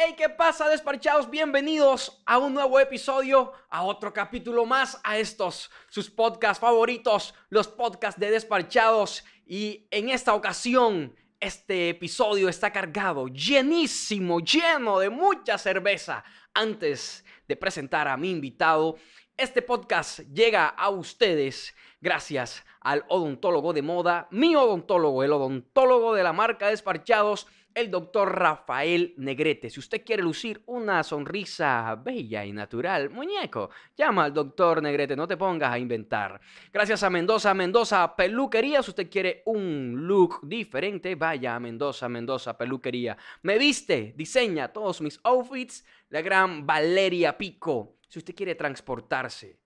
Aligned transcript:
Hey, 0.00 0.14
¿qué 0.16 0.28
pasa, 0.28 0.68
despachados? 0.68 1.28
Bienvenidos 1.28 2.22
a 2.24 2.38
un 2.38 2.54
nuevo 2.54 2.78
episodio, 2.78 3.52
a 3.68 3.82
otro 3.82 4.12
capítulo 4.12 4.64
más, 4.64 5.00
a 5.02 5.18
estos, 5.18 5.72
sus 5.88 6.08
podcasts 6.08 6.60
favoritos, 6.60 7.34
los 7.48 7.66
podcasts 7.66 8.20
de 8.20 8.30
despachados. 8.30 9.24
Y 9.44 9.88
en 9.90 10.10
esta 10.10 10.34
ocasión, 10.34 11.16
este 11.40 11.88
episodio 11.88 12.48
está 12.48 12.72
cargado, 12.72 13.26
llenísimo, 13.26 14.38
lleno 14.38 15.00
de 15.00 15.10
mucha 15.10 15.58
cerveza. 15.58 16.22
Antes 16.54 17.24
de 17.48 17.56
presentar 17.56 18.06
a 18.06 18.16
mi 18.16 18.30
invitado, 18.30 18.98
este 19.36 19.62
podcast 19.62 20.20
llega 20.32 20.68
a 20.68 20.90
ustedes 20.90 21.74
gracias 22.00 22.64
al 22.80 23.04
odontólogo 23.08 23.72
de 23.72 23.82
moda, 23.82 24.28
mi 24.30 24.54
odontólogo, 24.54 25.24
el 25.24 25.32
odontólogo 25.32 26.14
de 26.14 26.22
la 26.22 26.32
marca 26.32 26.68
Desparchados 26.68 27.48
el 27.78 27.90
doctor 27.90 28.36
Rafael 28.36 29.14
Negrete. 29.16 29.70
Si 29.70 29.78
usted 29.78 30.04
quiere 30.04 30.22
lucir 30.22 30.62
una 30.66 31.02
sonrisa 31.02 31.94
bella 31.94 32.44
y 32.44 32.52
natural, 32.52 33.10
muñeco, 33.10 33.70
llama 33.96 34.24
al 34.24 34.34
doctor 34.34 34.82
Negrete, 34.82 35.14
no 35.14 35.28
te 35.28 35.36
pongas 35.36 35.72
a 35.72 35.78
inventar. 35.78 36.40
Gracias 36.72 37.02
a 37.02 37.10
Mendoza, 37.10 37.54
Mendoza 37.54 38.16
Peluquería. 38.16 38.82
Si 38.82 38.90
usted 38.90 39.08
quiere 39.08 39.42
un 39.46 40.06
look 40.06 40.40
diferente, 40.42 41.14
vaya 41.14 41.54
a 41.54 41.60
Mendoza, 41.60 42.08
Mendoza 42.08 42.58
Peluquería. 42.58 43.16
Me 43.42 43.58
viste, 43.58 44.14
diseña 44.16 44.72
todos 44.72 45.00
mis 45.00 45.20
outfits, 45.22 45.84
la 46.08 46.20
gran 46.20 46.66
Valeria 46.66 47.38
Pico. 47.38 47.98
Si 48.08 48.18
usted 48.18 48.34
quiere 48.34 48.54
transportarse 48.54 49.60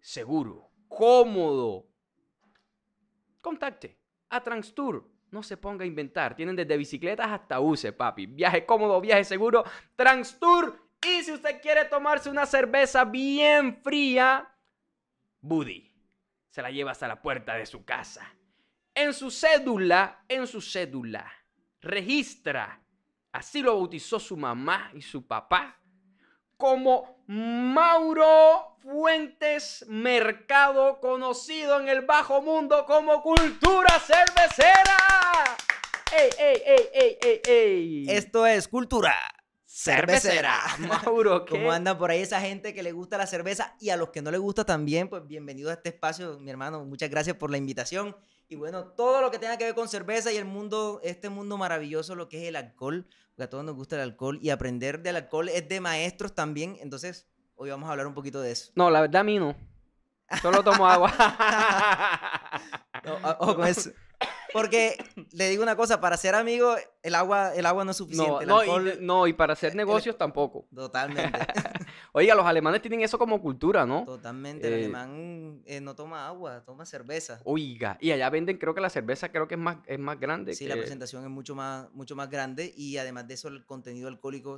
seguro, 0.00 0.70
cómodo, 0.88 1.88
contacte 3.40 3.98
a 4.28 4.42
Transtour 4.42 5.15
no 5.30 5.42
se 5.42 5.56
ponga 5.56 5.84
a 5.84 5.86
inventar. 5.86 6.34
Tienen 6.34 6.56
desde 6.56 6.76
bicicletas 6.76 7.30
hasta 7.30 7.60
UCE, 7.60 7.92
papi. 7.92 8.26
Viaje 8.26 8.64
cómodo, 8.64 9.00
viaje 9.00 9.24
seguro. 9.24 9.64
Transtour. 9.94 10.88
Y 11.06 11.22
si 11.22 11.32
usted 11.32 11.60
quiere 11.60 11.84
tomarse 11.84 12.30
una 12.30 12.46
cerveza 12.46 13.04
bien 13.04 13.76
fría, 13.82 14.48
Buddy 15.40 15.92
se 16.48 16.62
la 16.62 16.70
lleva 16.70 16.92
hasta 16.92 17.06
la 17.06 17.20
puerta 17.20 17.54
de 17.54 17.66
su 17.66 17.84
casa. 17.84 18.34
En 18.94 19.12
su 19.12 19.30
cédula, 19.30 20.24
en 20.26 20.46
su 20.46 20.62
cédula, 20.62 21.30
registra, 21.82 22.80
así 23.30 23.60
lo 23.60 23.74
bautizó 23.74 24.18
su 24.18 24.38
mamá 24.38 24.90
y 24.94 25.02
su 25.02 25.26
papá, 25.26 25.78
como 26.56 27.22
Mauro 27.26 28.75
Fuentes 28.88 29.84
Mercado, 29.88 31.00
conocido 31.00 31.80
en 31.80 31.88
el 31.88 32.02
bajo 32.02 32.40
mundo 32.40 32.84
como 32.86 33.20
Cultura 33.20 33.98
Cervecera. 33.98 34.96
¡Ey, 36.16 36.30
ey, 36.38 36.62
ey, 36.64 36.88
ey, 36.94 37.18
ey, 37.20 37.40
ey! 37.48 38.06
Esto 38.08 38.46
es 38.46 38.68
Cultura 38.68 39.12
Cervecera. 39.64 40.60
Mauro, 40.78 41.44
¿qué? 41.44 41.56
¿Cómo 41.56 41.72
anda 41.72 41.98
por 41.98 42.12
ahí 42.12 42.20
esa 42.20 42.40
gente 42.40 42.74
que 42.74 42.84
le 42.84 42.92
gusta 42.92 43.18
la 43.18 43.26
cerveza 43.26 43.74
y 43.80 43.90
a 43.90 43.96
los 43.96 44.10
que 44.10 44.22
no 44.22 44.30
les 44.30 44.38
gusta 44.38 44.64
también? 44.64 45.08
Pues 45.08 45.26
bienvenido 45.26 45.70
a 45.70 45.72
este 45.72 45.88
espacio, 45.88 46.38
mi 46.38 46.52
hermano. 46.52 46.84
Muchas 46.84 47.10
gracias 47.10 47.34
por 47.34 47.50
la 47.50 47.56
invitación. 47.56 48.16
Y 48.48 48.54
bueno, 48.54 48.84
todo 48.92 49.20
lo 49.20 49.32
que 49.32 49.40
tenga 49.40 49.58
que 49.58 49.64
ver 49.64 49.74
con 49.74 49.88
cerveza 49.88 50.32
y 50.32 50.36
el 50.36 50.44
mundo, 50.44 51.00
este 51.02 51.28
mundo 51.28 51.58
maravilloso, 51.58 52.14
lo 52.14 52.28
que 52.28 52.42
es 52.42 52.48
el 52.48 52.54
alcohol, 52.54 53.08
porque 53.34 53.42
a 53.42 53.50
todos 53.50 53.64
nos 53.64 53.74
gusta 53.74 53.96
el 53.96 54.02
alcohol 54.02 54.38
y 54.40 54.50
aprender 54.50 55.02
del 55.02 55.16
alcohol 55.16 55.48
es 55.48 55.68
de 55.68 55.80
maestros 55.80 56.36
también. 56.36 56.76
Entonces, 56.80 57.26
hoy 57.56 57.70
vamos 57.70 57.88
a 57.88 57.92
hablar 57.92 58.06
un 58.06 58.14
poquito 58.14 58.40
de 58.40 58.52
eso. 58.52 58.70
No, 58.74 58.90
la 58.90 59.00
verdad 59.00 59.20
a 59.20 59.24
mí 59.24 59.38
no. 59.38 59.54
Solo 60.42 60.62
tomo 60.62 60.86
agua. 60.88 61.12
No, 63.04 63.14
o- 63.14 63.36
ojo 63.40 63.56
con 63.56 63.66
eso. 63.66 63.90
Porque 64.52 64.96
le 65.32 65.48
digo 65.50 65.62
una 65.62 65.76
cosa, 65.76 66.00
para 66.00 66.16
ser 66.16 66.34
amigo, 66.34 66.74
el 67.02 67.14
agua, 67.14 67.54
el 67.54 67.66
agua 67.66 67.84
no 67.84 67.90
es 67.92 68.00
No, 68.00 68.04
suficiente. 68.06 68.42
el 68.44 68.48
no, 68.48 68.58
alcohol, 68.60 68.94
y, 69.00 69.04
no, 69.04 69.26
y 69.26 69.32
para 69.34 69.52
hacer 69.52 69.74
negocios 69.76 70.16
tampoco. 70.16 70.66
Totalmente. 70.74 71.38
Oiga, 72.12 72.34
los 72.34 72.46
alemanes 72.46 72.80
tienen 72.80 73.02
eso 73.02 73.18
como 73.18 73.40
cultura, 73.40 73.84
¿no? 73.84 74.04
Totalmente. 74.06 74.66
El 74.66 74.72
Eh, 74.72 74.76
alemán 74.76 75.62
eh, 75.66 75.80
no 75.80 75.94
toma 75.94 76.26
agua, 76.26 76.64
toma 76.64 76.86
cerveza. 76.86 77.40
Oiga, 77.44 77.98
y 78.00 78.10
allá 78.12 78.28
venden, 78.30 78.56
creo 78.56 78.74
que 78.74 78.80
la 78.80 78.88
cerveza 78.90 79.28
creo 79.30 79.46
que 79.46 79.54
es 79.54 79.60
más, 79.60 79.76
es 79.86 79.98
más 79.98 80.18
grande. 80.18 80.54
Sí, 80.54 80.66
la 80.66 80.76
presentación 80.76 81.22
es 81.22 81.30
mucho 81.30 81.54
más, 81.54 81.90
mucho 81.92 82.16
más 82.16 82.30
grande 82.30 82.72
y 82.76 82.96
además 82.96 83.28
de 83.28 83.34
eso 83.34 83.48
el 83.48 83.64
contenido 83.66 84.08
alcohólico 84.08 84.56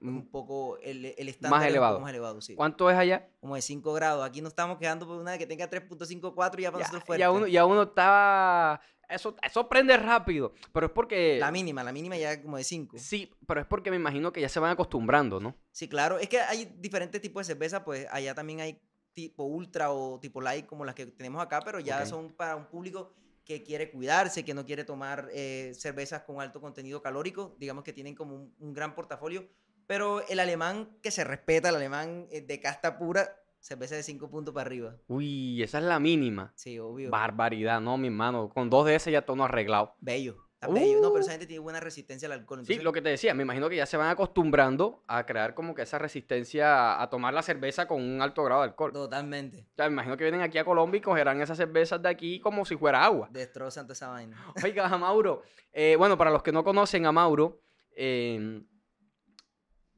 un 0.00 0.28
poco, 0.30 0.78
el, 0.78 1.06
el 1.16 1.28
estándar 1.28 1.60
es 1.60 1.66
un 1.66 1.70
elevado. 1.70 1.94
poco 1.94 2.02
más 2.02 2.10
elevado, 2.10 2.40
sí. 2.40 2.54
¿Cuánto 2.54 2.90
es 2.90 2.96
allá? 2.96 3.28
Como 3.40 3.54
de 3.54 3.62
5 3.62 3.92
grados. 3.94 4.24
Aquí 4.24 4.40
no 4.42 4.48
estamos 4.48 4.78
quedando 4.78 5.06
por 5.06 5.18
una 5.18 5.38
que 5.38 5.46
tenga 5.46 5.68
3.54 5.70 6.58
y 6.58 6.62
ya 6.62 6.72
para 6.72 6.84
Ya, 6.84 6.88
nosotros 6.88 7.04
fuerte. 7.04 7.20
ya 7.20 7.30
uno, 7.30 7.46
ya 7.46 7.64
uno 7.66 7.82
está... 7.82 8.80
Eso, 9.08 9.36
eso 9.40 9.68
prende 9.68 9.96
rápido, 9.96 10.52
pero 10.72 10.86
es 10.86 10.92
porque... 10.92 11.38
La 11.38 11.52
mínima, 11.52 11.84
la 11.84 11.92
mínima 11.92 12.16
ya 12.16 12.42
como 12.42 12.56
de 12.56 12.64
5. 12.64 12.98
Sí, 12.98 13.32
pero 13.46 13.60
es 13.60 13.66
porque 13.66 13.90
me 13.90 13.96
imagino 13.96 14.32
que 14.32 14.40
ya 14.40 14.48
se 14.48 14.58
van 14.58 14.72
acostumbrando, 14.72 15.38
¿no? 15.38 15.54
Sí, 15.70 15.88
claro. 15.88 16.18
Es 16.18 16.28
que 16.28 16.40
hay 16.40 16.64
diferentes 16.78 17.20
tipos 17.20 17.46
de 17.46 17.54
cerveza, 17.54 17.84
pues 17.84 18.06
allá 18.10 18.34
también 18.34 18.60
hay 18.60 18.80
tipo 19.12 19.44
ultra 19.44 19.92
o 19.92 20.18
tipo 20.20 20.40
light 20.40 20.66
como 20.66 20.84
las 20.84 20.94
que 20.96 21.06
tenemos 21.06 21.40
acá, 21.40 21.60
pero 21.64 21.78
ya 21.80 22.04
son 22.04 22.32
para 22.32 22.56
un 22.56 22.66
público 22.66 23.12
que 23.44 23.62
quiere 23.62 23.92
cuidarse, 23.92 24.44
que 24.44 24.52
no 24.54 24.66
quiere 24.66 24.82
tomar 24.84 25.28
eh, 25.32 25.72
cervezas 25.72 26.22
con 26.22 26.40
alto 26.40 26.60
contenido 26.60 27.00
calórico, 27.00 27.54
digamos 27.60 27.84
que 27.84 27.92
tienen 27.92 28.16
como 28.16 28.34
un, 28.34 28.54
un 28.58 28.74
gran 28.74 28.92
portafolio, 28.96 29.48
pero 29.86 30.26
el 30.28 30.40
alemán 30.40 30.96
que 31.02 31.10
se 31.10 31.24
respeta, 31.24 31.68
el 31.70 31.76
alemán 31.76 32.26
eh, 32.30 32.40
de 32.42 32.60
casta 32.60 32.98
pura, 32.98 33.28
cerveza 33.60 33.94
de 33.96 34.02
5 34.02 34.30
puntos 34.30 34.54
para 34.54 34.66
arriba. 34.66 34.96
Uy, 35.08 35.62
esa 35.62 35.78
es 35.78 35.84
la 35.84 35.98
mínima. 35.98 36.52
Sí, 36.56 36.78
obvio. 36.78 37.10
Barbaridad, 37.10 37.80
no, 37.80 37.96
mi 37.98 38.08
hermano. 38.08 38.48
Con 38.48 38.70
dos 38.70 38.86
de 38.86 38.94
esas 38.94 39.12
ya 39.12 39.22
todo 39.22 39.36
no 39.36 39.44
arreglado. 39.44 39.94
Bello. 40.00 40.36
Está 40.54 40.68
bello. 40.68 41.00
No, 41.02 41.10
pero 41.12 41.20
esa 41.20 41.30
Uh. 41.30 41.32
gente 41.32 41.46
tiene 41.46 41.58
buena 41.60 41.80
resistencia 41.80 42.26
al 42.26 42.32
alcohol. 42.32 42.64
Sí, 42.64 42.76
lo 42.78 42.90
que 42.92 43.02
te 43.02 43.10
decía, 43.10 43.34
me 43.34 43.42
imagino 43.42 43.68
que 43.68 43.76
ya 43.76 43.84
se 43.84 43.98
van 43.98 44.08
acostumbrando 44.08 45.02
a 45.06 45.26
crear 45.26 45.52
como 45.54 45.74
que 45.74 45.82
esa 45.82 45.98
resistencia 45.98 47.00
a 47.02 47.10
tomar 47.10 47.34
la 47.34 47.42
cerveza 47.42 47.86
con 47.86 48.00
un 48.02 48.22
alto 48.22 48.42
grado 48.44 48.62
de 48.62 48.68
alcohol. 48.68 48.92
Totalmente. 48.92 49.66
O 49.72 49.74
sea, 49.76 49.86
me 49.88 49.92
imagino 49.92 50.16
que 50.16 50.24
vienen 50.24 50.40
aquí 50.40 50.56
a 50.58 50.64
Colombia 50.64 50.98
y 50.98 51.02
cogerán 51.02 51.42
esas 51.42 51.58
cervezas 51.58 52.00
de 52.00 52.08
aquí 52.08 52.40
como 52.40 52.64
si 52.64 52.76
fuera 52.76 53.04
agua. 53.04 53.28
Destrozan 53.32 53.84
toda 53.86 53.92
esa 53.94 54.08
vaina. 54.08 54.36
Oiga, 54.64 54.86
a 54.86 54.96
Mauro, 54.96 55.42
eh, 55.72 55.96
bueno, 55.98 56.16
para 56.16 56.30
los 56.30 56.42
que 56.42 56.52
no 56.52 56.64
conocen 56.64 57.04
a 57.04 57.12
Mauro, 57.12 57.60
eh, 57.94 58.62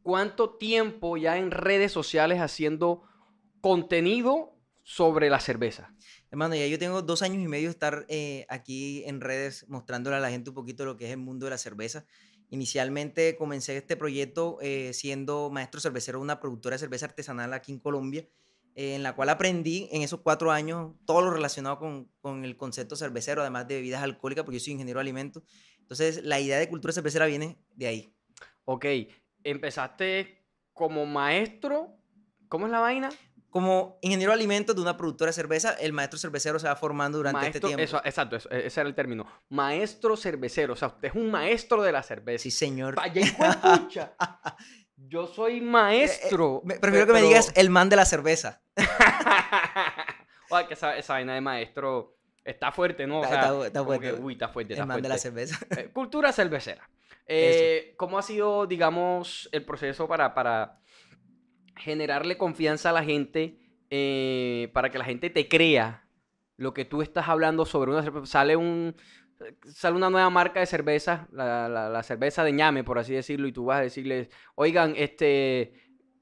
¿cuánto 0.08 0.56
tiempo 0.56 1.18
ya 1.18 1.36
en 1.36 1.50
redes 1.50 1.92
sociales 1.92 2.40
haciendo 2.40 3.02
contenido 3.60 4.56
sobre 4.82 5.28
la 5.28 5.38
cerveza? 5.38 5.94
Hermano, 6.30 6.54
ya 6.54 6.66
yo 6.66 6.78
tengo 6.78 7.02
dos 7.02 7.20
años 7.20 7.42
y 7.42 7.46
medio 7.46 7.68
de 7.68 7.72
estar 7.72 8.06
eh, 8.08 8.46
aquí 8.48 9.02
en 9.04 9.20
redes 9.20 9.66
mostrándole 9.68 10.16
a 10.16 10.20
la 10.20 10.30
gente 10.30 10.48
un 10.48 10.54
poquito 10.54 10.86
lo 10.86 10.96
que 10.96 11.04
es 11.04 11.10
el 11.10 11.18
mundo 11.18 11.44
de 11.44 11.50
la 11.50 11.58
cerveza. 11.58 12.06
Inicialmente 12.48 13.36
comencé 13.36 13.76
este 13.76 13.98
proyecto 13.98 14.56
eh, 14.62 14.94
siendo 14.94 15.50
maestro 15.50 15.78
cervecero 15.78 16.20
de 16.20 16.22
una 16.22 16.40
productora 16.40 16.76
de 16.76 16.80
cerveza 16.80 17.04
artesanal 17.04 17.52
aquí 17.52 17.72
en 17.72 17.78
Colombia, 17.78 18.26
eh, 18.76 18.94
en 18.94 19.02
la 19.02 19.14
cual 19.14 19.28
aprendí 19.28 19.90
en 19.92 20.00
esos 20.00 20.22
cuatro 20.22 20.52
años 20.52 20.94
todo 21.04 21.20
lo 21.20 21.32
relacionado 21.32 21.78
con, 21.78 22.10
con 22.22 22.46
el 22.46 22.56
concepto 22.56 22.96
cervecero, 22.96 23.42
además 23.42 23.68
de 23.68 23.74
bebidas 23.74 24.02
alcohólicas, 24.02 24.46
porque 24.46 24.58
yo 24.58 24.64
soy 24.64 24.72
ingeniero 24.72 25.00
de 25.00 25.02
alimentos. 25.02 25.42
Entonces, 25.80 26.24
la 26.24 26.40
idea 26.40 26.58
de 26.58 26.70
cultura 26.70 26.94
cervecera 26.94 27.26
viene 27.26 27.58
de 27.74 27.86
ahí. 27.88 28.14
Ok, 28.64 28.86
empezaste 29.50 30.44
como 30.72 31.06
maestro, 31.06 31.96
¿cómo 32.48 32.66
es 32.66 32.72
la 32.72 32.80
vaina? 32.80 33.08
Como 33.50 33.98
ingeniero 34.02 34.32
de 34.32 34.36
alimentos 34.38 34.76
de 34.76 34.82
una 34.82 34.96
productora 34.96 35.30
de 35.30 35.32
cerveza, 35.32 35.72
el 35.80 35.92
maestro 35.94 36.18
cervecero 36.18 36.58
se 36.58 36.68
va 36.68 36.76
formando 36.76 37.16
durante 37.18 37.38
este 37.46 37.60
Maestro, 37.60 37.68
tiempo. 37.68 37.82
eso, 37.82 38.00
exacto, 38.04 38.36
eso, 38.36 38.50
ese 38.50 38.80
era 38.80 38.88
el 38.88 38.94
término. 38.94 39.26
Maestro 39.48 40.16
cervecero, 40.18 40.74
o 40.74 40.76
sea, 40.76 40.88
usted 40.88 41.08
es 41.08 41.14
un 41.14 41.30
maestro 41.30 41.82
de 41.82 41.90
la 41.92 42.02
cerveza. 42.02 42.42
Sí, 42.42 42.50
señor. 42.50 42.94
Vaya 42.94 43.22
pucha. 43.78 44.12
Yo 44.96 45.26
soy 45.26 45.60
maestro. 45.62 46.60
Me- 46.64 46.74
prefiero 46.78 47.06
que 47.06 47.12
me 47.14 47.18
pero- 47.20 47.28
digas 47.28 47.52
el 47.56 47.70
man 47.70 47.88
de 47.88 47.96
la 47.96 48.04
cerveza. 48.04 48.60
Oye, 50.50 50.66
que 50.66 50.74
esa, 50.74 50.96
esa 50.96 51.14
vaina 51.14 51.34
de 51.34 51.40
maestro 51.40 52.16
está 52.44 52.72
fuerte, 52.72 53.06
¿no? 53.06 53.20
O 53.20 53.24
Está- 53.24 53.34
sea, 53.42 53.52
está- 53.52 53.66
está 53.66 53.84
fuerte. 53.84 54.06
que, 54.06 54.12
uy, 54.14 54.32
está 54.34 54.48
fuerte, 54.48 54.72
El 54.74 54.78
está 54.78 54.86
man 54.86 55.02
de 55.02 55.08
la 55.08 55.18
fuerte. 55.18 55.46
cerveza. 55.46 55.66
Eh, 55.80 55.90
cultura 55.92 56.32
cervecera. 56.32 56.88
Eh, 57.28 57.94
¿Cómo 57.96 58.18
ha 58.18 58.22
sido, 58.22 58.66
digamos, 58.66 59.48
el 59.52 59.64
proceso 59.64 60.08
para, 60.08 60.34
para 60.34 60.80
generarle 61.76 62.36
confianza 62.38 62.90
a 62.90 62.92
la 62.92 63.04
gente, 63.04 63.58
eh, 63.90 64.70
para 64.72 64.90
que 64.90 64.98
la 64.98 65.04
gente 65.04 65.30
te 65.30 65.48
crea 65.48 66.08
lo 66.56 66.74
que 66.74 66.84
tú 66.84 67.02
estás 67.02 67.28
hablando 67.28 67.64
sobre 67.66 67.90
una 67.92 68.02
cerveza? 68.02 68.26
Sale 68.26 68.56
un... 68.56 68.94
Sale 69.66 69.94
una 69.96 70.10
nueva 70.10 70.28
marca 70.30 70.58
de 70.58 70.66
cerveza, 70.66 71.28
la, 71.30 71.68
la- 71.68 71.88
la 71.88 72.02
cerveza 72.02 72.42
de 72.42 72.50
ñame, 72.52 72.82
por 72.82 72.98
así 72.98 73.14
decirlo, 73.14 73.46
y 73.46 73.52
tú 73.52 73.66
vas 73.66 73.78
a 73.78 73.82
decirles, 73.82 74.30
oigan, 74.56 74.94
este, 74.96 75.74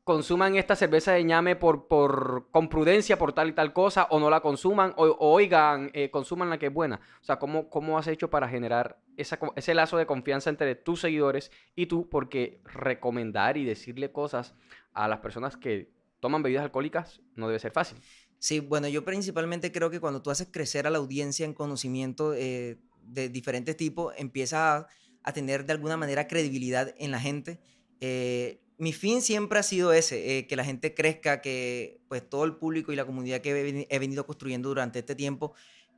consuman 0.07 0.55
esta 0.55 0.77
cerveza 0.77 1.11
de 1.15 1.25
ñame 1.25 1.57
por, 1.57 1.89
por, 1.89 2.47
con 2.53 2.69
prudencia 2.69 3.19
por 3.19 3.33
tal 3.33 3.49
y 3.49 3.55
tal 3.55 3.73
cosa, 3.73 4.07
o 4.11 4.21
no 4.21 4.31
la 4.31 4.41
consuman, 4.41 4.95
o, 4.97 5.17
oigan, 5.19 5.91
eh, 5.95 6.11
consuman 6.11 6.49
la 6.49 6.59
que 6.59 6.67
es 6.67 6.73
buena. 6.73 7.01
O 7.21 7.25
sea, 7.25 7.41
¿cómo, 7.41 7.69
cómo 7.69 7.99
has 7.99 8.07
hecho 8.07 8.31
para 8.31 8.49
generar 8.49 9.01
esa, 9.17 9.37
ese 9.57 9.75
lazo 9.75 9.97
de 9.97 10.07
confianza 10.07 10.49
entre 10.49 10.77
tus 10.77 11.01
seguidores 11.01 11.51
y 11.75 11.87
tú? 11.87 12.09
Porque 12.09 12.61
recomendar 12.65 13.57
y 13.57 13.65
decirle 13.65 14.13
cosas 14.13 14.55
a 14.93 15.09
las 15.09 15.19
personas 15.19 15.57
que 15.57 15.91
toman 16.21 16.41
bebidas 16.41 16.63
alcohólicas 16.63 17.21
no 17.35 17.49
debe 17.49 17.59
ser 17.59 17.73
fácil. 17.73 17.99
Sí, 18.39 18.61
bueno, 18.61 18.87
yo 18.87 19.05
principalmente 19.05 19.73
creo 19.73 19.91
que 19.91 19.99
cuando 19.99 20.23
tú 20.23 20.31
haces 20.31 20.49
crecer 20.53 20.87
a 20.87 20.91
la 20.91 20.99
audiencia 20.99 21.45
en 21.45 21.53
conocimiento 21.53 22.33
eh, 22.33 22.79
de 23.03 23.29
diferentes 23.29 23.77
tipos, 23.77 24.15
empiezas 24.17 24.61
a, 24.61 24.87
a 25.25 25.33
tener 25.33 25.65
de 25.67 25.73
alguna 25.73 25.97
manera 25.97 26.29
credibilidad 26.29 26.95
en 26.97 27.11
la 27.11 27.19
gente 27.19 27.59
Eh, 27.99 28.61
mi 28.79 28.93
fin 28.93 29.23
siempre 29.23 29.59
ha 29.59 29.63
sido 29.63 29.93
ese, 29.93 30.39
eh, 30.39 30.47
que 30.47 30.57
la 30.57 30.65
gente 30.65 30.95
crezca, 30.95 31.41
que 31.41 32.01
pues 32.09 32.29
todo 32.29 32.45
el 32.45 32.57
público 32.57 32.93
y 32.93 32.97
la 32.97 33.05
comunidad 33.05 33.41
que 33.41 33.87
he, 33.89 33.99
venido 33.99 34.27
construyendo 34.27 34.69
durante 34.69 34.99
este 34.99 35.15
tiempo 35.15 35.55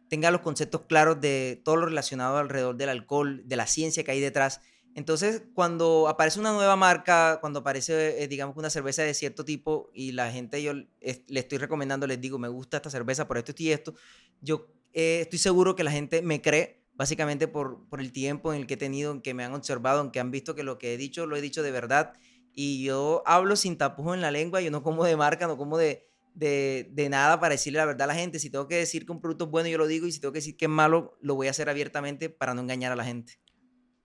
tenga 0.09 0.31
los 0.31 0.41
conceptos 0.41 0.83
claros 0.83 1.21
de 1.21 1.61
todo 1.65 1.77
lo 1.77 1.87
relacionado 1.87 2.39
alrededor 2.39 2.77
del 2.77 2.89
alcohol, 2.89 3.43
de 3.45 3.57
la 3.57 3.67
ciencia 3.67 4.05
que 4.05 4.13
hay 4.13 4.21
detrás. 4.21 4.61
Entonces, 4.95 5.43
cuando 5.55 6.09
aparece 6.09 6.41
una 6.41 6.53
nueva 6.53 6.77
marca, 6.77 7.39
cuando 7.41 7.61
aparece, 7.61 8.23
eh, 8.23 8.29
digamos, 8.29 8.57
una 8.57 8.71
cerveza 8.71 9.03
de 9.03 9.13
cierto 9.13 9.45
tipo 9.45 9.91
y 9.93 10.13
la 10.13 10.31
gente 10.33 10.63
yo 10.63 10.73
le 10.73 10.89
estoy 11.29 11.59
recomendando, 11.59 12.07
les 12.07 12.21
digo, 12.21 12.39
me 12.39 12.49
gusta 12.49 12.79
esta 12.79 12.91
cerveza 12.91 13.29
por 13.29 13.39
esto 13.39 13.53
y 13.59 13.71
esto, 13.71 13.95
yo 14.41 14.69
eh, 14.95 15.21
estoy 15.23 15.39
seguro 15.39 15.77
que 15.77 15.85
la 15.85 15.91
gente 15.91 16.23
me 16.23 16.41
cree, 16.41 16.81
básicamente 16.95 17.49
por, 17.49 17.87
por 17.89 18.01
el 18.01 18.13
tiempo 18.13 18.53
en 18.53 18.61
el 18.61 18.67
que 18.67 18.75
he 18.75 18.79
tenido, 18.79 19.13
en 19.13 19.21
que 19.21 19.35
me 19.35 19.45
han 19.45 19.53
observado, 19.53 20.01
en 20.01 20.11
que 20.11 20.21
han 20.21 20.31
visto 20.31 20.55
que 20.55 20.63
lo 20.63 20.79
que 20.79 20.95
he 20.95 20.97
dicho 20.97 21.27
lo 21.27 21.37
he 21.37 21.41
dicho 21.41 21.63
de 21.63 21.71
verdad 21.71 22.15
y 22.61 22.83
yo 22.83 23.23
hablo 23.25 23.55
sin 23.55 23.79
tapujos 23.79 24.17
en 24.17 24.21
la 24.21 24.33
lengua, 24.33 24.61
yo 24.61 24.73
no 24.73 24.83
como 24.83 25.05
de 25.05 25.17
marca, 25.17 25.47
no 25.47 25.57
como 25.57 25.79
de, 25.79 26.09
de, 26.35 26.89
de, 26.91 27.09
nada 27.09 27.39
para 27.39 27.53
decirle 27.53 27.79
la 27.79 27.85
verdad 27.85 28.11
a 28.11 28.15
la 28.15 28.19
gente. 28.19 28.41
Si 28.41 28.51
tengo 28.51 28.67
que 28.67 28.75
decir 28.75 29.07
que 29.07 29.13
un 29.13 29.21
producto 29.21 29.45
es 29.45 29.51
bueno, 29.53 29.69
yo 29.69 29.79
lo 29.79 29.87
digo, 29.87 30.09
y 30.09 30.11
si 30.11 30.21
tengo 30.21 30.33
que 30.33 30.39
decir 30.39 30.57
que 30.57 30.65
es 30.65 30.69
malo, 30.69 31.17
lo 31.21 31.37
voy 31.37 31.47
a 31.47 31.51
hacer 31.51 31.69
abiertamente 31.69 32.31
para 32.31 32.55
no 32.55 32.63
engañar 32.63 32.91
a 32.91 32.97
la 32.97 33.05
gente. 33.05 33.35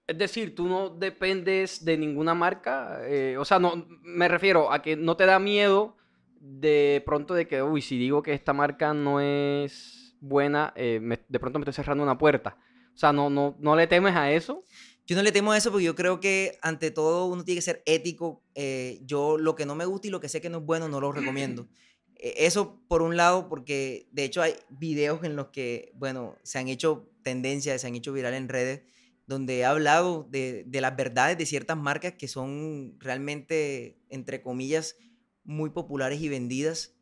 Es 0.06 0.20
decir, 0.20 0.54
tú 0.54 0.68
no 0.68 0.92
dependes 0.92 1.84
de 1.84 1.98
ninguna 1.98 2.36
marca, 2.36 3.00
eh, 3.08 3.38
o 3.40 3.44
sea, 3.44 3.58
no, 3.58 3.88
me 4.04 4.28
refiero 4.28 4.72
a 4.72 4.84
que 4.84 4.96
no 4.96 5.18
te 5.18 5.26
da 5.26 5.40
miedo 5.40 5.98
de 6.40 7.02
pronto 7.08 7.34
de 7.34 7.48
que, 7.48 7.64
uy, 7.64 7.82
si 7.82 7.98
digo 7.98 8.22
que 8.22 8.34
esta 8.34 8.54
marca 8.54 8.94
no 8.94 9.20
es 9.20 10.16
buena, 10.20 10.74
eh, 10.76 11.02
de 11.28 11.40
pronto 11.40 11.58
me 11.58 11.64
estoy 11.64 11.74
cerrando 11.74 12.04
una 12.04 12.20
puerta. 12.20 12.56
O 12.94 12.98
sea, 12.98 13.12
no, 13.12 13.32
no, 13.32 13.56
no 13.58 13.76
le 13.76 13.88
temes 13.88 14.16
a 14.16 14.32
eso. 14.32 14.64
Yo 15.06 15.16
no 15.16 15.24
le 15.24 15.32
temo 15.32 15.52
a 15.52 15.58
eso 15.58 15.72
porque 15.72 15.86
yo 15.86 15.96
creo 15.96 16.20
que 16.20 16.58
ante 16.62 16.92
todo 16.92 17.26
uno 17.26 17.44
tiene 17.44 17.58
que 17.58 17.64
ser 17.64 17.84
ético. 17.86 18.42
Eh, 18.56 19.02
yo 19.04 19.38
lo 19.38 19.56
que 19.56 19.66
no 19.66 19.76
me 19.76 19.86
gusta 19.86 20.08
y 20.08 20.12
lo 20.12 20.22
que 20.22 20.30
sé 20.30 20.40
que 20.42 20.50
no 20.50 20.60
es 20.60 20.66
bueno 20.66 20.88
no 20.88 21.00
lo 21.00 21.12
recomiendo. 21.12 21.68
E, 22.16 22.46
eso 22.46 22.80
por 22.88 23.02
un 23.02 23.18
lado 23.18 23.50
porque 23.50 24.08
de 24.12 24.24
hecho 24.24 24.42
hay 24.42 24.54
videos 24.70 25.24
en 25.24 25.36
los 25.36 25.48
que, 25.48 25.92
bueno, 25.96 26.38
se 26.44 26.60
han 26.60 26.70
hecho 26.70 27.10
tendencias, 27.22 27.82
se 27.82 27.88
han 27.88 27.96
hecho 27.96 28.14
viral 28.14 28.36
en 28.36 28.48
redes 28.48 28.84
donde 29.26 29.60
he 29.60 29.66
hablado 29.66 30.28
de, 30.30 30.64
de 30.68 30.82
las 30.82 30.96
verdades 30.96 31.38
de 31.38 31.46
ciertas 31.46 31.76
marcas 31.76 32.14
que 32.14 32.28
son 32.28 32.96
realmente, 33.00 33.98
entre 34.10 34.42
comillas, 34.42 34.96
muy 35.44 35.72
populares 35.72 36.22
y 36.22 36.30
vendidas. 36.30 36.94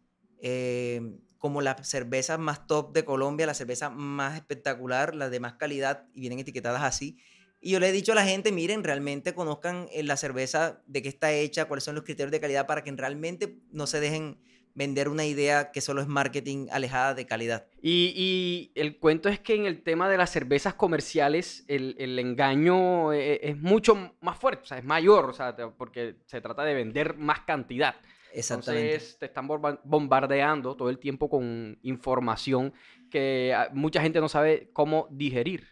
Eh, 0.41 1.01
como 1.37 1.61
las 1.61 1.87
cervezas 1.87 2.37
más 2.37 2.67
top 2.67 2.93
de 2.93 3.03
Colombia, 3.03 3.47
la 3.47 3.55
cerveza 3.55 3.89
más 3.89 4.35
espectacular, 4.35 5.15
las 5.15 5.31
de 5.31 5.39
más 5.39 5.53
calidad 5.53 6.07
y 6.13 6.19
vienen 6.21 6.37
etiquetadas 6.37 6.83
así. 6.83 7.17
Y 7.61 7.71
yo 7.71 7.79
le 7.79 7.89
he 7.89 7.91
dicho 7.91 8.11
a 8.11 8.15
la 8.15 8.25
gente, 8.25 8.51
miren, 8.51 8.83
realmente 8.83 9.33
conozcan 9.35 9.87
eh, 9.91 10.01
la 10.03 10.17
cerveza, 10.17 10.81
de 10.87 11.01
qué 11.03 11.09
está 11.09 11.31
hecha, 11.31 11.65
cuáles 11.65 11.83
son 11.83 11.95
los 11.95 12.03
criterios 12.03 12.31
de 12.31 12.39
calidad 12.39 12.65
para 12.65 12.83
que 12.83 12.91
realmente 12.91 13.59
no 13.71 13.85
se 13.87 13.99
dejen 13.99 14.39
vender 14.73 15.09
una 15.09 15.25
idea 15.25 15.71
que 15.71 15.81
solo 15.81 16.01
es 16.01 16.07
marketing 16.07 16.67
alejada 16.71 17.13
de 17.13 17.25
calidad. 17.25 17.67
Y, 17.81 18.71
el 18.73 18.97
cuento 18.97 19.29
es 19.29 19.39
que 19.39 19.53
en 19.53 19.65
el 19.65 19.83
tema 19.83 20.09
de 20.09 20.17
las 20.17 20.31
cervezas 20.31 20.73
comerciales, 20.73 21.63
el, 21.67 22.17
engaño 22.17 23.13
es, 23.13 23.39
es, 23.43 23.57
mucho 23.57 24.15
más 24.21 24.37
fuerte, 24.37 24.63
o 24.63 24.65
sea, 24.65 24.77
es 24.77 24.83
mayor, 24.83 25.29
o 25.29 25.33
sea, 25.33 25.55
porque 25.77 26.15
se 26.25 26.41
trata 26.41 26.63
de 26.63 26.73
vender 26.73 27.15
más 27.17 27.41
cantidad. 27.41 27.95
Exactamente. 28.33 28.93
Entonces 28.93 29.19
te 29.19 29.25
están 29.25 29.47
bombardeando 29.47 30.75
todo 30.75 30.89
el 30.89 30.99
tiempo 30.99 31.29
con 31.29 31.77
información 31.83 32.73
que 33.09 33.53
ah, 33.55 33.69
mucha 33.73 34.01
gente 34.01 34.19
no 34.19 34.29
sabe 34.29 34.69
cómo 34.73 35.07
digerir. 35.11 35.67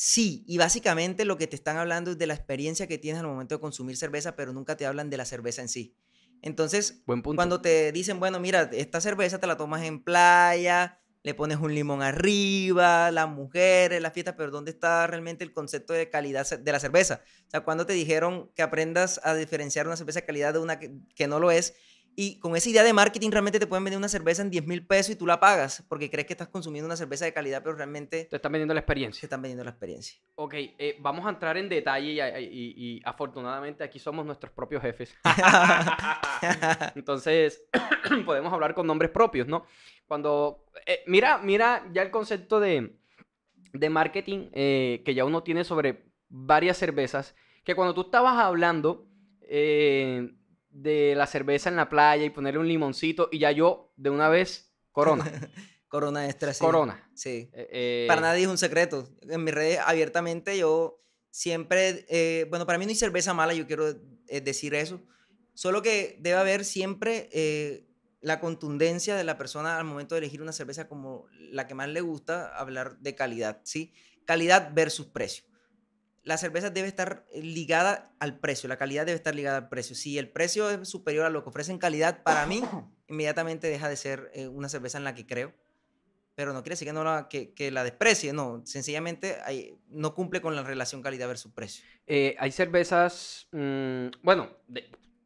Sí, 0.00 0.44
y 0.46 0.58
básicamente 0.58 1.24
lo 1.24 1.38
que 1.38 1.48
te 1.48 1.56
están 1.56 1.76
hablando 1.76 2.12
es 2.12 2.18
de 2.18 2.28
la 2.28 2.34
experiencia 2.34 2.86
que 2.86 2.98
tienes 2.98 3.20
al 3.20 3.26
momento 3.26 3.56
de 3.56 3.60
consumir 3.60 3.96
cerveza, 3.96 4.36
pero 4.36 4.52
nunca 4.52 4.76
te 4.76 4.86
hablan 4.86 5.10
de 5.10 5.16
la 5.16 5.24
cerveza 5.24 5.60
en 5.60 5.68
sí. 5.68 5.96
Entonces, 6.40 7.02
cuando 7.34 7.60
te 7.60 7.90
dicen, 7.90 8.20
bueno, 8.20 8.38
mira, 8.38 8.70
esta 8.72 9.00
cerveza 9.00 9.40
te 9.40 9.48
la 9.48 9.56
tomas 9.56 9.82
en 9.82 10.04
playa, 10.04 11.00
le 11.24 11.34
pones 11.34 11.58
un 11.58 11.74
limón 11.74 12.00
arriba, 12.02 13.10
las 13.10 13.28
mujeres, 13.28 14.00
la 14.00 14.12
fiesta, 14.12 14.36
pero 14.36 14.52
¿dónde 14.52 14.70
está 14.70 15.04
realmente 15.08 15.42
el 15.42 15.52
concepto 15.52 15.94
de 15.94 16.08
calidad 16.08 16.48
de 16.48 16.70
la 16.70 16.78
cerveza? 16.78 17.22
O 17.48 17.50
sea, 17.50 17.64
cuando 17.64 17.84
te 17.84 17.94
dijeron 17.94 18.52
que 18.54 18.62
aprendas 18.62 19.20
a 19.24 19.34
diferenciar 19.34 19.88
una 19.88 19.96
cerveza 19.96 20.20
de 20.20 20.26
calidad 20.26 20.52
de 20.52 20.60
una 20.60 20.78
que 20.78 21.26
no 21.26 21.40
lo 21.40 21.50
es, 21.50 21.74
y 22.16 22.38
con 22.40 22.56
esa 22.56 22.68
idea 22.68 22.82
de 22.82 22.92
marketing 22.92 23.30
realmente 23.30 23.60
te 23.60 23.66
pueden 23.66 23.84
vender 23.84 23.98
una 23.98 24.08
cerveza 24.08 24.42
en 24.42 24.50
10 24.50 24.66
mil 24.66 24.84
pesos 24.84 25.12
y 25.12 25.16
tú 25.16 25.26
la 25.26 25.38
pagas 25.38 25.84
porque 25.88 26.10
crees 26.10 26.26
que 26.26 26.32
estás 26.32 26.48
consumiendo 26.48 26.86
una 26.86 26.96
cerveza 26.96 27.24
de 27.24 27.32
calidad, 27.32 27.62
pero 27.62 27.76
realmente... 27.76 28.24
Te 28.24 28.36
están 28.36 28.50
vendiendo 28.50 28.74
la 28.74 28.80
experiencia. 28.80 29.20
Te 29.20 29.26
están 29.26 29.40
vendiendo 29.40 29.62
la 29.62 29.70
experiencia. 29.70 30.20
Ok, 30.34 30.54
eh, 30.56 30.96
vamos 30.98 31.26
a 31.26 31.30
entrar 31.30 31.56
en 31.56 31.68
detalle 31.68 32.40
y, 32.40 33.00
afortunadamente 33.04 33.84
aquí 33.84 33.98
somos 33.98 34.26
nuestros 34.26 34.52
propios 34.52 34.82
jefes. 34.82 35.16
Entonces, 36.96 37.64
podemos 38.26 38.52
hablar 38.52 38.74
con 38.74 38.86
nombres 38.86 39.10
propios, 39.10 39.46
¿no? 39.46 39.64
Cuando... 40.06 40.64
Eh, 40.86 41.04
mira, 41.06 41.38
mira 41.38 41.84
ya 41.92 42.02
el 42.02 42.10
concepto 42.10 42.58
de, 42.58 42.96
de 43.72 43.90
marketing 43.90 44.48
eh, 44.52 45.02
que 45.04 45.14
ya 45.14 45.24
uno 45.24 45.42
tiene 45.42 45.62
sobre 45.62 46.04
varias 46.28 46.78
cervezas, 46.78 47.36
que 47.64 47.76
cuando 47.76 47.94
tú 47.94 48.00
estabas 48.00 48.38
hablando 48.38 49.06
de 50.82 51.14
la 51.16 51.26
cerveza 51.26 51.68
en 51.68 51.76
la 51.76 51.88
playa 51.88 52.24
y 52.24 52.30
ponerle 52.30 52.60
un 52.60 52.68
limoncito 52.68 53.28
y 53.32 53.40
ya 53.40 53.50
yo 53.50 53.92
de 53.96 54.10
una 54.10 54.28
vez 54.28 54.72
corona. 54.92 55.24
corona 55.88 56.26
extra, 56.26 56.54
sí. 56.54 56.60
Corona. 56.60 57.10
Sí. 57.14 57.50
Eh, 57.52 57.68
eh, 57.72 58.04
para 58.06 58.20
nadie 58.20 58.42
es 58.42 58.48
un 58.48 58.58
secreto. 58.58 59.08
En 59.22 59.42
mis 59.42 59.54
redes 59.54 59.80
abiertamente 59.84 60.56
yo 60.56 61.02
siempre, 61.30 62.06
eh, 62.08 62.46
bueno, 62.48 62.64
para 62.66 62.78
mí 62.78 62.84
no 62.84 62.90
hay 62.90 62.96
cerveza 62.96 63.34
mala, 63.34 63.54
yo 63.54 63.66
quiero 63.66 63.92
decir 63.92 64.74
eso. 64.74 65.02
Solo 65.54 65.82
que 65.82 66.16
debe 66.20 66.38
haber 66.38 66.64
siempre 66.64 67.84
la 68.20 68.38
contundencia 68.38 69.16
de 69.16 69.24
la 69.24 69.36
persona 69.36 69.78
al 69.78 69.84
momento 69.84 70.14
de 70.14 70.20
elegir 70.20 70.42
una 70.42 70.52
cerveza 70.52 70.86
como 70.86 71.26
la 71.32 71.66
que 71.66 71.74
más 71.74 71.88
le 71.88 72.00
gusta, 72.00 72.56
hablar 72.56 72.98
de 72.98 73.16
calidad, 73.16 73.60
¿sí? 73.64 73.92
Calidad 74.24 74.70
versus 74.72 75.06
precio 75.06 75.44
la 76.28 76.36
cerveza 76.36 76.68
debe 76.68 76.88
estar 76.88 77.24
eh, 77.32 77.42
ligada 77.42 78.14
al 78.20 78.38
precio, 78.38 78.68
la 78.68 78.76
calidad 78.76 79.06
debe 79.06 79.16
estar 79.16 79.34
ligada 79.34 79.56
al 79.56 79.68
precio. 79.70 79.96
Si 79.96 80.18
el 80.18 80.28
precio 80.28 80.68
es 80.68 80.86
superior 80.86 81.24
a 81.24 81.30
lo 81.30 81.42
que 81.42 81.48
ofrecen 81.48 81.78
calidad, 81.78 82.22
para 82.22 82.44
mí, 82.44 82.62
inmediatamente 83.08 83.66
deja 83.66 83.88
de 83.88 83.96
ser 83.96 84.30
eh, 84.34 84.46
una 84.46 84.68
cerveza 84.68 84.98
en 84.98 85.04
la 85.04 85.14
que 85.14 85.26
creo. 85.26 85.54
Pero 86.34 86.52
no 86.52 86.62
quiere 86.62 86.74
decir 86.74 86.86
que, 86.86 86.92
no 86.92 87.02
la, 87.02 87.28
que, 87.28 87.70
la 87.72 87.82
desprecie, 87.82 88.34
no. 88.34 88.60
Sencillamente 88.66 89.38
no 89.88 90.14
cumple 90.14 90.42
con 90.42 90.54
la 90.54 90.62
relación 90.62 91.02
calidad 91.02 91.26
versus 91.26 91.52
precio. 91.52 91.84
Eh, 92.06 92.36
hay 92.38 92.52
cervezas, 92.52 93.48
mm, 93.50 94.08
bueno, 94.22 94.50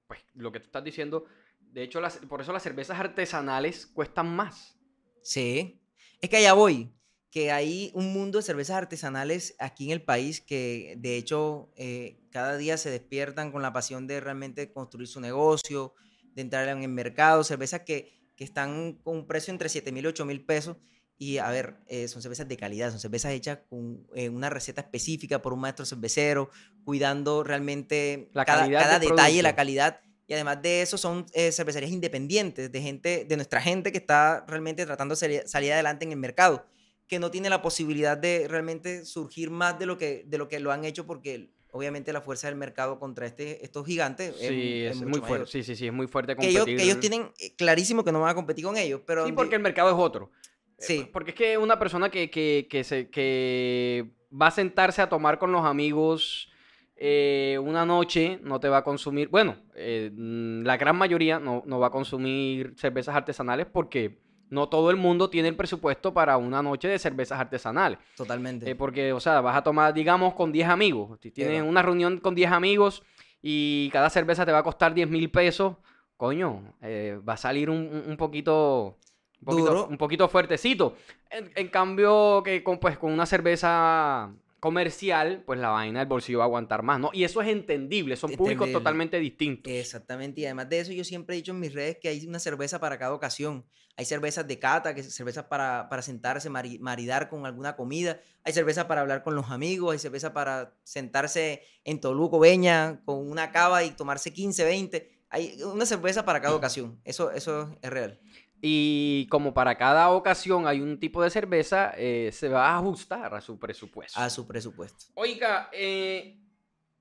pues 0.07 0.21
lo 0.35 0.53
que 0.53 0.61
tú 0.61 0.67
estás 0.67 0.85
diciendo, 0.85 1.27
de 1.59 1.83
hecho, 1.83 2.01
por 2.29 2.41
eso 2.41 2.53
las 2.53 2.63
cervezas 2.63 2.99
artesanales 2.99 3.87
cuestan 3.89 4.35
más. 4.35 4.79
Sí, 5.21 5.83
es 6.21 6.31
que 6.31 6.37
allá 6.39 6.55
voy 6.55 6.91
que 7.33 7.51
hay 7.51 7.91
un 7.95 8.13
mundo 8.13 8.39
de 8.39 8.43
cervezas 8.43 8.77
artesanales 8.77 9.57
aquí 9.59 9.87
en 9.87 9.93
el 9.93 10.03
país 10.03 10.43
que 10.43 10.97
de 10.99 11.17
hecho 11.17 11.73
eh, 11.77 12.21
cada 12.31 12.59
día 12.59 12.77
se 12.77 12.91
despiertan 12.91 13.51
con 13.51 13.63
la 13.63 13.73
pasión 13.73 14.07
de 14.07 14.21
realmente 14.21 14.71
construir 14.71 15.09
su 15.09 15.19
negocio, 15.19 15.95
de 16.35 16.43
entrar 16.43 16.69
en 16.69 16.83
el 16.83 16.91
mercado, 16.91 17.43
cervezas 17.43 17.81
que, 17.87 18.13
que 18.37 18.45
están 18.45 18.99
con 19.03 19.17
un 19.17 19.27
precio 19.27 19.51
entre 19.51 19.71
7 19.71 19.93
mil 19.93 20.05
y 20.05 20.09
8 20.09 20.27
mil 20.27 20.45
pesos. 20.45 20.77
Y 21.17 21.39
a 21.39 21.49
ver, 21.51 21.79
eh, 21.87 22.07
son 22.09 22.21
cervezas 22.21 22.49
de 22.49 22.57
calidad, 22.57 22.91
son 22.91 23.01
cervezas 23.01 23.33
hechas 23.33 23.61
con 23.71 24.07
eh, 24.15 24.29
una 24.29 24.51
receta 24.51 24.83
específica 24.83 25.41
por 25.41 25.55
un 25.55 25.61
maestro 25.61 25.87
cervecero, 25.87 26.51
cuidando 26.85 27.45
realmente 27.45 28.29
la 28.35 28.45
cada, 28.45 28.71
cada 28.71 28.99
detalle, 28.99 29.41
la 29.41 29.55
calidad. 29.55 30.01
Y 30.27 30.35
además 30.35 30.61
de 30.61 30.83
eso, 30.83 30.99
son 30.99 31.27
cervecerías 31.29 31.93
independientes, 31.93 32.71
de 32.71 32.83
gente, 32.83 33.25
de 33.25 33.37
nuestra 33.37 33.61
gente 33.63 33.91
que 33.91 33.99
está 33.99 34.45
realmente 34.47 34.85
tratando 34.85 35.15
de 35.15 35.45
salir 35.47 35.73
adelante 35.73 36.05
en 36.05 36.13
el 36.13 36.19
mercado 36.19 36.67
que 37.13 37.19
no 37.19 37.31
tiene 37.31 37.51
la 37.51 37.61
posibilidad 37.61 38.17
de 38.17 38.47
realmente 38.49 39.05
surgir 39.05 39.51
más 39.51 39.79
de 39.79 39.85
lo 39.85 39.99
que, 39.99 40.25
de 40.27 40.39
lo, 40.39 40.49
que 40.49 40.61
lo 40.61 40.73
han 40.73 40.87
hecho 40.87 41.05
porque 41.05 41.51
obviamente 41.71 42.11
la 42.11 42.23
fuerza 42.23 42.47
del 42.47 42.57
mercado 42.57 42.99
contra 42.99 43.27
este, 43.27 43.63
estos 43.63 43.85
gigantes 43.85 44.35
sí, 44.39 44.85
es, 44.85 45.03
muy 45.03 45.21
fuerte. 45.21 45.45
Sí, 45.47 45.63
sí, 45.63 45.77
sí, 45.77 45.89
es 45.89 45.93
muy 45.93 46.07
fuerte 46.07 46.35
Que 46.37 46.49
ellos, 46.49 46.65
que 46.65 46.83
ellos, 46.83 47.01
tienen 47.01 47.31
eh, 47.39 47.55
clarísimo 47.55 48.03
que 48.03 48.13
no 48.13 48.21
van 48.23 48.31
a 48.31 48.35
competir 48.35 48.65
con 48.65 48.79
ellos. 48.79 49.03
Pero 49.07 49.27
sí, 49.27 49.33
porque 49.33 49.57
el 49.57 49.61
mercado 49.61 49.91
es 49.91 49.97
otro. 49.99 50.31
Eh, 50.79 50.85
sí. 50.87 51.09
Porque 51.13 51.33
es 51.33 51.37
que 51.37 51.59
una 51.59 51.79
persona 51.79 52.09
que, 52.11 52.31
que, 52.31 52.67
que, 52.71 52.83
se, 52.83 53.11
que 53.11 54.11
va 54.33 54.47
a 54.47 54.51
sentarse 54.51 55.03
a 55.03 55.11
tomar 55.11 55.39
con 55.39 55.53
los 55.53 55.67
amigos 55.67 56.51
eh, 56.97 57.59
una 57.63 57.85
noche 57.85 58.41
no 58.43 58.59
te 58.59 58.71
va 58.71 58.79
a 58.79 58.85
consumir, 58.85 59.29
bueno, 59.29 59.59
la 59.75 60.79
gran 60.79 60.97
mayoría 60.97 61.39
no, 61.39 61.63
no 61.67 61.79
va 61.79 61.89
a 61.89 61.91
consumir 61.91 62.73
cervezas 62.79 63.15
artesanales 63.15 63.67
porque 63.67 64.23
no 64.53 64.69
todo 64.69 64.91
el 64.91 64.99
mundo 64.99 65.31
tiene 65.31 65.49
el 65.49 65.57
presupuesto 65.57 66.13
para 66.13 66.37
una 66.37 66.63
noche 66.63 66.87
de 66.87 66.99
cervezas 66.99 67.41
artesanales. 67.41 67.99
Totalmente. 68.15 68.71
Eh, 68.71 68.75
porque, 68.75 69.15
o 69.15 69.19
sea, 69.19 69.41
vas 69.41 69.57
a 69.57 69.63
tomar, 69.63 69.95
digamos, 69.95 70.35
con 70.35 70.53
10 70.53 70.69
amigos. 70.69 71.19
Si 71.23 71.31
tienes 71.31 71.63
una 71.63 71.81
reunión 71.81 72.19
con 72.19 72.35
10 72.35 72.53
amigos 72.53 73.03
y 73.41 73.89
cada 73.93 74.11
cerveza 74.11 74.45
te 74.45 74.53
va 74.53 74.59
a 74.59 74.63
costar 74.63 74.93
10 74.93 75.09
mil 75.09 75.31
pesos, 75.31 75.77
coño, 76.19 76.75
eh, 76.83 77.19
va 77.27 77.33
a 77.33 77.39
salir 77.39 77.71
un, 77.71 78.15
poquito... 78.19 78.99
Un 79.41 79.47
poquito, 79.47 79.87
un 79.87 79.97
poquito 79.97 80.29
fuertecito. 80.29 80.97
En, 81.31 81.69
cambio, 81.69 82.43
que 82.45 82.63
con, 82.63 82.79
pues, 82.79 82.99
con 82.99 83.11
una 83.11 83.25
cerveza 83.25 84.31
comercial, 84.63 85.43
pues 85.45 85.59
la 85.59 85.71
vaina 85.71 85.99
del 85.99 86.09
bolsillo 86.09 86.39
va 86.39 86.45
a 86.45 86.47
aguantar 86.47 86.85
más, 86.85 87.01
¿no? 87.01 87.11
Y 87.13 87.25
eso 87.25 87.43
es 87.43 87.49
entendible, 87.49 88.15
son 88.15 88.31
públicos 88.31 88.67
Entendible. 88.69 88.73
totalmente 88.73 89.19
distintos. 89.19 89.73
Exactamente, 89.73 90.41
y 90.41 90.45
además 90.45 90.69
de 90.69 90.79
eso 90.79 90.93
yo 90.93 91.03
siempre 91.03 91.35
he 91.35 91.39
dicho 91.39 91.51
en 91.51 91.59
mis 91.59 91.75
redes 91.75 91.99
que 92.01 92.07
hay 92.09 92.25
una 92.29 92.39
cerveza 92.39 92.79
para 92.79 92.97
cada 92.97 93.13
ocasión. 93.13 93.67
Hay 93.97 94.05
cervezas 94.05 94.47
de 94.47 94.61
cata, 94.61 94.95
que 94.95 95.01
es 95.01 95.13
cervezas 95.13 95.47
para, 95.47 95.89
para 95.89 96.01
sentarse, 96.01 96.49
mari- 96.49 96.79
maridar 96.79 97.29
con 97.29 97.45
alguna 97.45 97.75
comida. 97.75 98.21
Hay 98.45 98.53
cervezas 98.53 98.85
para 98.85 99.01
hablar 99.01 99.25
con 99.25 99.35
los 99.35 99.51
amigos, 99.51 99.93
hay 99.95 99.99
cervezas 99.99 100.31
para 100.31 100.75
sentarse 100.85 101.63
en 101.83 102.01
Toluco, 102.01 102.39
Beña, 102.39 103.03
con 103.05 103.29
una 103.29 103.51
cava 103.51 103.83
y 103.83 103.91
tomarse 103.91 104.33
15, 104.33 104.65
20. 104.65 105.11
Hay 105.29 105.61
una 105.65 105.87
cerveza 105.87 106.25
para 106.25 106.41
cada 106.41 106.55
ocasión. 106.55 107.01
Eso, 107.05 107.33
eso 107.33 107.77
es 107.83 107.91
real. 107.91 108.21
Y 108.65 109.27
como 109.27 109.53
para 109.53 109.77
cada 109.77 110.11
ocasión 110.11 110.69
hay 110.69 110.81
un 110.81 111.01
tipo 111.01 111.21
de 111.21 111.31
cerveza, 111.31 111.93
eh, 111.97 112.31
se 112.33 112.49
va 112.49 112.69
a 112.69 112.79
ajustar 112.79 113.35
a 113.35 113.41
su 113.41 113.59
presupuesto. 113.59 114.21
A 114.21 114.31
su 114.31 114.47
presupuesto. 114.47 115.07
Oiga, 115.15 115.69
eh, 115.73 116.39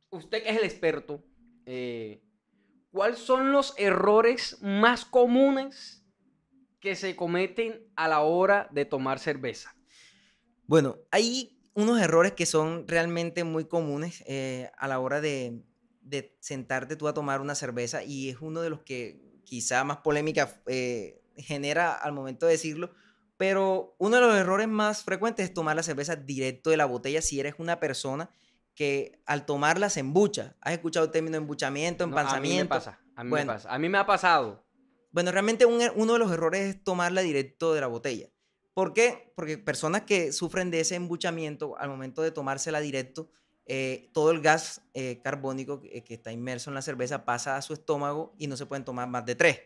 usted 0.10 0.41
que 0.41 0.50
es 0.50 0.58
el 0.58 0.63
experto, 0.63 1.24
eh, 1.68 2.24
¿cuáles 2.89 3.20
son 3.20 3.51
los 3.51 3.75
errores 3.77 4.58
más 4.63 5.06
comunes 5.06 6.03
que 6.80 6.96
se 6.96 7.15
cometen 7.15 7.80
a 7.96 8.08
la 8.08 8.22
hora 8.22 8.68
de 8.72 8.86
tomar 8.86 9.20
cerveza? 9.20 9.75
Bueno, 10.65 10.98
hay 11.12 11.62
unos 11.75 12.01
errores 12.01 12.32
que 12.32 12.48
son 12.48 12.88
realmente 12.88 13.44
muy 13.44 13.65
comunes 13.65 14.24
a 14.77 14.88
la 14.88 15.00
hora 15.00 15.22
de, 15.22 15.62
de 16.01 16.36
sentarte 16.39 16.96
tú 16.96 17.08
a 17.08 17.13
tomar 17.13 17.39
una 17.39 17.53
cerveza 17.53 18.03
y 18.03 18.30
es 18.30 18.41
uno 18.41 18.62
de 18.62 18.72
los 18.72 18.82
que 18.82 19.22
quizá 19.44 19.84
más 19.84 19.98
polémica 19.98 20.60
genera 21.38 21.94
al 21.94 22.14
momento 22.14 22.46
de 22.46 22.54
decirlo, 22.54 22.92
pero 23.38 23.96
uno 23.98 24.18
de 24.18 24.22
los 24.22 24.36
errores 24.36 24.68
más 24.68 25.04
frecuentes 25.04 25.46
es 25.46 25.54
tomar 25.54 25.76
la 25.76 25.84
cerveza 25.84 26.16
directo 26.16 26.70
de 26.70 26.78
la 26.78 26.86
botella 26.86 27.22
si 27.22 27.40
eres 27.40 27.56
una 27.58 27.80
persona 27.80 28.30
que 28.76 29.22
al 29.26 29.46
tomarla 29.46 29.90
se 29.90 30.00
embucha. 30.00 30.56
¿Has 30.62 30.74
escuchado 30.74 31.06
el 31.08 31.12
término 31.12 31.38
embuchamiento, 31.38 32.06
No, 32.08 32.10
a 32.10 32.10
mí 32.10 32.16
me 32.16 32.22
empanzamiento? 32.60 32.70
pasa, 32.76 33.00
a 33.16 33.24
mí 33.24 33.30
Bueno. 33.32 33.52
me 33.52 33.58
pasa. 33.58 33.74
A 33.74 33.80
mí 33.80 33.90
me 33.90 33.98
ha 33.98 34.06
pasado. 34.06 34.66
Bueno, 35.12 35.32
realmente 35.32 35.66
un 35.66 35.82
er- 35.82 35.94
uno 35.96 36.14
de 36.14 36.20
los 36.20 36.32
errores 36.32 36.62
es 36.76 36.84
tomarla 36.84 37.22
directo 37.22 37.74
de 37.74 37.82
la 37.82 37.88
botella. 37.88 38.30
¿Por 38.74 38.94
qué? 38.94 39.34
Porque 39.36 39.58
personas 39.58 40.04
que 40.04 40.32
sufren 40.32 40.72
de 40.72 40.80
ese 40.80 40.96
embuchamiento 40.96 41.78
al 41.78 41.90
momento 41.90 42.22
de 42.22 42.32
tomársela 42.32 42.80
directo, 42.80 43.30
eh, 43.66 44.10
todo 44.14 44.32
el 44.32 44.40
gas 44.42 44.82
eh, 44.94 45.20
carbónico 45.24 45.82
que, 45.82 46.04
que 46.04 46.14
está 46.14 46.32
inmerso 46.32 46.70
en 46.70 46.76
la 46.76 46.82
cerveza 46.82 47.26
pasa 47.26 47.58
a 47.58 47.62
su 47.62 47.74
estómago 47.74 48.34
y 48.38 48.48
no 48.48 48.56
se 48.56 48.66
pueden 48.66 48.86
tomar 48.86 49.08
más 49.10 49.26
de 49.26 49.36
tres. 49.36 49.60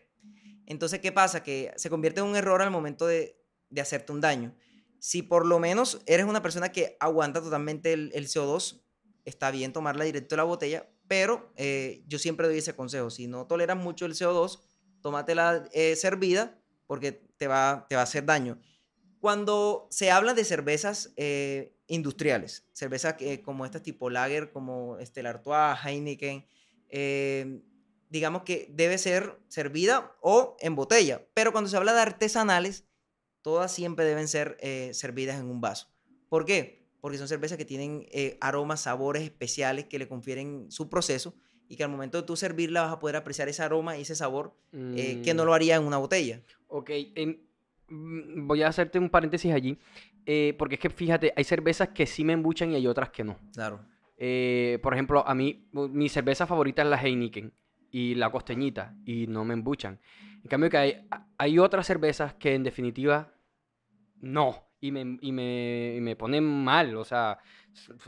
Entonces, 0.66 1.00
¿qué 1.00 1.12
pasa? 1.12 1.42
Que 1.42 1.72
se 1.76 1.90
convierte 1.90 2.20
en 2.20 2.26
un 2.26 2.36
error 2.36 2.60
al 2.62 2.70
momento 2.70 3.06
de, 3.06 3.40
hacerte 3.80 4.12
un 4.12 4.20
daño. 4.20 4.54
Si 4.98 5.22
por 5.22 5.46
lo 5.46 5.58
menos 5.58 6.00
eres 6.06 6.26
una 6.26 6.42
persona 6.42 6.72
que 6.72 6.96
aguanta 7.00 7.40
totalmente 7.42 7.92
el, 7.92 8.10
el 8.14 8.26
CO2, 8.28 8.82
está 9.24 9.50
bien 9.50 9.72
tomarla 9.72 10.04
directo 10.04 10.34
de 10.34 10.38
la 10.38 10.44
botella, 10.44 10.88
pero 11.08 11.52
eh, 11.56 12.02
yo 12.06 12.18
siempre 12.18 12.48
doy 12.48 12.58
ese 12.58 12.74
consejo. 12.74 13.10
Si 13.10 13.26
no 13.26 13.46
toleras 13.46 13.76
mucho 13.76 14.06
el 14.06 14.14
CO2, 14.14 14.62
tómatela 15.02 15.68
eh, 15.72 15.94
servida 15.96 16.58
porque 16.86 17.12
te 17.12 17.46
va, 17.48 17.86
te 17.88 17.94
va 17.94 18.02
a 18.02 18.04
hacer 18.04 18.24
daño. 18.24 18.58
Cuando 19.20 19.88
se 19.90 20.10
habla 20.10 20.34
de 20.34 20.44
cervezas 20.44 21.12
eh, 21.16 21.76
industriales, 21.86 22.68
cervezas 22.72 23.14
que- 23.14 23.42
como 23.42 23.64
estas 23.64 23.82
tipo 23.82 24.10
Lager, 24.10 24.50
como 24.52 24.98
Stella 25.00 25.30
Artois, 25.30 25.78
Heineken, 25.84 26.46
eh, 26.88 27.60
digamos 28.08 28.42
que 28.42 28.68
debe 28.70 28.98
ser 28.98 29.38
servida 29.48 30.16
o 30.20 30.56
en 30.60 30.74
botella. 30.74 31.26
Pero 31.34 31.52
cuando 31.52 31.68
se 31.68 31.76
habla 31.76 31.92
de 31.92 32.00
artesanales, 32.00 32.86
todas 33.42 33.72
siempre 33.72 34.04
deben 34.04 34.28
ser 34.28 34.56
eh, 34.60 34.90
servidas 34.92 35.38
en 35.38 35.46
un 35.46 35.60
vaso. 35.60 35.88
¿Por 36.28 36.44
qué? 36.44 36.86
Porque 37.00 37.18
son 37.18 37.28
cervezas 37.28 37.58
que 37.58 37.64
tienen 37.64 38.06
eh, 38.10 38.38
aromas, 38.40 38.80
sabores 38.80 39.22
especiales 39.22 39.86
que 39.86 39.98
le 39.98 40.08
confieren 40.08 40.70
su 40.70 40.88
proceso 40.88 41.34
y 41.68 41.76
que 41.76 41.84
al 41.84 41.90
momento 41.90 42.20
de 42.20 42.26
tú 42.26 42.36
servirla 42.36 42.82
vas 42.82 42.92
a 42.92 42.98
poder 42.98 43.16
apreciar 43.16 43.48
ese 43.48 43.62
aroma 43.62 43.96
y 43.96 44.02
ese 44.02 44.14
sabor 44.14 44.56
eh, 44.72 45.20
que 45.24 45.34
no 45.34 45.44
Mm, 45.44 45.46
lo 45.46 45.54
haría 45.54 45.76
en 45.76 45.84
una 45.84 45.96
botella. 45.96 46.42
Ok, 46.68 46.90
mm, 47.88 48.46
voy 48.46 48.62
a 48.62 48.68
hacerte 48.68 48.98
un 48.98 49.10
paréntesis 49.10 49.52
allí, 49.52 49.78
porque 50.58 50.74
es 50.76 50.80
que 50.80 50.90
fíjate, 50.90 51.32
hay 51.36 51.44
cervezas 51.44 51.88
que 51.88 52.06
sí 52.06 52.24
me 52.24 52.32
embuchan 52.32 52.72
y 52.72 52.76
hay 52.76 52.86
otras 52.86 53.10
que 53.10 53.22
no. 53.24 53.38
Claro. 53.52 53.80
Por 54.82 54.94
ejemplo, 54.94 55.26
a 55.26 55.34
mí, 55.34 55.68
mi 55.72 56.08
cerveza 56.08 56.46
favorita 56.46 56.82
es 56.82 56.88
la 56.88 57.00
Heineken 57.00 57.52
y 57.90 58.14
la 58.14 58.30
costeñita 58.30 58.94
y 59.04 59.26
no 59.26 59.44
me 59.44 59.54
embuchan. 59.54 60.00
En 60.42 60.48
cambio, 60.48 60.70
que 60.70 60.76
hay, 60.76 61.08
hay 61.38 61.58
otras 61.58 61.86
cervezas 61.86 62.34
que 62.34 62.54
en 62.54 62.62
definitiva 62.62 63.32
no. 64.20 64.64
Y 64.78 64.92
me, 64.92 65.18
y 65.22 65.32
me, 65.32 65.94
y 65.96 66.00
me 66.02 66.16
ponen 66.16 66.44
mal, 66.44 66.94
o 66.96 67.04
sea, 67.04 67.38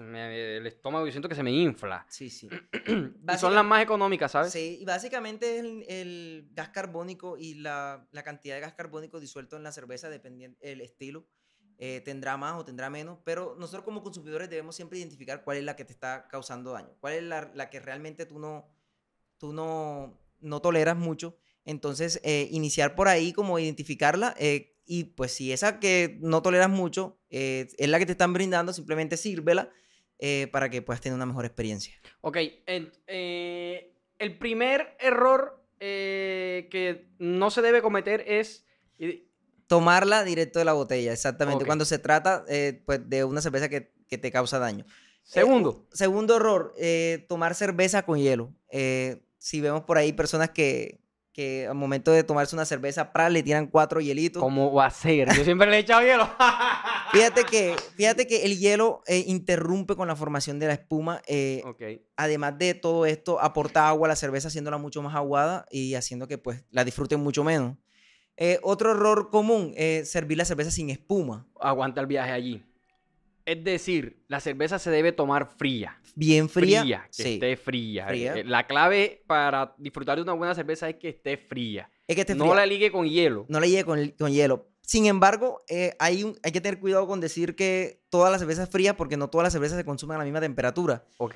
me- 0.01 0.59
el 0.59 0.67
estómago 0.67 1.07
yo 1.07 1.11
siento 1.13 1.29
que 1.29 1.35
se 1.35 1.43
me 1.43 1.51
infla. 1.51 2.05
Sí, 2.09 2.29
sí. 2.29 2.49
Y 3.33 3.37
son 3.39 3.55
las 3.55 3.65
más 3.65 3.83
económicas, 3.83 4.33
¿sabes? 4.33 4.53
Sí, 4.53 4.79
y 4.81 4.85
básicamente 4.85 5.57
es 5.57 5.61
el, 5.65 5.85
el 5.89 6.49
gas 6.53 6.69
carbónico 6.69 7.37
y 7.39 7.55
la, 7.55 8.07
la 8.13 8.23
cantidad 8.23 8.55
de 8.55 8.61
gas 8.61 8.75
carbónico 8.75 9.19
disuelto 9.19 9.57
en 9.57 9.63
la 9.63 9.73
cerveza, 9.73 10.11
dependiendo 10.11 10.59
el 10.61 10.83
estilo, 10.83 11.27
eh, 11.79 12.03
tendrá 12.05 12.37
más 12.37 12.55
o 12.61 12.65
tendrá 12.65 12.91
menos, 12.91 13.19
pero 13.25 13.57
nosotros 13.59 13.85
como 13.85 14.03
consumidores 14.03 14.51
debemos 14.51 14.77
siempre 14.77 14.99
identificar 14.99 15.43
cuál 15.45 15.57
es 15.57 15.65
la 15.65 15.75
que 15.75 15.85
te 15.87 15.93
está 15.93 16.29
causando 16.29 16.73
daño, 16.73 16.95
cuál 17.01 17.15
es 17.15 17.23
la, 17.23 17.51
la 17.55 17.71
que 17.71 17.81
realmente 17.81 18.27
tú 18.27 18.39
no, 18.39 18.69
tú 19.39 19.53
no, 19.53 20.19
no 20.41 20.61
toleras 20.61 20.97
mucho. 20.97 21.37
Entonces, 21.65 22.21
eh, 22.25 22.49
iniciar 22.51 22.95
por 22.95 23.09
ahí, 23.09 23.33
como 23.33 23.59
identificarla, 23.59 24.35
eh, 24.39 24.75
y 24.87 25.05
pues 25.05 25.33
si 25.33 25.53
esa 25.53 25.81
que 25.81 26.17
no 26.23 26.41
toleras 26.41 26.71
mucho 26.71 27.19
eh, 27.29 27.69
es 27.77 27.89
la 27.91 27.99
que 27.99 28.07
te 28.07 28.13
están 28.13 28.33
brindando, 28.33 28.73
simplemente 28.73 29.19
sírvela 29.19 29.71
eh, 30.19 30.49
para 30.51 30.71
que 30.71 30.81
puedas 30.81 31.03
tener 31.03 31.15
una 31.15 31.27
mejor 31.27 31.45
experiencia. 31.45 31.95
Ok, 32.23 32.39
el 33.07 34.39
primer 34.39 34.97
error 34.99 35.63
que 35.79 37.11
no 37.19 37.51
se 37.51 37.63
debe 37.63 37.83
cometer 37.83 38.25
es... 38.27 38.65
Tomarla 39.67 40.25
directo 40.25 40.59
de 40.59 40.65
la 40.65 40.73
botella, 40.73 41.13
exactamente. 41.13 41.67
Cuando 41.67 41.85
se 41.85 41.99
trata 41.99 42.47
pues, 42.87 43.09
de 43.11 43.25
una 43.25 43.43
cerveza 43.43 43.69
que, 43.69 43.93
que 44.09 44.17
te 44.17 44.33
causa 44.33 44.59
daño. 44.59 44.87
Segundo, 45.23 45.87
segundo 45.93 46.37
error, 46.37 46.75
tomar 47.29 47.55
cerveza 47.55 48.07
con 48.07 48.19
hielo. 48.19 48.55
Eh, 48.71 49.23
si 49.39 49.61
vemos 49.61 49.83
por 49.85 49.99
ahí 49.99 50.13
personas 50.13 50.51
que, 50.51 51.01
que 51.33 51.67
al 51.69 51.75
momento 51.75 52.11
de 52.11 52.25
tomarse 52.25 52.57
una 52.57 52.65
cerveza, 52.65 53.13
pra, 53.13 53.31
le 53.31 53.43
tiran 53.43 53.69
cuatro 53.69 54.01
hielitos. 54.01 54.43
¿cómo 54.43 54.73
va 54.73 54.87
a 54.87 54.91
ser? 54.91 55.29
Yo 55.37 55.45
siempre 55.45 55.71
le 55.71 55.77
he 55.77 55.81
echado 55.81 56.03
hielo. 56.03 56.29
Fíjate 57.13 57.45
que, 57.45 57.75
fíjate 57.97 58.27
que 58.27 58.45
el 58.45 58.59
hielo 58.59 59.03
eh, 59.07 59.25
interrumpe 59.27 59.97
con 59.97 60.09
la 60.09 60.17
formación 60.17 60.59
de 60.59 60.67
la 60.67 60.75
espuma. 60.75 61.23
eh, 61.27 61.63
ok. 61.65 62.03
además 62.17 62.59
de 62.59 62.75
todo 62.75 63.07
esto, 63.07 63.41
aporta 63.41 63.89
agua 63.89 64.09
a 64.09 64.11
la 64.11 64.17
cerveza 64.17 64.49
haciéndola 64.49 64.77
mucho 64.77 65.01
más 65.01 65.15
aguada 65.15 65.65
y 65.71 65.95
haciendo 65.95 66.29
que 66.29 66.37
pues 66.37 66.65
la 66.71 66.85
disfruten 66.85 67.21
mucho 67.21 67.45
menos. 67.45 67.77
Eh, 68.37 68.61
otro 68.63 68.91
error 68.93 69.31
común 69.31 69.73
es 69.77 70.11
servir 70.11 70.39
la 70.39 70.45
cerveza 70.45 70.71
sin 70.71 70.91
espuma. 70.91 71.47
Aguanta 71.61 72.01
el 72.01 72.07
viaje 72.07 72.31
allí. 72.31 72.63
Es 73.49 73.65
decir, 73.65 74.23
la 74.29 74.41
cerveza 74.41 74.79
se 74.79 74.91
debe 74.91 75.13
tomar 75.13 75.49
fría. 75.57 75.99
Bien 76.15 76.49
fría. 76.51 77.07
que 77.17 77.23
sí. 77.23 77.35
esté 77.35 77.57
fría. 77.57 78.07
Fría. 78.09 78.35
Eh, 78.37 78.45
La 78.45 78.67
clave 78.67 79.23
para 79.27 79.75
disfrutar 79.79 80.17
de 80.17 80.23
una 80.23 80.35
buena 80.35 80.55
cerveza 80.55 80.87
es 80.89 80.97
que 80.97 81.09
esté 81.09 81.39
fría. 81.39 81.91
Es 82.07 82.15
que 82.15 82.21
esté 82.23 82.35
no 82.35 82.45
fría. 82.45 82.57
la 82.57 82.67
ligue 82.67 82.93
con 82.93 83.09
hielo. 83.09 83.47
no 83.49 83.59
le 83.59 83.71
llegue 83.71 83.85
con, 83.85 84.07
con 84.19 84.31
hielo. 84.31 84.69
Sin 84.83 85.07
embargo, 85.07 85.63
eh, 85.69 85.95
hay, 85.99 86.25
un- 86.25 86.39
hay 86.43 86.53
que 86.53 86.61
tener 86.61 86.79
cuidado 86.79 87.07
con 87.07 87.21
decir 87.21 87.57
que 87.57 88.03
todas 88.11 88.31
las 88.31 88.41
cervezas 88.41 88.69
frías, 88.69 88.95
porque 88.97 89.17
no 89.17 89.29
todas 89.31 89.45
las 89.45 89.53
cervezas 89.55 89.79
se 89.79 89.85
consumen 89.85 90.17
a 90.17 90.19
la 90.19 90.25
misma 90.25 90.41
temperatura. 90.41 91.07
Ok. 91.17 91.35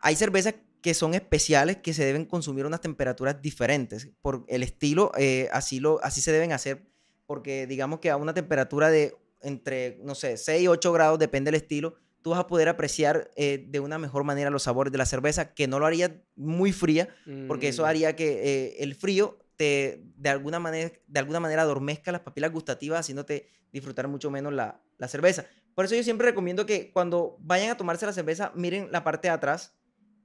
Hay 0.00 0.16
cervezas 0.16 0.54
que 0.82 0.92
son 0.92 1.14
especiales 1.14 1.78
que 1.78 1.94
se 1.94 2.04
deben 2.04 2.26
consumir 2.26 2.64
a 2.64 2.68
unas 2.68 2.82
temperaturas 2.82 3.40
diferentes. 3.40 4.10
Por 4.20 4.44
el 4.48 4.62
estilo, 4.62 5.12
eh, 5.16 5.48
así, 5.52 5.80
lo, 5.80 5.98
así 6.04 6.20
se 6.20 6.30
deben 6.30 6.52
hacer. 6.52 6.82
Porque 7.26 7.66
digamos 7.66 8.00
que 8.00 8.10
a 8.10 8.18
una 8.18 8.34
temperatura 8.34 8.90
de 8.90 9.16
entre, 9.44 9.98
no 10.02 10.14
sé, 10.14 10.36
6 10.36 10.62
y 10.62 10.68
8 10.68 10.92
grados, 10.92 11.18
depende 11.18 11.50
del 11.50 11.60
estilo, 11.60 11.94
tú 12.22 12.30
vas 12.30 12.40
a 12.40 12.46
poder 12.46 12.68
apreciar 12.68 13.30
eh, 13.36 13.66
de 13.68 13.80
una 13.80 13.98
mejor 13.98 14.24
manera 14.24 14.50
los 14.50 14.62
sabores 14.64 14.90
de 14.92 14.98
la 14.98 15.06
cerveza, 15.06 15.54
que 15.54 15.66
no 15.68 15.78
lo 15.78 15.86
haría 15.86 16.22
muy 16.36 16.72
fría, 16.72 17.08
porque 17.46 17.68
eso 17.68 17.82
Mm, 17.82 17.86
haría 17.86 18.16
que 18.16 18.28
eh, 18.42 18.76
el 18.80 18.94
frío 18.94 19.38
te 19.56 20.02
de 20.16 20.30
alguna 20.30 20.58
manera 20.58 20.90
de 21.06 21.18
alguna 21.20 21.38
manera 21.38 21.62
adormezca 21.62 22.10
las 22.10 22.22
papilas 22.22 22.50
gustativas 22.50 22.98
haciéndote 23.00 23.46
disfrutar 23.72 24.08
mucho 24.08 24.30
menos 24.30 24.52
la, 24.52 24.80
la 24.98 25.06
cerveza. 25.06 25.44
Por 25.74 25.84
eso 25.84 25.94
yo 25.94 26.02
siempre 26.02 26.26
recomiendo 26.28 26.66
que 26.66 26.90
cuando 26.92 27.36
vayan 27.40 27.70
a 27.70 27.76
tomarse 27.76 28.04
la 28.06 28.12
cerveza 28.12 28.50
miren 28.56 28.88
la 28.90 29.04
parte 29.04 29.28
de 29.28 29.32
atrás 29.34 29.76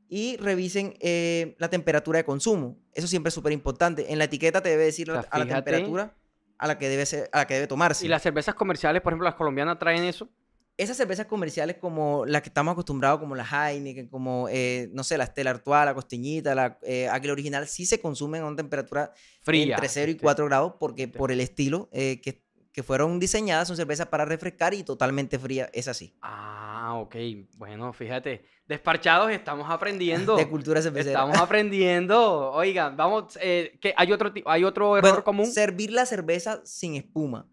y 0.07 0.37
revisen 0.37 0.95
eh, 1.01 1.55
la 1.59 1.69
temperatura 1.69 2.17
de 2.17 2.23
consumo. 2.25 2.79
Eso 2.93 3.07
siempre 3.07 3.27
es 3.29 3.33
súper 3.35 3.51
importante. 3.53 4.11
En 4.11 4.17
la 4.17 4.23
etiqueta 4.23 4.61
te 4.61 4.69
debe 4.69 4.85
decir 4.85 5.09
O 5.11 5.13
sea, 5.13 5.21
la- 5.23 5.27
a 5.29 5.37
la 5.39 5.45
temperatura 5.63 6.17
a 6.59 6.67
la 6.67 6.77
que 6.77 6.89
debe 6.89 7.05
ser, 7.05 7.29
a 7.31 7.39
la 7.39 7.47
que 7.47 7.55
debe 7.55 7.67
tomarse. 7.67 8.05
Y 8.05 8.09
las 8.09 8.21
cervezas 8.21 8.53
comerciales, 8.53 9.01
por 9.01 9.13
ejemplo, 9.13 9.25
las 9.25 9.35
colombianas 9.35 9.79
traen 9.79 10.03
eso. 10.03 10.29
Esas 10.77 10.95
cervezas 10.95 11.25
comerciales 11.25 11.77
como 11.77 12.25
las 12.25 12.41
que 12.41 12.49
estamos 12.49 12.71
acostumbrados, 12.71 13.19
como 13.19 13.35
la 13.35 13.43
Heineken, 13.43 14.07
como, 14.07 14.47
eh, 14.49 14.89
no 14.93 15.03
sé, 15.03 15.17
la 15.17 15.25
Stella 15.25 15.49
Artois, 15.49 15.85
la 15.85 15.93
Costeñita, 15.93 16.55
la 16.55 16.77
eh, 16.83 17.09
Águila 17.09 17.33
Original, 17.33 17.67
sí 17.67 17.85
se 17.85 17.99
consumen 17.99 18.43
a 18.43 18.45
una 18.45 18.55
temperatura 18.55 19.11
Fría. 19.41 19.75
entre 19.75 19.89
0 19.89 20.07
y 20.07 20.11
este, 20.11 20.23
4 20.23 20.45
grados 20.45 20.73
porque 20.79 21.03
este. 21.03 21.17
por 21.17 21.33
el 21.33 21.41
estilo 21.41 21.89
eh, 21.91 22.21
que, 22.21 22.35
que 22.35 22.49
que 22.71 22.83
fueron 22.83 23.19
diseñadas, 23.19 23.67
son 23.67 23.77
cervezas 23.77 24.07
para 24.07 24.25
refrescar 24.25 24.73
y 24.73 24.83
totalmente 24.83 25.39
fría, 25.39 25.69
es 25.73 25.87
así. 25.87 26.13
Ah, 26.21 26.68
ok. 27.01 27.15
Bueno, 27.57 27.93
fíjate, 27.93 28.45
desparchados 28.67 29.31
estamos 29.31 29.69
aprendiendo. 29.69 30.35
De 30.35 30.47
cultura 30.47 30.81
cervecera. 30.81 31.19
Estamos 31.19 31.37
aprendiendo. 31.37 32.51
Oigan, 32.51 32.95
vamos, 32.95 33.37
eh, 33.41 33.77
¿qué? 33.81 33.93
¿hay, 33.97 34.11
otro, 34.11 34.31
¿hay 34.45 34.63
otro 34.63 34.97
error 34.97 35.11
Bueno, 35.11 35.23
común? 35.23 35.47
Servir 35.47 35.91
la 35.91 36.05
cerveza 36.05 36.61
sin 36.65 36.95
espuma. 36.95 37.47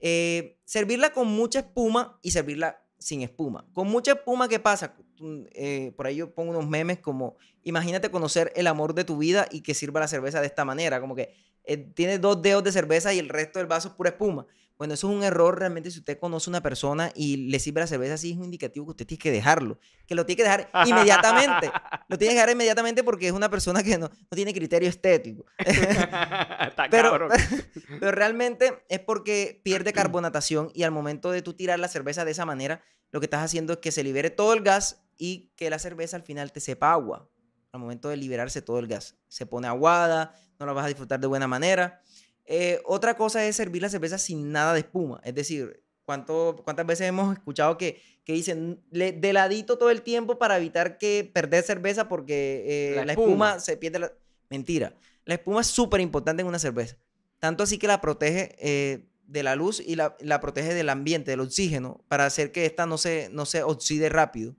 Eh, 0.00 0.58
servirla 0.64 1.10
con 1.10 1.28
mucha 1.28 1.60
espuma 1.60 2.18
y 2.22 2.30
servirla 2.30 2.82
sin 2.98 3.22
espuma. 3.22 3.66
Con 3.72 3.88
mucha 3.88 4.12
espuma, 4.12 4.48
¿qué 4.48 4.58
pasa? 4.58 4.94
Mm, 5.20 5.42
eh, 5.52 5.92
por 5.96 6.06
ahí 6.06 6.16
yo 6.16 6.34
pongo 6.34 6.50
unos 6.50 6.68
memes 6.68 6.98
como, 6.98 7.36
imagínate 7.62 8.10
conocer 8.10 8.52
el 8.56 8.66
amor 8.66 8.94
de 8.94 9.04
tu 9.04 9.18
vida 9.18 9.46
y 9.50 9.62
que 9.62 9.74
sirva 9.74 10.00
la 10.00 10.08
cerveza 10.08 10.40
de 10.40 10.46
esta 10.46 10.64
manera, 10.64 11.00
como 11.00 11.14
que 11.14 11.34
eh, 11.64 11.76
tiene 11.76 12.18
dos 12.18 12.40
dedos 12.42 12.64
de 12.64 12.72
cerveza 12.72 13.12
y 13.12 13.18
el 13.18 13.28
resto 13.28 13.58
del 13.58 13.68
vaso 13.68 13.88
es 13.88 13.94
pura 13.94 14.10
espuma. 14.10 14.46
Bueno, 14.78 14.94
eso 14.94 15.10
es 15.10 15.16
un 15.16 15.24
error 15.24 15.58
realmente 15.58 15.90
si 15.90 15.98
usted 15.98 16.20
conoce 16.20 16.48
a 16.48 16.52
una 16.52 16.62
persona 16.62 17.10
y 17.16 17.48
le 17.48 17.58
sirve 17.58 17.80
la 17.80 17.88
cerveza 17.88 18.14
así, 18.14 18.30
es 18.30 18.36
un 18.36 18.44
indicativo 18.44 18.86
que 18.86 18.90
usted 18.92 19.06
tiene 19.08 19.20
que 19.20 19.32
dejarlo, 19.32 19.80
que 20.06 20.14
lo 20.14 20.24
tiene 20.24 20.36
que 20.36 20.42
dejar 20.44 20.70
inmediatamente. 20.86 21.72
Lo 22.06 22.16
tiene 22.16 22.34
que 22.34 22.36
dejar 22.36 22.50
inmediatamente 22.50 23.02
porque 23.02 23.26
es 23.26 23.32
una 23.32 23.50
persona 23.50 23.82
que 23.82 23.98
no, 23.98 24.08
no 24.08 24.34
tiene 24.36 24.54
criterio 24.54 24.88
estético. 24.88 25.44
Pero, 26.90 27.28
pero 28.00 28.12
realmente 28.12 28.84
es 28.88 29.00
porque 29.00 29.60
pierde 29.64 29.92
carbonatación 29.92 30.70
y 30.74 30.84
al 30.84 30.92
momento 30.92 31.30
de 31.32 31.42
tú 31.42 31.54
tirar 31.54 31.78
la 31.78 31.88
cerveza 31.88 32.24
de 32.24 32.30
esa 32.30 32.46
manera, 32.46 32.82
lo 33.10 33.20
que 33.20 33.26
estás 33.26 33.42
haciendo 33.42 33.72
es 33.72 33.78
que 33.80 33.90
se 33.90 34.04
libere 34.04 34.30
todo 34.30 34.52
el 34.52 34.62
gas 34.62 35.02
y 35.16 35.50
que 35.56 35.70
la 35.70 35.78
cerveza 35.78 36.16
al 36.16 36.22
final 36.22 36.52
te 36.52 36.60
sepa 36.60 36.92
agua. 36.92 37.28
Al 37.72 37.80
momento 37.80 38.08
de 38.08 38.16
liberarse 38.16 38.62
todo 38.62 38.78
el 38.78 38.86
gas. 38.86 39.16
Se 39.28 39.44
pone 39.44 39.66
aguada, 39.66 40.34
no 40.58 40.66
la 40.66 40.72
vas 40.72 40.84
a 40.84 40.88
disfrutar 40.88 41.20
de 41.20 41.26
buena 41.26 41.46
manera. 41.46 42.00
Eh, 42.50 42.80
otra 42.86 43.14
cosa 43.14 43.44
es 43.46 43.56
servir 43.56 43.82
la 43.82 43.90
cerveza 43.90 44.16
sin 44.16 44.50
nada 44.50 44.72
de 44.72 44.80
espuma. 44.80 45.20
Es 45.22 45.34
decir, 45.34 45.82
¿cuánto, 46.06 46.56
¿cuántas 46.64 46.86
veces 46.86 47.06
hemos 47.06 47.34
escuchado 47.36 47.76
que, 47.76 48.00
que 48.24 48.32
dicen 48.32 48.82
"Le- 48.90 49.12
de 49.12 49.32
ladito 49.34 49.76
todo 49.76 49.90
el 49.90 50.00
tiempo 50.00 50.38
para 50.38 50.56
evitar 50.56 50.96
que 50.96 51.30
perder 51.32 51.62
cerveza 51.62 52.08
porque 52.08 52.64
eh, 52.66 52.96
La 52.96 53.04
la, 53.04 53.12
espuma. 53.12 53.30
espuma. 53.50 53.60
se 53.60 53.76
pierde? 53.76 53.98
La... 53.98 54.12
Mentira. 54.48 54.94
La 55.26 55.34
espuma 55.34 55.60
es 55.60 55.66
súper 55.66 56.00
importante 56.00 56.40
en 56.40 56.48
una 56.48 56.58
cerveza. 56.58 56.96
Tanto 57.38 57.62
así 57.64 57.76
que 57.78 57.86
la 57.86 58.00
protege 58.00 58.56
eh, 58.58 59.04
de 59.26 59.42
la 59.42 59.54
luz 59.54 59.78
y 59.84 59.94
la, 59.96 60.16
la 60.20 60.40
protege 60.40 60.72
del 60.72 60.88
ambiente, 60.88 61.30
del 61.32 61.40
oxígeno, 61.40 62.02
para 62.08 62.24
hacer 62.24 62.50
que 62.50 62.64
esta 62.64 62.86
no 62.86 62.96
se, 62.96 63.28
no 63.30 63.44
se 63.44 63.62
oxide 63.62 64.08
rápido. 64.08 64.56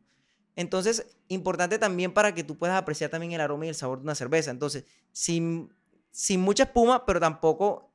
Entonces, 0.56 1.08
importante 1.28 1.80
también 1.80 2.14
para 2.14 2.36
que 2.36 2.44
tú 2.44 2.56
puedas 2.58 2.78
apreciar 2.78 3.10
también 3.10 3.32
el 3.32 3.42
aroma 3.42 3.66
y 3.66 3.70
el 3.70 3.76
sabor 3.76 3.98
de 4.00 4.04
una 4.04 4.14
cerveza. 4.16 4.52
Entonces, 4.52 4.84
sin, 5.12 5.74
sin 6.12 6.42
mucha 6.42 6.64
espuma, 6.64 7.06
pero 7.06 7.20
tampoco 7.20 7.94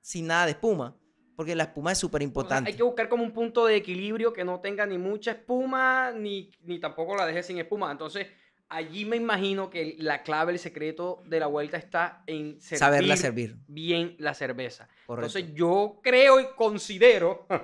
sin 0.00 0.26
nada 0.26 0.46
de 0.46 0.52
espuma, 0.52 0.96
porque 1.36 1.54
la 1.54 1.64
espuma 1.64 1.92
es 1.92 1.98
súper 1.98 2.20
O 2.20 2.22
sea, 2.22 2.26
importante. 2.28 2.70
hay 2.70 2.76
que 2.76 2.82
buscar 2.82 3.08
como 3.08 3.22
un 3.24 3.32
punto 3.32 3.66
de 3.66 3.76
equilibrio 3.76 4.32
que 4.32 4.44
no 4.44 4.60
tenga 4.60 4.86
ni 4.86 4.98
mucha 4.98 5.32
espuma, 5.32 6.10
ni, 6.12 6.50
ni 6.62 6.78
tampoco 6.78 7.16
la 7.16 7.26
deje 7.26 7.42
sin 7.42 7.58
espuma. 7.58 7.90
Entonces, 7.92 8.26
allí 8.68 9.04
me 9.04 9.16
imagino 9.16 9.68
que 9.70 9.96
la 9.98 10.22
clave, 10.22 10.52
el 10.52 10.58
secreto 10.58 11.22
de 11.26 11.38
la 11.40 11.46
vuelta 11.46 11.76
está 11.76 12.22
en 12.26 12.60
servir 12.60 12.78
Saberla 12.78 13.16
servir. 13.16 13.56
bien 13.68 14.16
la 14.18 14.34
cerveza. 14.34 14.88
Correcto. 15.06 15.26
Entonces, 15.38 15.54
yo 15.54 16.00
creo 16.02 16.40
y 16.40 16.46
considero. 16.56 17.46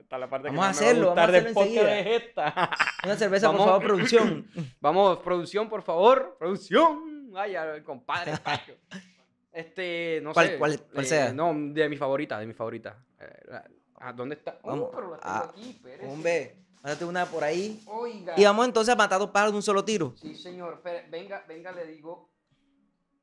Está 0.00 0.18
la 0.18 0.28
parte 0.28 0.48
Vamos 0.48 0.64
a 0.64 0.68
que 0.72 0.74
más 0.74 0.80
me 0.80 0.84
va 0.86 0.90
hacerlo, 0.90 1.06
vamos 1.14 1.18
a 1.18 1.24
hacerlo 1.28 1.48
enseguida. 1.60 1.98
es 2.00 2.22
esta. 2.22 2.70
Una 3.04 3.16
cerveza, 3.16 3.46
Vamos. 3.46 3.60
por 3.62 3.68
favor, 3.70 3.86
producción. 3.86 4.50
Vamos, 4.80 5.18
producción, 5.20 5.68
por 5.68 5.82
favor. 5.82 6.36
Producción. 6.38 7.09
Vaya, 7.32 7.74
el 7.74 7.84
compadre. 7.84 8.36
Pacho. 8.38 8.74
Este, 9.52 10.20
no 10.22 10.32
¿Cuál- 10.32 10.46
sé. 10.46 10.58
cuál- 10.58 10.80
cuál 10.92 11.04
eh, 11.04 11.08
sea? 11.08 11.32
No, 11.32 11.52
de 11.52 11.88
mi 11.88 11.96
favorita, 11.96 12.38
de 12.38 12.46
mi 12.46 12.54
favorita. 12.54 13.04
Eh, 13.18 13.50
ah, 13.96 14.12
¿Dónde 14.12 14.36
está? 14.36 14.60
Oh, 14.62 14.68
Vamos 14.68 14.90
pero 14.94 15.10
la 15.10 15.16
tengo 15.18 15.34
a- 15.34 15.44
aquí, 15.50 15.70
espérese. 15.70 16.06
Hombre, 16.06 16.56
mándate 16.84 17.04
una 17.04 17.26
por 17.26 17.42
ahí. 17.42 17.82
Oiga. 17.86 18.34
Y 18.36 18.44
vamos 18.44 18.64
entonces 18.66 18.94
a 18.94 18.96
matar 18.96 19.18
dos 19.18 19.30
pájaros 19.30 19.52
de 19.52 19.56
un 19.56 19.62
solo 19.64 19.84
tiro. 19.84 20.14
Sí, 20.16 20.36
señor. 20.36 20.80
Venga, 21.10 21.44
venga, 21.48 21.72
le 21.72 21.84
digo. 21.86 22.30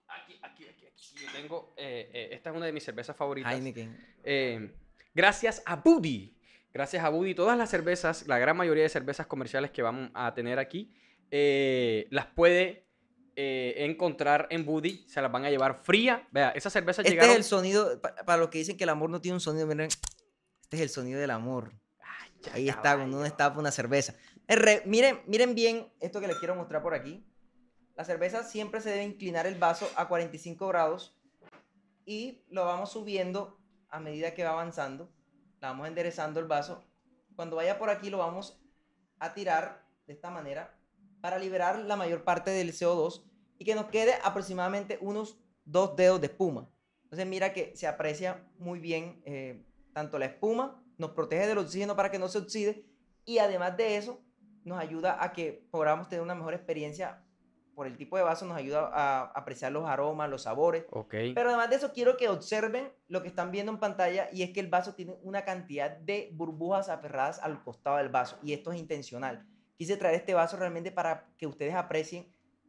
Aquí, 0.10 0.38
aquí, 0.44 0.66
aquí. 0.68 0.86
aquí. 0.88 1.16
Yo 1.16 1.32
tengo. 1.32 1.74
eh, 1.78 2.12
eh, 2.14 2.30
esta 2.34 2.50
es 2.50 2.56
una 2.58 2.66
de 2.66 2.74
mis 2.74 2.84
cervezas 2.84 3.16
favoritas. 3.16 3.53
Heineken. 3.53 4.75
Gracias 5.16 5.64
a 5.66 5.77
Buddy. 5.77 6.36
Gracias 6.74 7.05
a 7.05 7.10
Buddy, 7.10 7.36
todas 7.36 7.58
las 7.58 7.70
cervezas, 7.70 8.27
la 8.27 8.38
gran 8.38 8.58
mayoría 8.58 8.84
de 8.84 8.90
cervezas 8.90 9.27
comerciales 9.27 9.72
que 9.72 9.81
vamos 9.81 10.12
a 10.14 10.34
tener 10.34 10.60
aquí, 10.60 10.94
las 12.12 12.25
puede 12.36 12.87
eh, 13.40 13.86
encontrar 13.86 14.48
en 14.50 14.66
Buddy. 14.66 15.06
Se 15.08 15.22
las 15.22 15.32
van 15.32 15.46
a 15.46 15.50
llevar 15.50 15.76
fría. 15.84 16.28
Vea, 16.32 16.50
esas 16.50 16.74
cervezas 16.74 17.06
Este 17.06 17.12
llegaron. 17.12 17.32
es 17.32 17.38
el 17.38 17.44
sonido, 17.44 18.02
pa- 18.02 18.16
para 18.26 18.38
los 18.40 18.50
que 18.50 18.58
dicen 18.58 18.76
que 18.76 18.84
el 18.84 18.90
amor 18.90 19.10
no 19.12 19.22
tiene 19.22 19.36
un 19.36 19.40
sonido, 19.42 19.66
miren, 19.68 19.88
este 19.88 20.76
es 20.76 20.82
el 20.82 20.90
sonido 20.90 21.20
del 21.20 21.30
amor. 21.32 21.72
Ay, 22.02 22.32
ya, 22.42 22.54
Ahí 22.54 22.70
está, 22.70 22.96
cuando 22.96 23.16
uno 23.18 23.24
destapa 23.24 23.60
una 23.60 23.72
cerveza. 23.72 24.16
Re- 24.48 24.82
miren, 24.86 25.22
miren 25.28 25.54
bien 25.56 25.94
esto 26.00 26.20
que 26.20 26.28
les 26.28 26.38
quiero 26.38 26.56
mostrar 26.56 26.82
por 26.82 26.94
aquí. 26.96 27.24
La 27.96 28.04
cerveza 28.06 28.44
siempre 28.44 28.82
se 28.82 28.90
debe 28.90 29.04
inclinar 29.04 29.46
el 29.48 29.56
vaso 29.56 29.90
a 29.96 30.08
45 30.08 30.68
grados 30.68 31.16
y 32.06 32.44
lo 32.50 32.66
vamos 32.66 32.92
subiendo 32.92 33.60
a 33.90 34.00
medida 34.00 34.34
que 34.34 34.44
va 34.44 34.52
avanzando. 34.52 35.12
La 35.60 35.70
vamos 35.70 35.88
enderezando 35.88 36.40
el 36.40 36.46
vaso. 36.48 36.86
Cuando 37.36 37.56
vaya 37.56 37.78
por 37.78 37.90
aquí 37.90 38.10
lo 38.10 38.18
vamos 38.20 38.60
a 39.20 39.34
tirar 39.34 39.86
de 40.08 40.14
esta 40.14 40.30
manera 40.30 40.76
para 41.22 41.40
liberar 41.40 41.80
la 41.80 41.96
mayor 41.96 42.24
parte 42.24 42.52
del 42.52 42.72
CO2 42.72 43.24
y 43.57 43.65
que 43.65 43.75
nos 43.75 43.85
quede 43.87 44.15
aproximadamente 44.24 44.98
unos 45.01 45.37
dos 45.65 45.96
dedos 45.96 46.22
de 46.22 46.27
espuma. 46.27 46.70
Entonces 47.03 47.25
mira 47.25 47.53
que 47.53 47.75
se 47.75 47.87
aprecia 47.87 48.43
muy 48.59 48.79
bien 48.79 49.22
eh, 49.25 49.63
tanto 49.93 50.20
la 50.20 50.25
espuma, 50.25 50.83
nos 50.98 51.11
protege 51.11 51.48
del 51.48 51.57
oxígeno 51.57 51.96
para 51.96 52.11
que 52.11 52.20
no 52.20 52.27
se 52.27 52.39
oxide 52.39 52.85
y 53.25 53.37
además 53.39 53.77
de 53.77 53.98
eso 53.98 54.22
nos 54.63 54.79
ayuda 54.79 55.24
a 55.24 55.31
que 55.31 55.65
podamos 55.72 56.09
tener 56.09 56.22
una 56.22 56.35
mejor 56.35 56.53
experiencia 56.53 57.24
por 57.77 57.85
el 57.85 57.96
tipo 57.96 58.17
de 58.17 58.24
vaso, 58.24 58.46
nos 58.48 58.57
ayuda 58.57 58.89
a 58.91 59.25
apreciar 59.35 59.72
los 59.72 59.85
aromas, 59.85 60.29
los 60.31 60.41
sabores. 60.41 60.85
Ok. 60.89 61.13
Pero 61.35 61.50
además 61.50 61.70
de 61.70 61.75
eso 61.75 61.93
quiero 61.93 62.17
que 62.17 62.27
observen 62.27 62.91
lo 63.07 63.22
que 63.22 63.27
están 63.27 63.51
viendo 63.51 63.72
en 63.72 63.79
pantalla 63.79 64.29
y 64.33 64.41
es 64.41 64.50
que 64.50 64.59
el 64.59 64.67
vaso 64.67 64.96
tiene 64.96 65.15
una 65.22 65.46
cantidad 65.46 65.91
de 65.91 66.31
burbujas 66.33 66.89
aferradas 66.89 67.39
al 67.39 67.63
costado 67.63 67.98
del 67.98 68.09
vaso 68.09 68.39
y 68.41 68.53
esto 68.53 68.72
es 68.72 68.79
intencional. 68.79 69.46
Quise 69.77 69.96
traer 69.96 70.15
este 70.15 70.33
vaso 70.33 70.57
realmente 70.57 70.91
para 70.91 71.27
que 71.37 71.46
ustedes 71.46 71.75
aprecien 71.75 72.27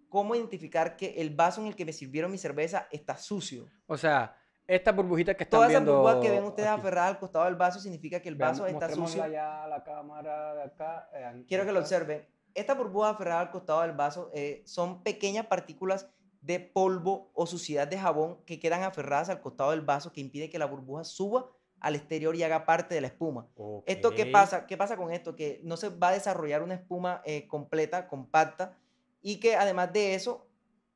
cómo 0.09 0.35
identificar 0.35 0.97
que 0.97 1.21
el 1.21 1.31
vaso 1.31 1.61
en 1.61 1.69
el 1.69 1.77
que 1.77 1.85
me 1.85 1.93
sirvieron 1.93 2.31
mi 2.31 2.39
cerveza 2.39 2.87
está 2.91 3.17
sucio. 3.17 3.67
O 3.87 3.97
sea, 3.97 4.37
estas 4.67 4.95
burbujitas 4.95 5.37
que 5.37 5.45
están 5.45 5.59
Todas 5.59 5.71
esas 5.71 5.83
viendo. 5.83 6.01
burbujas 6.03 6.25
que 6.25 6.31
ven 6.31 6.45
ustedes 6.45 6.69
aquí. 6.69 6.81
aferradas 6.81 7.11
al 7.15 7.19
costado 7.19 7.45
del 7.47 7.57
vaso 7.57 7.81
significa 7.81 8.21
que 8.21 8.29
el 8.29 8.35
vaso 8.37 8.65
Veamos, 8.65 8.83
está 8.83 8.95
sucio. 8.95 9.27
ya 9.29 9.65
a 9.65 9.69
la 9.69 9.83
cámara 9.85 10.55
de 10.55 10.63
acá. 10.63 11.09
eh, 11.15 11.45
Quiero 11.49 11.65
que 11.65 11.73
lo 11.73 11.81
observen. 11.81 12.27
Estas 12.55 12.77
burbujas 12.77 13.15
aferradas 13.15 13.47
al 13.47 13.51
costado 13.53 13.83
del 13.83 13.93
vaso 13.93 14.31
eh, 14.35 14.63
son 14.67 15.03
pequeñas 15.03 15.47
partículas 15.47 16.09
de 16.41 16.61
polvo 16.61 17.31
o 17.35 17.47
suciedad 17.47 17.87
de 17.89 17.99
jabón 17.99 18.39
que 18.45 18.59
quedan 18.61 18.83
aferradas 18.83 19.29
al 19.29 19.41
costado 19.41 19.71
del 19.73 19.81
vaso 19.83 20.13
que 20.13 20.21
impide 20.21 20.49
que 20.51 20.59
la 20.59 20.67
burbuja 20.67 21.05
suba 21.05 21.51
al 21.81 21.95
exterior 21.95 22.35
y 22.35 22.43
haga 22.43 22.65
parte 22.67 22.95
de 22.95 23.01
la 23.01 23.07
espuma. 23.09 23.47
¿Esto 23.87 24.11
qué 24.13 24.27
pasa? 24.27 24.67
¿Qué 24.67 24.77
pasa 24.77 24.97
con 24.97 25.13
esto? 25.13 25.37
Que 25.37 25.61
no 25.63 25.77
se 25.77 25.89
va 25.91 26.09
a 26.09 26.13
desarrollar 26.13 26.63
una 26.63 26.75
espuma 26.75 27.23
eh, 27.25 27.47
completa, 27.47 28.09
compacta, 28.09 28.77
y 29.21 29.41
que 29.41 29.57
además 29.57 29.93
de 29.93 30.15
eso 30.15 30.49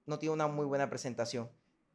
no 0.07 0.19
tiene 0.19 0.35
una 0.35 0.49
muy 0.49 0.67
buena 0.67 0.89
presentación. 0.89 1.51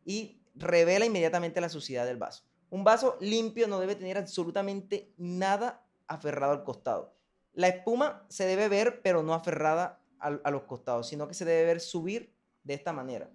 Y 0.05 0.41
revela 0.55 1.05
inmediatamente 1.05 1.61
la 1.61 1.69
suciedad 1.69 2.05
del 2.05 2.17
vaso. 2.17 2.43
Un 2.69 2.83
vaso 2.83 3.17
limpio 3.21 3.67
no 3.67 3.79
debe 3.79 3.95
tener 3.95 4.17
absolutamente 4.17 5.13
nada 5.17 5.85
aferrado 6.07 6.53
al 6.53 6.63
costado. 6.63 7.15
La 7.53 7.67
espuma 7.67 8.25
se 8.29 8.45
debe 8.45 8.69
ver, 8.69 9.01
pero 9.01 9.23
no 9.23 9.33
aferrada 9.33 10.01
a, 10.19 10.51
los 10.51 10.63
costados, 10.63 11.07
sino 11.07 11.27
que 11.27 11.33
se 11.33 11.45
debe 11.45 11.65
ver 11.65 11.79
subir 11.79 12.35
de 12.63 12.73
esta 12.73 12.91
manera. 12.91 13.29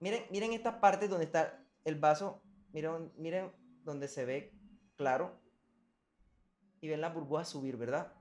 Miren, 0.00 0.24
miren 0.30 0.52
estas 0.52 0.74
partes 0.76 1.08
donde 1.08 1.26
está 1.26 1.64
el 1.84 1.94
vaso, 1.94 2.42
miren, 2.72 3.12
miren 3.16 3.52
donde 3.84 4.08
se 4.08 4.24
ve 4.24 4.52
claro 4.96 5.40
y 6.80 6.88
ven 6.88 7.00
las 7.00 7.14
burbujas 7.14 7.48
subir, 7.48 7.76
¿verdad? 7.76 8.12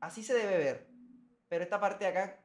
Así 0.00 0.22
se 0.22 0.34
debe 0.34 0.58
ver. 0.58 0.88
Pero 1.48 1.64
esta 1.64 1.80
parte 1.80 2.04
de 2.04 2.10
acá, 2.10 2.39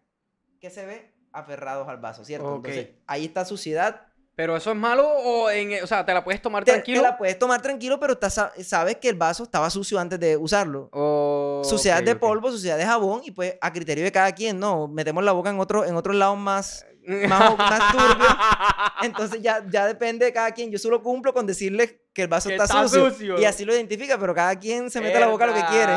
¿qué 0.66 0.72
se 0.72 0.84
ve? 0.86 1.12
Aferrados 1.32 1.88
al 1.88 1.98
vaso, 1.98 2.26
¿cierto? 2.26 2.48
Ok. 2.56 2.66
Entonces, 2.68 2.88
ahí 3.06 3.26
está 3.26 3.46
suciedad. 3.46 4.02
Pero 4.36 4.58
eso 4.58 4.72
es 4.72 4.76
malo 4.76 5.08
o 5.08 5.50
en, 5.52 5.82
o 5.84 5.88
sea, 5.88 6.04
te 6.06 6.12
la 6.14 6.24
puedes 6.24 6.42
tomar 6.42 6.64
Te, 6.66 6.72
tranquilo. 6.72 7.02
te 7.02 7.08
la 7.08 7.18
puedes 7.18 7.38
tomar 7.40 7.62
tranquilo, 7.62 8.00
pero 8.00 8.14
estás 8.14 8.34
sa- 8.34 8.52
sabes 8.64 8.98
que 8.98 9.08
el 9.10 9.16
vaso 9.16 9.44
estaba 9.44 9.70
sucio 9.70 10.00
antes 10.00 10.20
de 10.20 10.36
usarlo. 10.38 10.90
O- 10.92 11.62
suciedad 11.64 12.02
de 12.04 12.16
polvo, 12.16 12.50
suciedad 12.52 12.78
de 12.78 12.86
jabón, 12.86 13.22
y 13.24 13.32
pues 13.32 13.56
a 13.62 13.72
criterio 13.72 14.04
de 14.04 14.12
cada 14.12 14.32
quien, 14.34 14.60
¿no? 14.60 14.88
Metemos 14.88 15.24
la 15.24 15.32
boca 15.34 15.52
en 15.52 15.60
otro, 15.60 15.86
en 15.86 15.96
otros 15.96 16.16
lados 16.16 16.38
más, 16.38 16.86
más, 17.08 17.58
más 17.58 17.92
turbios. 17.92 18.36
Entonces 19.04 19.42
ya, 19.42 19.64
ya 19.70 19.86
depende 19.86 20.26
de 20.26 20.34
cada 20.34 20.52
quien. 20.52 20.72
Yo 20.72 20.78
solo 20.78 21.02
cumplo 21.02 21.34
con 21.34 21.46
decirles 21.46 21.96
que 22.14 22.24
el 22.24 22.28
vaso 22.28 22.50
Que 22.50 22.56
está, 22.56 22.66
está 22.66 22.88
sucio, 22.88 23.10
sucio. 23.12 23.40
Y 23.40 23.46
así 23.46 23.66
lo 23.66 23.74
identifica, 23.74 24.18
pero 24.18 24.34
cada 24.34 24.58
quien 24.58 24.90
se 24.90 25.02
mete 25.02 25.18
a 25.18 25.22
la 25.22 25.28
boca 25.28 25.46
lo 25.46 25.54
que 25.54 25.66
quiere. 25.66 25.94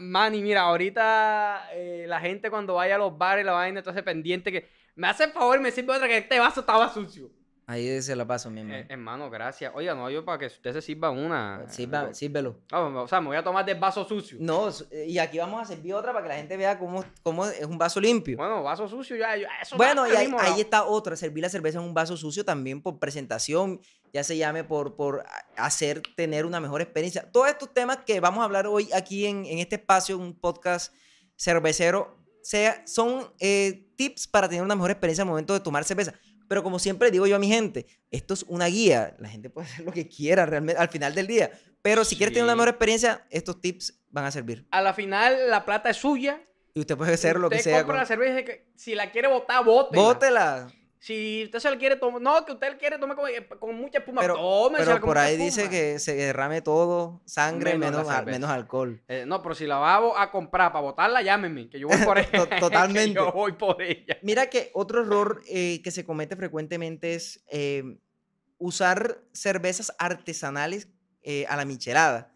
Manny, 0.00 0.42
mira, 0.42 0.62
ahorita 0.62 1.68
eh, 1.72 2.04
la 2.06 2.20
gente 2.20 2.50
cuando 2.50 2.74
vaya 2.74 2.96
a 2.96 2.98
los 2.98 3.16
bares, 3.16 3.44
la 3.44 3.52
vaina, 3.52 3.80
entonces 3.80 4.02
pendiente 4.02 4.52
que 4.52 4.68
me 4.94 5.08
hace 5.08 5.24
el 5.24 5.32
favor 5.32 5.58
y 5.58 5.62
me 5.62 5.70
sirve 5.70 5.94
otra 5.94 6.06
que 6.06 6.18
este 6.18 6.38
vaso 6.38 6.60
estaba 6.60 6.92
sucio. 6.92 7.30
Ahí 7.72 8.02
se 8.02 8.14
la 8.14 8.26
paso, 8.26 8.50
mi 8.50 8.60
Eh, 8.60 8.62
hermano. 8.64 8.86
hermano, 8.90 9.30
gracias. 9.30 9.72
Oiga, 9.74 9.94
no, 9.94 10.10
yo 10.10 10.24
para 10.24 10.38
que 10.38 10.46
usted 10.46 10.72
se 10.74 10.82
sirva 10.82 11.10
una. 11.10 11.64
Sirva- 11.68 12.10
eh, 12.10 12.14
sírvelo. 12.14 12.58
ah, 12.70 12.80
o 12.82 13.08
sea, 13.08 13.20
me 13.20 13.28
voy 13.28 13.36
a 13.36 13.42
tomar 13.42 13.64
del 13.64 13.78
vaso 13.78 14.04
sucio. 14.04 14.36
No, 14.40 14.68
eh, 14.90 15.06
y 15.08 15.18
aquí 15.18 15.38
vamos 15.38 15.62
a 15.62 15.64
servir 15.64 15.94
otra 15.94 16.12
para 16.12 16.22
que 16.24 16.28
la 16.28 16.36
gente 16.36 16.56
vea 16.56 16.78
cómo, 16.78 17.04
cómo 17.22 17.46
es 17.46 17.64
un 17.64 17.78
vaso 17.78 17.98
limpio. 18.00 18.36
Bueno, 18.36 18.62
vaso 18.62 18.86
sucio 18.88 19.16
ya. 19.16 19.36
ya, 19.36 19.48
eso 19.62 19.76
Bueno, 19.76 20.06
y 20.06 20.10
ahí, 20.10 20.26
mismo 20.26 20.38
ahí 20.40 20.60
está 20.60 20.84
otra, 20.84 21.16
servir 21.16 21.42
la 21.42 21.48
cerveza 21.48 21.78
en 21.78 21.84
un 21.84 21.94
vaso 21.94 22.16
sucio 22.16 22.44
también 22.44 22.82
por 22.82 22.98
presentación, 22.98 23.80
ya 24.12 24.22
se 24.22 24.36
llame 24.36 24.64
por, 24.64 24.94
por 24.94 25.24
hacer 25.56 26.02
tener 26.14 26.44
una 26.44 26.60
mejor 26.60 26.82
experiencia. 26.82 27.30
Todos 27.32 27.48
estos 27.48 27.72
temas 27.72 27.98
que 28.04 28.20
vamos 28.20 28.42
a 28.42 28.44
hablar 28.44 28.66
hoy 28.66 28.90
aquí 28.92 29.24
en, 29.26 29.46
en 29.46 29.58
este 29.60 29.76
espacio, 29.76 30.18
un 30.18 30.38
podcast 30.38 30.92
cervecero, 31.36 32.16
sea, 32.42 32.82
son 32.86 33.32
eh, 33.40 33.86
tips 33.96 34.26
para 34.26 34.48
tener 34.48 34.62
una 34.64 34.74
mejor 34.74 34.90
experiencia 34.90 35.22
al 35.22 35.28
momento 35.28 35.54
de 35.54 35.60
tomar 35.60 35.84
cerveza. 35.84 36.12
Pero 36.52 36.62
como 36.62 36.78
siempre 36.78 37.10
digo 37.10 37.26
yo 37.26 37.36
a 37.36 37.38
mi 37.38 37.48
gente, 37.48 37.86
esto 38.10 38.34
es 38.34 38.42
una 38.46 38.66
guía, 38.66 39.16
la 39.18 39.30
gente 39.30 39.48
puede 39.48 39.66
hacer 39.72 39.86
lo 39.86 39.90
que 39.90 40.06
quiera 40.06 40.44
realmente 40.44 40.78
al 40.78 40.90
final 40.90 41.14
del 41.14 41.26
día. 41.26 41.50
Pero 41.80 42.04
si 42.04 42.14
quieres 42.14 42.34
tener 42.34 42.44
una 42.44 42.52
Sí. 42.52 42.56
mejor 42.58 42.68
experiencia, 42.68 43.26
estos 43.30 43.58
tips 43.62 44.02
van 44.10 44.26
a 44.26 44.30
servir. 44.30 44.66
A 44.70 44.82
la 44.82 44.92
final, 44.92 45.48
la 45.48 45.64
plata 45.64 45.88
es 45.88 45.96
suya. 45.96 46.42
Y 46.74 46.80
usted 46.80 46.94
puede 46.98 47.14
hacer 47.14 47.36
lo 47.40 47.48
que 47.48 47.56
Usted 47.56 47.70
sea. 47.70 47.78
compra 47.78 47.94
con- 47.94 48.00
la 48.00 48.04
cerveza 48.06 48.42
que- 48.44 48.66
si 48.76 48.94
la 48.94 49.10
quiere 49.10 49.28
botar, 49.28 49.64
bótela. 49.64 50.02
Bótela. 50.02 50.72
Si 51.02 51.42
usted 51.46 51.58
se 51.58 51.68
la 51.68 51.76
quiere 51.78 51.96
tomar, 51.96 52.22
no, 52.22 52.44
que 52.46 52.52
usted 52.52 52.78
quiere 52.78 52.96
tomar 52.96 53.16
con, 53.16 53.28
eh, 53.28 53.44
con 53.58 53.74
mucha 53.74 53.98
espuma, 53.98 54.20
Pero, 54.20 54.36
pero 54.76 55.00
por 55.00 55.18
ahí 55.18 55.36
dice 55.36 55.68
que 55.68 55.98
se 55.98 56.14
derrame 56.14 56.62
todo, 56.62 57.20
sangre, 57.26 57.72
Menos 57.76 57.90
menos, 57.90 58.08
al- 58.08 58.16
cerveza. 58.18 58.38
menos 58.38 58.50
alcohol. 58.50 59.02
Eh, 59.08 59.24
no, 59.26 59.42
pero 59.42 59.56
si 59.56 59.66
la 59.66 59.78
va 59.78 60.22
a, 60.22 60.30
comprar 60.30 60.70
para 60.70 60.80
botarla, 60.82 61.20
llámeme, 61.20 61.68
que 61.68 61.80
yo 61.80 61.88
voy 61.88 61.96
por 62.04 62.18
ella. 62.20 62.30
To- 62.38 62.46
totalmente. 62.60 63.08
que 63.08 63.14
yo 63.16 63.32
voy 63.32 63.50
por 63.54 63.82
ella. 63.82 64.16
Mira 64.22 64.46
que 64.48 64.70
otro 64.74 65.02
error 65.02 65.42
eh, 65.48 65.80
que 65.82 65.90
se 65.90 66.04
comete 66.04 66.36
frecuentemente 66.36 67.14
es 67.16 67.44
eh, 67.50 67.98
usar 68.58 69.24
cervezas 69.32 69.92
artesanales 69.98 70.88
a 71.48 71.56
la 71.56 71.64
michelada. 71.64 72.32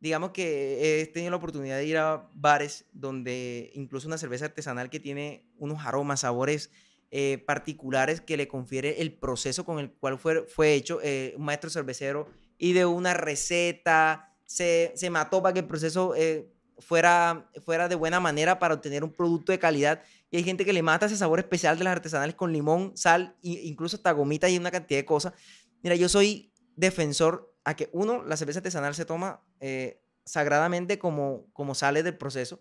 Digamos 0.00 0.32
que 0.32 1.02
he 1.02 1.06
tenido 1.06 1.30
la 1.30 1.36
oportunidad 1.36 1.76
de 1.76 1.86
ir 1.86 1.98
a 1.98 2.28
bares 2.34 2.84
donde 2.92 3.70
incluso 3.74 4.08
una 4.08 4.18
cerveza 4.18 4.46
artesanal 4.46 4.90
que 4.90 4.98
tiene 4.98 5.44
unos 5.56 5.86
aromas, 5.86 6.20
sabores 6.20 6.72
eh, 7.10 7.42
particulares 7.46 8.20
que 8.20 8.36
le 8.36 8.48
confiere 8.48 9.00
el 9.00 9.14
proceso 9.14 9.64
con 9.64 9.78
el 9.78 9.90
cual 9.92 10.18
fue, 10.18 10.46
fue 10.46 10.74
hecho 10.74 11.00
eh, 11.02 11.32
un 11.38 11.44
maestro 11.46 11.70
cervecero 11.70 12.28
y 12.58 12.74
de 12.74 12.84
una 12.84 13.14
receta 13.14 14.34
se, 14.44 14.92
se 14.94 15.08
mató 15.08 15.42
para 15.42 15.54
que 15.54 15.60
el 15.60 15.66
proceso 15.66 16.14
eh, 16.14 16.52
fuera, 16.78 17.50
fuera 17.64 17.88
de 17.88 17.94
buena 17.94 18.20
manera 18.20 18.58
para 18.58 18.74
obtener 18.74 19.04
un 19.04 19.12
producto 19.12 19.52
de 19.52 19.58
calidad. 19.58 20.02
Y 20.30 20.36
hay 20.36 20.44
gente 20.44 20.66
que 20.66 20.74
le 20.74 20.82
mata 20.82 21.06
ese 21.06 21.16
sabor 21.16 21.38
especial 21.38 21.78
de 21.78 21.84
las 21.84 21.92
artesanales 21.92 22.34
con 22.34 22.52
limón, 22.52 22.94
sal, 22.94 23.36
e 23.42 23.52
incluso 23.64 23.96
hasta 23.96 24.12
gomitas 24.12 24.50
y 24.50 24.58
una 24.58 24.70
cantidad 24.70 25.00
de 25.00 25.06
cosas. 25.06 25.32
Mira, 25.82 25.96
yo 25.96 26.10
soy 26.10 26.52
defensor 26.76 27.54
a 27.64 27.74
que 27.74 27.88
uno, 27.92 28.22
la 28.22 28.36
cerveza 28.36 28.58
artesanal 28.58 28.94
se 28.94 29.06
toma 29.06 29.42
sagradamente 30.26 30.98
como, 30.98 31.46
como 31.54 31.74
sale 31.74 32.02
del 32.02 32.18
proceso. 32.18 32.60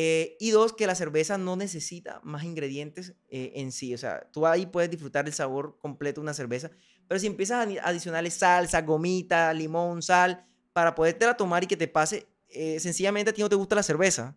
Eh, 0.00 0.36
y 0.38 0.52
dos, 0.52 0.74
que 0.74 0.86
la 0.86 0.94
cerveza 0.94 1.38
no 1.38 1.56
necesita 1.56 2.20
más 2.22 2.44
ingredientes 2.44 3.16
eh, 3.30 3.50
en 3.56 3.72
sí. 3.72 3.92
O 3.94 3.98
sea, 3.98 4.30
tú 4.30 4.46
ahí 4.46 4.64
puedes 4.64 4.88
disfrutar 4.88 5.26
el 5.26 5.32
sabor 5.32 5.76
completo 5.80 6.20
de 6.20 6.26
una 6.26 6.34
cerveza. 6.34 6.70
Pero 7.08 7.18
si 7.18 7.26
empiezas 7.26 7.66
a 7.66 7.88
adicionarle 7.88 8.30
salsa, 8.30 8.80
gomita, 8.82 9.52
limón, 9.52 10.00
sal, 10.00 10.46
para 10.72 10.94
podértela 10.94 11.36
tomar 11.36 11.64
y 11.64 11.66
que 11.66 11.76
te 11.76 11.88
pase, 11.88 12.28
eh, 12.48 12.78
sencillamente 12.78 13.30
a 13.30 13.34
ti 13.34 13.42
no 13.42 13.48
te 13.48 13.56
gusta 13.56 13.74
la 13.74 13.82
cerveza. 13.82 14.36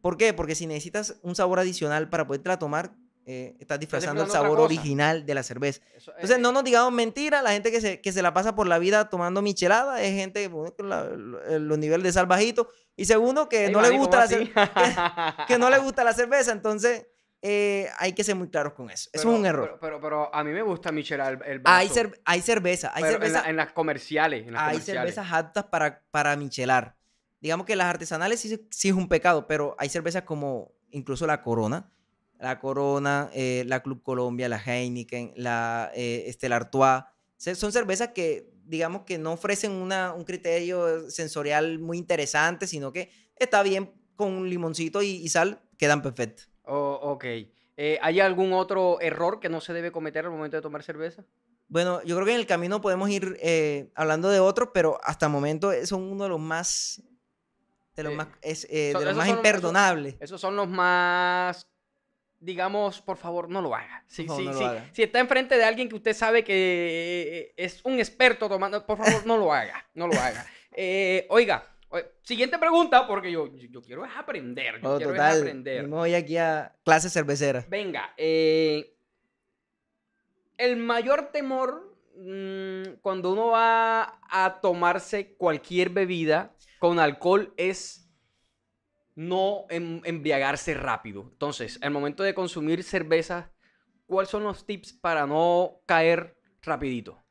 ¿Por 0.00 0.16
qué? 0.16 0.32
Porque 0.32 0.54
si 0.54 0.68
necesitas 0.68 1.16
un 1.22 1.34
sabor 1.34 1.58
adicional 1.58 2.08
para 2.08 2.28
podértela 2.28 2.60
tomar, 2.60 2.94
eh, 3.32 3.56
estás 3.60 3.78
disfrazando 3.78 4.22
el 4.24 4.30
sabor 4.30 4.58
original 4.60 5.24
de 5.24 5.34
la 5.34 5.42
cerveza. 5.42 5.80
Eso, 5.94 6.10
Entonces, 6.12 6.38
eh, 6.38 6.40
no 6.40 6.50
nos 6.52 6.64
digamos 6.64 6.92
mentira, 6.92 7.42
la 7.42 7.52
gente 7.52 7.70
que 7.70 7.80
se, 7.80 8.00
que 8.00 8.10
se 8.12 8.22
la 8.22 8.32
pasa 8.32 8.54
por 8.54 8.66
la 8.66 8.78
vida 8.78 9.08
tomando 9.08 9.40
michelada 9.42 10.02
es 10.02 10.14
gente 10.14 10.48
bueno, 10.48 10.74
con 10.74 10.88
la- 10.88 11.04
los 11.58 11.78
niveles 11.78 12.02
de 12.02 12.12
sal 12.12 12.26
bajitos. 12.26 12.66
Y 12.96 13.04
segundo, 13.04 13.48
que 13.48 13.70
no 13.70 13.80
le 13.80 13.90
gusta 13.96 14.26
la 14.26 15.44
que 15.46 15.58
no 15.58 15.70
le 15.70 15.78
gusta 15.78 16.04
la 16.04 16.12
cerveza, 16.12 16.52
entonces 16.52 17.06
eh, 17.42 17.88
hay 17.98 18.12
que 18.12 18.22
ser 18.24 18.34
muy 18.36 18.48
claros 18.50 18.74
con 18.74 18.90
eso. 18.90 19.08
Eso 19.12 19.32
es 19.32 19.38
un 19.38 19.46
error. 19.46 19.64
Pero, 19.66 19.80
pero, 19.80 20.00
pero 20.00 20.34
a 20.34 20.44
mí 20.44 20.50
me 20.52 20.62
gusta 20.62 20.92
Michela 20.92 21.28
el, 21.28 21.42
el 21.44 21.62
hay, 21.64 21.88
vaso, 21.88 22.00
cer- 22.00 22.20
hay 22.24 22.42
cerveza, 22.42 22.90
hay 22.94 23.04
en, 23.04 23.10
cerveza, 23.10 23.42
la- 23.42 23.48
en 23.48 23.56
las 23.56 23.72
comerciales. 23.72 24.46
En 24.46 24.52
las 24.52 24.62
hay 24.62 24.68
comerciales. 24.72 25.14
cervezas 25.14 25.32
aptas 25.32 25.64
para, 25.64 26.02
para 26.10 26.36
michelar. 26.36 26.96
Digamos 27.40 27.64
que 27.66 27.76
las 27.76 27.86
artesanales 27.86 28.40
sí, 28.40 28.66
sí 28.70 28.88
es 28.88 28.94
un 28.94 29.08
pecado, 29.08 29.46
pero 29.46 29.74
hay 29.78 29.88
cervezas 29.88 30.24
como 30.24 30.72
incluso 30.90 31.26
la 31.26 31.40
Corona, 31.42 31.90
la 32.40 32.58
Corona, 32.58 33.30
eh, 33.34 33.64
la 33.66 33.82
Club 33.82 34.02
Colombia, 34.02 34.48
la 34.48 34.58
Heineken, 34.64 35.32
la 35.36 35.90
eh, 35.94 36.34
Artois. 36.50 37.04
Son 37.36 37.72
cervezas 37.72 38.08
que, 38.08 38.50
digamos 38.64 39.02
que 39.02 39.18
no 39.18 39.32
ofrecen 39.32 39.72
una, 39.72 40.12
un 40.12 40.24
criterio 40.24 41.10
sensorial 41.10 41.78
muy 41.78 41.98
interesante, 41.98 42.66
sino 42.66 42.92
que 42.92 43.10
está 43.36 43.62
bien 43.62 43.92
con 44.16 44.32
un 44.32 44.48
limoncito 44.50 45.02
y, 45.02 45.08
y 45.08 45.28
sal, 45.28 45.60
quedan 45.78 46.02
perfectas. 46.02 46.50
Oh, 46.64 46.98
ok. 47.02 47.24
Eh, 47.76 47.98
¿Hay 48.02 48.20
algún 48.20 48.52
otro 48.52 49.00
error 49.00 49.40
que 49.40 49.48
no 49.48 49.60
se 49.62 49.72
debe 49.72 49.90
cometer 49.90 50.26
al 50.26 50.30
momento 50.30 50.56
de 50.56 50.62
tomar 50.62 50.82
cerveza? 50.82 51.24
Bueno, 51.68 52.02
yo 52.02 52.14
creo 52.16 52.26
que 52.26 52.34
en 52.34 52.40
el 52.40 52.46
camino 52.46 52.80
podemos 52.80 53.08
ir 53.08 53.38
eh, 53.40 53.90
hablando 53.94 54.28
de 54.28 54.40
otros, 54.40 54.70
pero 54.74 54.98
hasta 55.02 55.26
el 55.26 55.32
momento 55.32 55.72
eh, 55.72 55.86
son 55.86 56.02
uno 56.02 56.24
de 56.24 56.30
los 56.30 56.40
más, 56.40 57.02
de 57.96 58.02
los 58.02 58.12
Eh, 58.12 58.16
más, 58.16 58.28
es, 58.42 58.64
eh, 58.68 58.88
de 58.88 59.04
los 59.04 59.04
más 59.04 59.14
son- 59.14 59.22
esos- 59.24 59.36
imperdonables. 59.36 60.16
Esos 60.20 60.40
son 60.40 60.56
los 60.56 60.68
más, 60.68 61.66
digamos, 62.40 63.00
por 63.02 63.16
favor, 63.18 63.48
no 63.50 63.60
lo 63.60 63.74
haga. 63.74 64.02
Si, 64.06 64.22
Por 64.24 64.36
favor, 64.38 64.42
si- 64.42 64.46
no 64.46 64.52
lo 64.52 64.58
si- 64.58 64.64
haga. 64.64 64.90
si 64.92 65.02
está 65.02 65.20
enfrente 65.20 65.56
de 65.58 65.64
alguien 65.64 65.88
que 65.88 65.94
usted 65.96 66.14
sabe 66.14 66.42
que 66.42 66.52
eh, 66.52 67.54
es 67.56 67.80
un 67.84 67.98
experto 67.98 68.48
tomando, 68.48 68.84
por 68.86 68.98
favor, 68.98 69.26
no 69.26 69.36
lo 69.36 69.52
haga. 69.52 69.86
No 69.94 70.06
lo 70.08 70.14
haga. 70.18 70.44
Eh, 70.72 71.26
oiga, 71.30 71.64
siguiente 72.22 72.56
pregunta, 72.56 73.04
porque 73.08 73.32
yo, 73.32 73.52
yo, 73.56 73.82
quiero 73.82 74.04
es 74.04 74.12
aprender. 74.16 74.80
Yo 74.80 74.94
Oh, 74.94 74.96
quiero 74.98 75.12
es 75.16 75.20
aprender. 75.20 75.78
venimos 75.82 76.02
hoy 76.04 76.14
aquí 76.14 76.36
a 76.36 76.72
clases 76.84 77.12
cerveceras. 77.12 77.68
Venga, 77.68 78.14
eh, 78.16 78.94
el 80.58 80.76
mayor 80.76 81.32
temor 81.32 81.96
mm, 82.16 82.98
cuando 83.02 83.32
uno 83.32 83.48
va 83.48 84.20
a 84.30 84.60
tomarse 84.62 85.34
cualquier 85.34 85.90
bebida 85.90 86.54
con 86.78 87.00
alcohol 87.00 87.52
es 87.56 87.99
no 89.14 89.66
em- 89.70 90.00
embriagarse 90.04 90.74
rápido. 90.74 91.28
Entonces, 91.32 91.78
al 91.82 91.90
momento 91.90 92.22
de 92.22 92.34
consumir 92.34 92.82
cerveza, 92.82 93.52
¿cuáles 94.06 94.30
son 94.30 94.44
los 94.44 94.66
tips 94.66 94.92
para 94.92 95.26
no 95.26 95.82
caer 95.86 96.36
rapidito? 96.62 97.22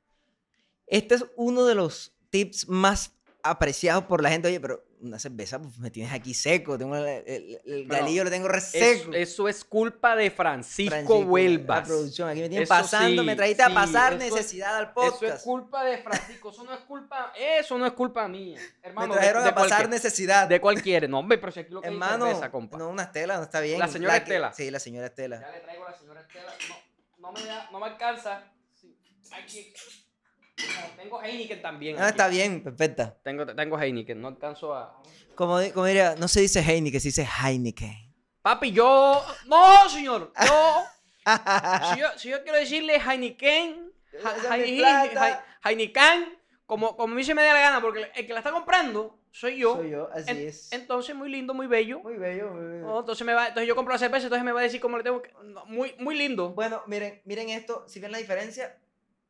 Este 0.88 1.16
es 1.16 1.26
uno 1.36 1.66
de 1.66 1.76
los 1.76 2.16
tips 2.30 2.68
más 2.68 3.19
apreciados 3.44 4.04
por 4.06 4.22
la 4.22 4.30
gente. 4.30 4.48
Oye, 4.48 4.60
pero 4.60 4.86
una 5.02 5.18
cerveza, 5.18 5.62
pues 5.62 5.78
me 5.80 5.90
tienes 5.90 6.12
aquí 6.12 6.34
seco. 6.34 6.78
Tengo 6.78 6.96
el, 6.98 7.58
el- 7.66 7.88
galillo 7.88 8.26
lo 8.26 8.30
tengo 8.30 8.48
Es- 8.48 8.52
reseco. 8.54 9.14
eso 9.14 9.48
es 9.48 9.64
culpa 9.64 10.16
de 10.18 10.30
Francisco, 10.30 10.90
Francisco, 10.90 11.20
Huelvas. 11.20 11.80
La 11.80 11.84
producción, 11.86 12.28
aquí 12.30 12.42
me 12.42 12.50
tienen 12.50 12.64
Eso 12.64 12.70
pasando, 12.70 13.22
sí, 13.22 13.26
me 13.26 13.36
trajiste 13.38 13.64
a 13.64 13.74
pasar 13.74 14.14
eso 14.14 14.26
es- 14.26 14.32
necesidad 14.34 14.76
al 14.76 14.84
Eso 14.86 14.94
podcast. 14.94 15.38
es 15.38 15.44
culpa 15.44 15.84
de 15.86 15.98
Francisco, 16.00 16.50
eso 16.50 16.64
no 16.66 16.74
es 16.74 16.80
culpa, 16.82 17.32
eso 17.38 17.78
no 17.78 17.86
es 17.86 17.94
culpa 17.94 18.28
mía. 18.28 18.60
me 18.84 18.90
Hermano, 18.90 19.14
trajeron 19.14 19.42
de, 19.44 19.46
de 19.46 19.52
a 19.52 19.56
pasar 19.56 19.70
cualquier- 19.70 19.90
necesidad. 19.90 20.48
de 20.50 20.60
cualquiera. 20.60 21.08
No, 21.08 21.20
hombre, 21.20 21.38
pero 21.38 21.52
si 21.54 21.62
aquí 21.62 21.72
lo 21.72 21.82
que 21.82 21.88
hay 21.88 21.94
Hermano, 21.94 22.26
cerveza, 22.26 22.52
compa. 22.52 22.78
no, 22.78 22.90
una 22.90 23.04
Estela, 23.04 23.38
no 23.38 23.44
está 23.44 23.62
bien. 23.62 23.80
La 23.80 23.88
señora 23.88 24.16
que- 24.16 24.24
Estela. 24.24 24.52
Sí, 24.54 24.70
la 24.70 24.80
señora 24.80 25.08
Estela. 25.08 25.40
Ya 25.40 25.52
le 25.52 25.60
traigo 25.62 25.86
a 25.88 25.92
la 25.92 25.98
señora 25.98 26.22
Estela. 26.22 26.52
No, 27.20 27.32
no 27.32 27.32
me, 27.32 27.46
da- 27.46 27.70
no 27.72 27.80
me 27.80 27.86
alcanza. 27.86 28.44
Sí, 28.74 28.98
Aquí. 29.32 29.74
Tengo 30.98 31.22
Heineken 31.22 31.62
también. 31.62 31.96
Ah, 31.98 32.04
aquí. 32.04 32.10
está 32.12 32.28
bien, 32.28 32.64
perfecta. 32.64 33.16
Tengo, 33.24 33.46
tengo 33.46 33.80
Heineken, 33.80 34.22
no 34.22 34.28
alcanzo 34.30 34.74
a. 34.74 35.02
Como, 35.36 35.58
como 35.74 35.86
diría, 35.86 36.16
no 36.18 36.28
se 36.28 36.42
dice 36.42 36.60
Heineken, 36.62 37.00
se 37.00 37.08
dice 37.10 37.28
Heineken. 37.44 37.96
Papi, 38.42 38.72
yo. 38.72 39.24
No, 39.46 39.90
señor. 39.90 40.34
Yo. 40.46 40.84
si, 41.94 42.00
yo 42.00 42.08
si 42.18 42.30
yo 42.30 42.44
quiero 42.44 42.58
decirle 42.58 42.96
Heineken. 43.00 43.92
Esa 44.12 44.36
es 44.38 44.46
Ha- 44.52 44.58
mi 44.58 44.64
Hei- 44.64 44.78
plata. 44.80 45.46
Hei- 45.64 45.70
Heineken. 45.72 46.40
Como, 46.66 46.96
como 46.96 47.14
a 47.14 47.16
mí 47.16 47.24
se 47.24 47.34
me 47.34 47.44
da 47.44 47.54
la 47.54 47.62
gana, 47.62 47.82
porque 47.82 48.12
el 48.16 48.28
que 48.28 48.34
la 48.34 48.40
está 48.40 48.52
comprando 48.52 49.20
soy 49.32 49.58
yo. 49.58 49.76
Soy 49.78 49.90
yo, 49.92 50.10
así 50.14 50.30
En- 50.32 50.48
es. 50.48 50.72
Entonces, 50.72 51.16
muy 51.16 51.30
lindo, 51.30 51.54
muy 51.56 51.66
bello. 51.68 52.00
Muy 52.02 52.18
bello, 52.18 52.52
muy 52.52 52.64
bello. 52.66 52.86
No, 52.86 53.00
entonces, 53.00 53.26
me 53.26 53.34
va, 53.34 53.48
entonces 53.48 53.68
yo 53.68 53.76
compro 53.76 53.94
la 53.94 54.00
cerveza, 54.00 54.26
entonces 54.28 54.44
me 54.46 54.52
va 54.52 54.60
a 54.60 54.64
decir 54.64 54.80
cómo 54.80 54.98
le 54.98 55.04
tengo 55.04 55.22
que... 55.22 55.32
no, 55.44 55.66
muy, 55.66 55.96
muy 56.00 56.16
lindo. 56.16 56.50
Bueno, 56.50 56.84
miren, 56.88 57.22
miren 57.26 57.50
esto, 57.50 57.86
si 57.88 58.00
ven 58.00 58.12
la 58.12 58.18
diferencia, 58.20 58.78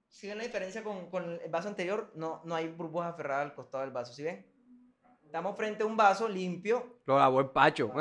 si 0.10 0.28
ven 0.28 0.38
la 0.38 0.44
diferencia 0.44 0.84
con, 0.84 1.10
con 1.10 1.40
el 1.42 1.50
vaso 1.50 1.68
anterior, 1.70 2.12
no, 2.16 2.42
no 2.44 2.56
hay 2.56 2.68
burbujas 2.68 3.14
aferradas 3.14 3.46
al 3.46 3.56
costado 3.56 3.84
del 3.84 3.92
vaso, 3.94 4.14
¿sí 4.14 4.24
ven? 4.24 4.46
Estamos 5.24 5.56
frente 5.56 5.84
a 5.84 5.86
un 5.86 5.96
vaso 5.96 6.28
limpio, 6.28 7.02
Lo 7.06 7.18
lavó 7.20 7.40
el 7.40 7.50
Pacho. 7.52 7.92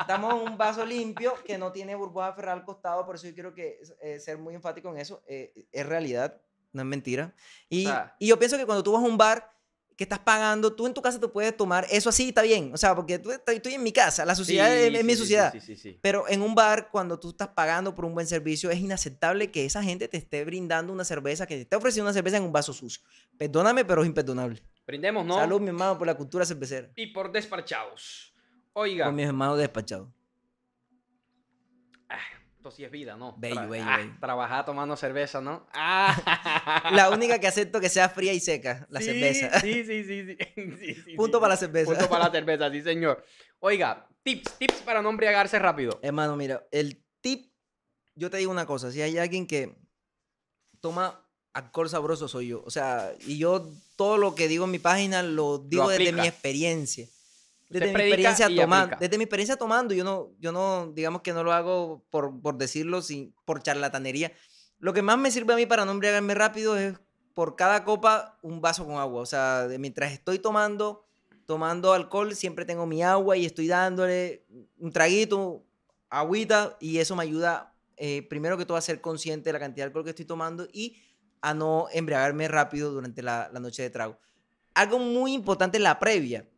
estamos 0.00 0.34
en 0.34 0.48
un 0.52 0.58
vaso 0.58 0.84
limpio 0.84 1.34
que 1.44 1.56
no 1.58 1.72
tiene 1.72 1.94
burbujas 1.94 2.32
aferradas 2.32 2.60
al 2.60 2.66
costado, 2.66 3.06
por 3.06 3.14
eso 3.14 3.26
yo 3.28 3.34
quiero 3.34 3.54
que, 3.54 3.80
eh, 4.02 4.18
ser 4.20 4.38
muy 4.38 4.54
enfático 4.54 4.90
en 4.90 4.98
eso, 4.98 5.22
eh, 5.26 5.66
es 5.72 5.86
realidad, 5.86 6.40
no 6.72 6.82
es 6.82 6.86
mentira. 6.86 7.34
Y, 7.68 7.84
sea- 7.84 8.14
y 8.18 8.26
yo 8.28 8.38
pienso 8.38 8.56
que 8.58 8.66
cuando 8.66 8.82
tú 8.82 8.92
vas 8.92 9.02
a 9.02 9.06
un 9.06 9.16
bar, 9.16 9.50
que 10.00 10.04
estás 10.04 10.20
pagando, 10.20 10.72
tú 10.72 10.86
en 10.86 10.94
tu 10.94 11.02
casa 11.02 11.20
te 11.20 11.28
puedes 11.28 11.54
tomar, 11.54 11.86
eso 11.90 12.08
así 12.08 12.30
está 12.30 12.40
bien, 12.40 12.70
o 12.72 12.78
sea, 12.78 12.94
porque 12.96 13.18
tú, 13.18 13.32
estoy 13.32 13.74
en 13.74 13.82
mi 13.82 13.92
casa, 13.92 14.24
la 14.24 14.34
sociedad 14.34 14.74
es, 14.74 14.94
es 14.94 15.04
mi 15.04 15.12
sí, 15.12 15.18
sociedad. 15.18 15.52
Sí, 15.52 15.60
sí, 15.60 15.76
sí, 15.76 15.90
sí. 15.90 15.98
Pero 16.00 16.26
en 16.26 16.40
un 16.40 16.54
bar, 16.54 16.88
cuando 16.90 17.20
tú 17.20 17.28
estás 17.28 17.48
pagando 17.48 17.94
por 17.94 18.06
un 18.06 18.14
buen 18.14 18.26
servicio, 18.26 18.70
es 18.70 18.78
inaceptable 18.78 19.50
que 19.50 19.66
esa 19.66 19.82
gente 19.82 20.08
te 20.08 20.16
esté 20.16 20.42
brindando 20.46 20.90
una 20.90 21.04
cerveza, 21.04 21.46
que 21.46 21.56
te 21.56 21.60
esté 21.60 21.76
ofreciendo 21.76 22.06
una 22.06 22.14
cerveza 22.14 22.38
en 22.38 22.44
un 22.44 22.50
vaso 22.50 22.72
sucio. 22.72 23.02
Perdóname, 23.36 23.84
pero 23.84 24.00
es 24.00 24.08
imperdonable. 24.08 24.62
Brindemos, 24.86 25.26
¿no? 25.26 25.34
Salud, 25.34 25.60
mi 25.60 25.68
hermano, 25.68 25.98
por 25.98 26.06
la 26.06 26.16
cultura 26.16 26.46
cervecera. 26.46 26.88
Y 26.96 27.08
por 27.08 27.30
despachados. 27.30 28.32
Oiga, 28.72 29.04
Con 29.04 29.16
mis 29.16 29.26
hermanos 29.26 29.58
despachados. 29.58 30.08
Esto 32.60 32.70
sí 32.70 32.84
es 32.84 32.90
vida, 32.90 33.16
¿no? 33.16 33.34
Bello, 33.38 33.70
bello, 33.70 33.86
ah, 33.88 33.96
bello. 33.96 34.12
Trabajar 34.20 34.66
tomando 34.66 34.94
cerveza, 34.94 35.40
¿no? 35.40 35.66
Ah. 35.72 36.84
La 36.92 37.08
única 37.08 37.38
que 37.38 37.46
acepto 37.46 37.80
que 37.80 37.88
sea 37.88 38.10
fría 38.10 38.34
y 38.34 38.40
seca, 38.40 38.86
la 38.90 39.00
Sí, 39.00 39.06
cerveza. 39.06 39.60
Sí, 39.60 39.82
sí, 39.82 40.04
sí. 40.04 40.36
sí. 40.36 40.94
Sí, 41.06 41.12
Punto 41.16 41.40
para 41.40 41.54
la 41.54 41.56
cerveza. 41.56 41.90
Punto 41.90 42.10
para 42.10 42.24
la 42.26 42.30
cerveza, 42.38 42.70
sí, 42.70 42.82
señor. 42.82 43.24
Oiga, 43.60 44.06
tips, 44.22 44.58
tips 44.58 44.82
para 44.82 45.00
no 45.00 45.08
embriagarse 45.08 45.58
rápido. 45.58 45.98
Hermano, 46.02 46.36
mira, 46.36 46.66
el 46.70 47.02
tip, 47.22 47.50
yo 48.14 48.28
te 48.28 48.36
digo 48.36 48.50
una 48.50 48.66
cosa, 48.66 48.92
si 48.92 49.00
hay 49.00 49.16
alguien 49.16 49.46
que 49.46 49.74
toma 50.82 51.26
alcohol 51.54 51.88
sabroso 51.88 52.28
soy 52.28 52.48
yo. 52.48 52.62
O 52.66 52.70
sea, 52.70 53.14
y 53.26 53.38
yo 53.38 53.70
todo 53.96 54.18
lo 54.18 54.34
que 54.34 54.48
digo 54.48 54.66
en 54.66 54.70
mi 54.72 54.78
página 54.78 55.22
lo 55.22 55.56
digo 55.60 55.88
desde 55.88 56.12
mi 56.12 56.26
experiencia. 56.26 57.08
Desde 57.70 57.86
mi 57.86 58.00
experiencia 58.00 58.48
tomando, 58.54 58.96
desde 58.98 59.16
mi 59.16 59.24
experiencia 59.24 59.56
tomando, 59.56 59.94
yo 59.94 60.02
no, 60.02 60.32
yo 60.40 60.50
no, 60.50 60.90
digamos 60.92 61.22
que 61.22 61.32
no 61.32 61.44
lo 61.44 61.52
hago 61.52 62.04
por, 62.10 62.40
por 62.42 62.58
decirlo, 62.58 63.00
sin, 63.00 63.32
por 63.44 63.62
charlatanería. 63.62 64.32
Lo 64.80 64.92
que 64.92 65.02
más 65.02 65.16
me 65.18 65.30
sirve 65.30 65.52
a 65.52 65.56
mí 65.56 65.66
para 65.66 65.84
no 65.84 65.92
embriagarme 65.92 66.34
rápido 66.34 66.76
es 66.76 66.98
por 67.32 67.54
cada 67.54 67.84
copa 67.84 68.38
un 68.42 68.60
vaso 68.60 68.84
con 68.84 68.96
agua. 68.96 69.22
O 69.22 69.26
sea, 69.26 69.68
mientras 69.78 70.12
estoy 70.12 70.40
tomando, 70.40 71.06
tomando 71.46 71.92
alcohol, 71.92 72.34
siempre 72.34 72.64
tengo 72.64 72.86
mi 72.86 73.04
agua 73.04 73.36
y 73.36 73.46
estoy 73.46 73.68
dándole 73.68 74.44
un 74.76 74.90
traguito, 74.90 75.64
agüita, 76.08 76.76
y 76.80 76.98
eso 76.98 77.14
me 77.14 77.22
ayuda, 77.22 77.76
eh, 77.96 78.26
primero 78.28 78.58
que 78.58 78.66
todo, 78.66 78.76
a 78.76 78.80
ser 78.80 79.00
consciente 79.00 79.50
de 79.50 79.52
la 79.52 79.60
cantidad 79.60 79.84
de 79.84 79.88
alcohol 79.90 80.04
que 80.04 80.10
estoy 80.10 80.24
tomando 80.24 80.66
y 80.72 80.96
a 81.40 81.54
no 81.54 81.86
embriagarme 81.92 82.48
rápido 82.48 82.90
durante 82.90 83.22
la, 83.22 83.48
la 83.52 83.60
noche 83.60 83.82
de 83.82 83.90
trago. 83.90 84.18
Algo 84.74 84.98
muy 84.98 85.34
importante 85.34 85.76
en 85.76 85.84
la 85.84 85.98
previa, 85.98 86.48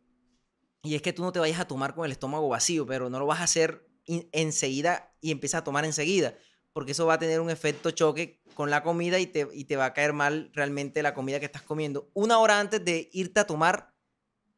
y 0.83 0.95
es 0.95 1.01
que 1.01 1.13
tú 1.13 1.23
no 1.23 1.31
te 1.31 1.39
vayas 1.39 1.59
a 1.59 1.67
tomar 1.67 1.95
con 1.95 2.05
el 2.05 2.11
estómago 2.11 2.47
vacío, 2.49 2.85
pero 2.85 3.09
no 3.09 3.19
lo 3.19 3.25
vas 3.25 3.39
a 3.39 3.45
hacer 3.45 3.87
enseguida 4.05 5.15
y 5.21 5.31
empiezas 5.31 5.61
a 5.61 5.63
tomar 5.63 5.85
enseguida, 5.85 6.35
porque 6.73 6.91
eso 6.91 7.05
va 7.05 7.15
a 7.15 7.19
tener 7.19 7.39
un 7.39 7.49
efecto 7.49 7.91
choque 7.91 8.41
con 8.53 8.69
la 8.69 8.83
comida 8.83 9.19
y 9.19 9.25
te, 9.25 9.47
y 9.53 9.65
te 9.65 9.77
va 9.77 9.85
a 9.85 9.93
caer 9.93 10.13
mal 10.13 10.51
realmente 10.53 11.01
la 11.01 11.13
comida 11.13 11.39
que 11.39 11.45
estás 11.45 11.61
comiendo. 11.61 12.09
Una 12.13 12.37
hora 12.39 12.59
antes 12.59 12.83
de 12.83 13.09
irte 13.13 13.39
a 13.39 13.47
tomar, 13.47 13.93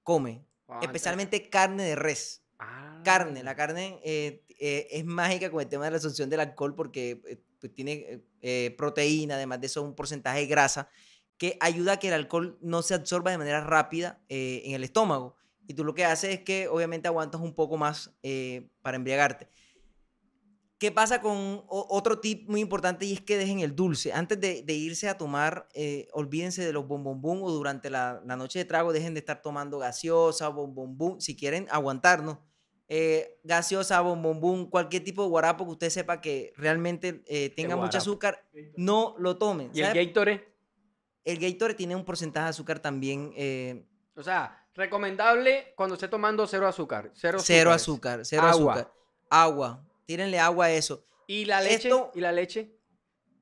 come, 0.04 0.46
Ah, 0.68 0.80
especialmente 0.82 1.50
carne 1.50 1.84
de 1.84 1.96
res 1.96 2.44
ah. 2.60 3.02
carne. 3.04 3.44
La 3.44 3.56
carne 3.56 4.00
eh, 4.04 4.44
eh, 4.60 4.88
es 4.92 5.06
mágica 5.06 5.52
con 5.52 5.62
el 5.62 5.68
tema 5.68 5.86
de 5.86 5.92
la 5.92 5.98
absorción 5.98 6.30
del 6.30 6.40
alcohol 6.40 6.76
porque 6.76 7.22
eh, 7.28 7.42
pues, 7.60 7.74
tiene 7.74 8.24
proteína, 8.78 9.36
además 9.36 9.60
de 9.60 9.68
eso 9.68 9.82
un 9.82 9.96
porcentaje 9.96 10.42
de 10.42 10.46
grasa 10.46 10.88
que 11.38 11.58
ayuda 11.60 11.94
a 11.94 12.00
que 12.00 12.10
el 12.10 12.14
alcohol 12.14 12.60
no 12.62 12.84
se 12.84 12.94
absorba 12.94 13.32
de 13.32 13.40
manera 13.40 13.62
rápida 13.62 14.22
en 14.30 14.74
el 14.74 14.84
estómago. 14.84 15.36
Y 15.68 15.74
tú 15.74 15.84
lo 15.84 15.94
que 15.96 16.06
haces 16.06 16.32
es 16.32 16.40
que 16.42 16.68
obviamente 16.68 17.08
aguantas 17.08 17.42
un 17.42 17.54
poco 17.54 17.78
más 17.78 18.16
eh, 18.24 18.70
para 18.82 18.98
embriagarte. 18.98 19.50
¿Qué 20.78 20.92
pasa 20.92 21.22
con 21.22 21.64
otro 21.68 22.20
tip 22.20 22.50
muy 22.50 22.60
importante 22.60 23.06
y 23.06 23.14
es 23.14 23.22
que 23.22 23.38
dejen 23.38 23.60
el 23.60 23.76
dulce? 23.76 24.12
Antes 24.12 24.40
de, 24.42 24.62
de 24.62 24.74
irse 24.74 25.08
a 25.08 25.18
tomar, 25.18 25.70
eh, 25.74 26.10
olvídense 26.12 26.66
de 26.66 26.74
los 26.74 26.86
bombombum 26.86 27.42
o 27.44 27.52
durante 27.52 27.90
la, 27.90 28.22
la 28.26 28.36
noche 28.36 28.60
de 28.60 28.66
trago 28.66 28.92
dejen 28.92 29.14
de 29.14 29.22
estar 29.22 29.42
tomando 29.42 29.80
gaseosa, 29.80 30.50
bombombum, 30.50 31.20
si 31.20 31.36
quieren 31.36 31.68
aguantarnos. 31.72 32.40
Eh, 32.88 33.40
gaseosa, 33.44 34.00
bombombum, 34.02 34.70
cualquier 34.70 35.04
tipo 35.04 35.24
de 35.24 35.30
guarapo 35.30 35.66
que 35.66 35.72
usted 35.72 35.90
sepa 35.90 36.22
que 36.22 36.54
realmente 36.56 37.24
eh, 37.26 37.50
tenga 37.50 37.76
mucho 37.76 37.98
azúcar, 37.98 38.46
no 38.78 39.16
lo 39.18 39.38
tomen. 39.38 39.72
¿Y 39.74 39.82
el. 39.82 39.94
Gatorade? 39.94 40.48
El 41.24 41.40
Gatorade 41.40 41.74
tiene 41.74 41.96
un 41.96 42.06
porcentaje 42.06 42.44
de 42.44 42.50
azúcar 42.52 42.80
también 42.80 43.34
eh, 43.36 43.88
O 44.16 44.22
sea, 44.22 44.65
recomendable 44.76 45.74
cuando 45.76 45.96
esté 45.96 46.08
tomando 46.08 46.46
cero 46.48 46.68
azúcar. 46.68 47.12
Cero, 47.16 47.40
cero 47.42 47.72
azúcar, 47.72 48.22
cero 48.24 48.44
Agua. 48.44 48.74
azúcar. 48.74 48.94
Agua. 49.30 49.86
Tírenle 50.06 50.40
agua 50.40 50.66
a 50.66 50.72
eso. 50.72 51.04
¿Y 51.28 51.46
la 51.46 51.62
leche? 51.62 51.90
Esto- 51.90 52.12
¿Y 52.14 52.22
la 52.22 52.32
leche? 52.32 52.78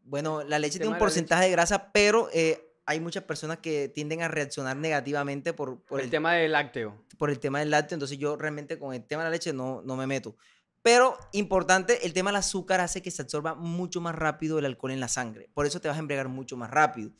Bueno, 0.03 0.43
la 0.43 0.59
leche 0.59 0.77
tiene 0.79 0.87
un 0.87 0.93
de 0.93 0.99
porcentaje 0.99 1.45
de 1.45 1.51
grasa, 1.51 1.91
pero 1.91 2.29
eh, 2.33 2.73
hay 2.85 2.99
muchas 2.99 3.23
personas 3.23 3.57
que 3.59 3.89
tienden 3.89 4.21
a 4.21 4.27
reaccionar 4.27 4.75
negativamente 4.77 5.53
por, 5.53 5.81
por, 5.83 5.99
el, 5.99 6.05
el, 6.05 6.11
tema 6.11 6.33
del 6.33 6.51
lácteo. 6.51 7.03
por 7.17 7.29
el 7.29 7.39
tema 7.39 7.59
del 7.59 7.71
lácteo. 7.71 7.95
Entonces 7.95 8.17
yo 8.17 8.35
realmente 8.35 8.77
con 8.77 8.93
el 8.93 9.03
tema 9.05 9.23
de 9.23 9.29
la 9.29 9.31
leche 9.31 9.53
no, 9.53 9.81
no 9.83 9.95
me 9.95 10.07
meto. 10.07 10.35
Pero 10.81 11.17
importante, 11.31 12.05
el 12.05 12.11
tema 12.11 12.29
del 12.29 12.37
azúcar 12.37 12.81
hace 12.81 13.01
que 13.01 13.09
se 13.09 13.21
absorba 13.21 13.55
mucho 13.55 14.01
más 14.01 14.13
rápido 14.15 14.59
el 14.59 14.65
alcohol 14.65 14.91
en 14.91 14.99
la 14.99 15.07
sangre. 15.07 15.49
Por 15.53 15.65
eso 15.65 15.79
te 15.79 15.87
vas 15.87 15.95
a 15.95 16.01
embriagar 16.01 16.27
mucho 16.27 16.57
más 16.57 16.69
rápido. 16.71 17.11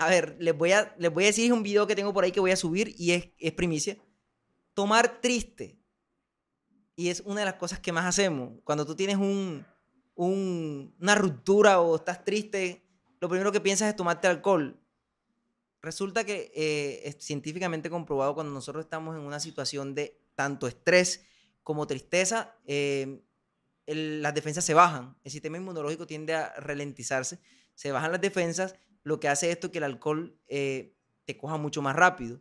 A 0.00 0.08
ver, 0.08 0.36
les 0.38 0.56
voy 0.56 0.70
a, 0.72 0.94
les 0.98 1.12
voy 1.12 1.24
a 1.24 1.26
decir 1.26 1.52
un 1.52 1.62
video 1.64 1.86
que 1.88 1.96
tengo 1.96 2.12
por 2.14 2.22
ahí 2.22 2.30
que 2.30 2.38
voy 2.40 2.52
a 2.52 2.56
subir 2.56 2.94
y 2.96 3.10
es, 3.12 3.30
es 3.36 3.52
primicia. 3.52 3.98
Tomar 4.74 5.20
triste. 5.20 5.76
Y 6.94 7.08
es 7.08 7.20
una 7.20 7.40
de 7.40 7.46
las 7.46 7.54
cosas 7.54 7.80
que 7.80 7.90
más 7.92 8.06
hacemos. 8.06 8.60
Cuando 8.62 8.86
tú 8.86 8.94
tienes 8.94 9.16
un, 9.16 9.66
un- 10.14 10.94
una 11.00 11.14
ruptura 11.16 11.80
o 11.80 11.96
estás 11.96 12.24
triste, 12.24 12.84
lo 13.20 13.28
primero 13.28 13.50
que 13.50 13.60
piensas 13.60 13.88
es 13.88 13.96
tomarte 13.96 14.28
alcohol. 14.28 14.80
Resulta 15.82 16.24
que 16.24 16.52
eh, 16.54 17.02
es 17.04 17.16
científicamente 17.24 17.90
comprobado 17.90 18.34
cuando 18.34 18.52
nosotros 18.52 18.84
estamos 18.84 19.16
en 19.16 19.22
una 19.22 19.40
situación 19.40 19.94
de 19.96 20.20
tanto 20.36 20.68
estrés 20.68 21.24
como 21.64 21.86
tristeza, 21.88 22.56
eh, 22.66 23.20
el- 23.86 24.22
las 24.22 24.34
defensas 24.34 24.64
se 24.64 24.74
bajan. 24.74 25.16
El 25.24 25.32
sistema 25.32 25.56
inmunológico 25.56 26.06
tiende 26.06 26.34
a 26.34 26.52
ralentizarse, 26.60 27.40
se 27.74 27.90
bajan 27.92 28.12
las 28.12 28.20
defensas, 28.20 28.76
lo 29.02 29.20
que 29.20 29.28
hace 29.28 29.50
esto 29.50 29.70
que 29.70 29.78
el 29.78 29.84
alcohol 29.84 30.36
eh, 30.48 30.94
te 31.24 31.36
coja 31.36 31.56
mucho 31.56 31.82
más 31.82 31.96
rápido. 31.96 32.40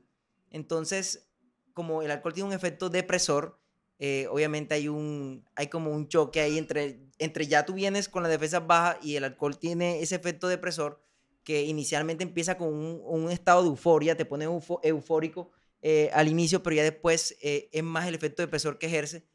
Entonces, 0.50 1.30
como 1.74 2.02
el 2.02 2.12
alcohol 2.12 2.34
tiene 2.34 2.50
un 2.50 2.56
efecto 2.56 2.90
depresor, 2.90 3.60
eh, 4.00 4.28
obviamente 4.30 4.76
hay, 4.76 4.88
un, 4.88 5.46
hay 5.56 5.68
como 5.68 5.92
un 5.92 6.08
choque 6.08 6.40
ahí 6.40 6.58
entre, 6.58 7.00
entre 7.18 7.48
ya 7.48 7.66
tú 7.66 7.74
vienes 7.74 8.08
con 8.10 8.24
las 8.24 8.32
defensas 8.32 8.66
bajas 8.66 8.98
y 9.04 9.16
el 9.16 9.24
alcohol 9.24 9.58
tiene 9.58 10.02
ese 10.02 10.16
efecto 10.16 10.48
depresor 10.48 11.02
que 11.44 11.64
inicialmente 11.64 12.24
empieza 12.24 12.58
con 12.58 12.68
un, 12.74 13.02
un 13.04 13.32
estado 13.32 13.64
de 13.64 13.70
euforia, 13.70 14.16
te 14.18 14.26
pone 14.26 14.48
eufo- 14.48 14.80
eufórico 14.84 15.52
eh, 15.82 16.10
al 16.14 16.28
inicio, 16.28 16.62
pero 16.62 16.76
ya 16.76 16.84
después 16.84 17.38
es 17.42 17.84
más 17.84 18.08
el 18.08 18.16
efecto 18.16 18.42
depresor 18.42 18.78
que 18.78 18.88
ejerce. 18.88 19.26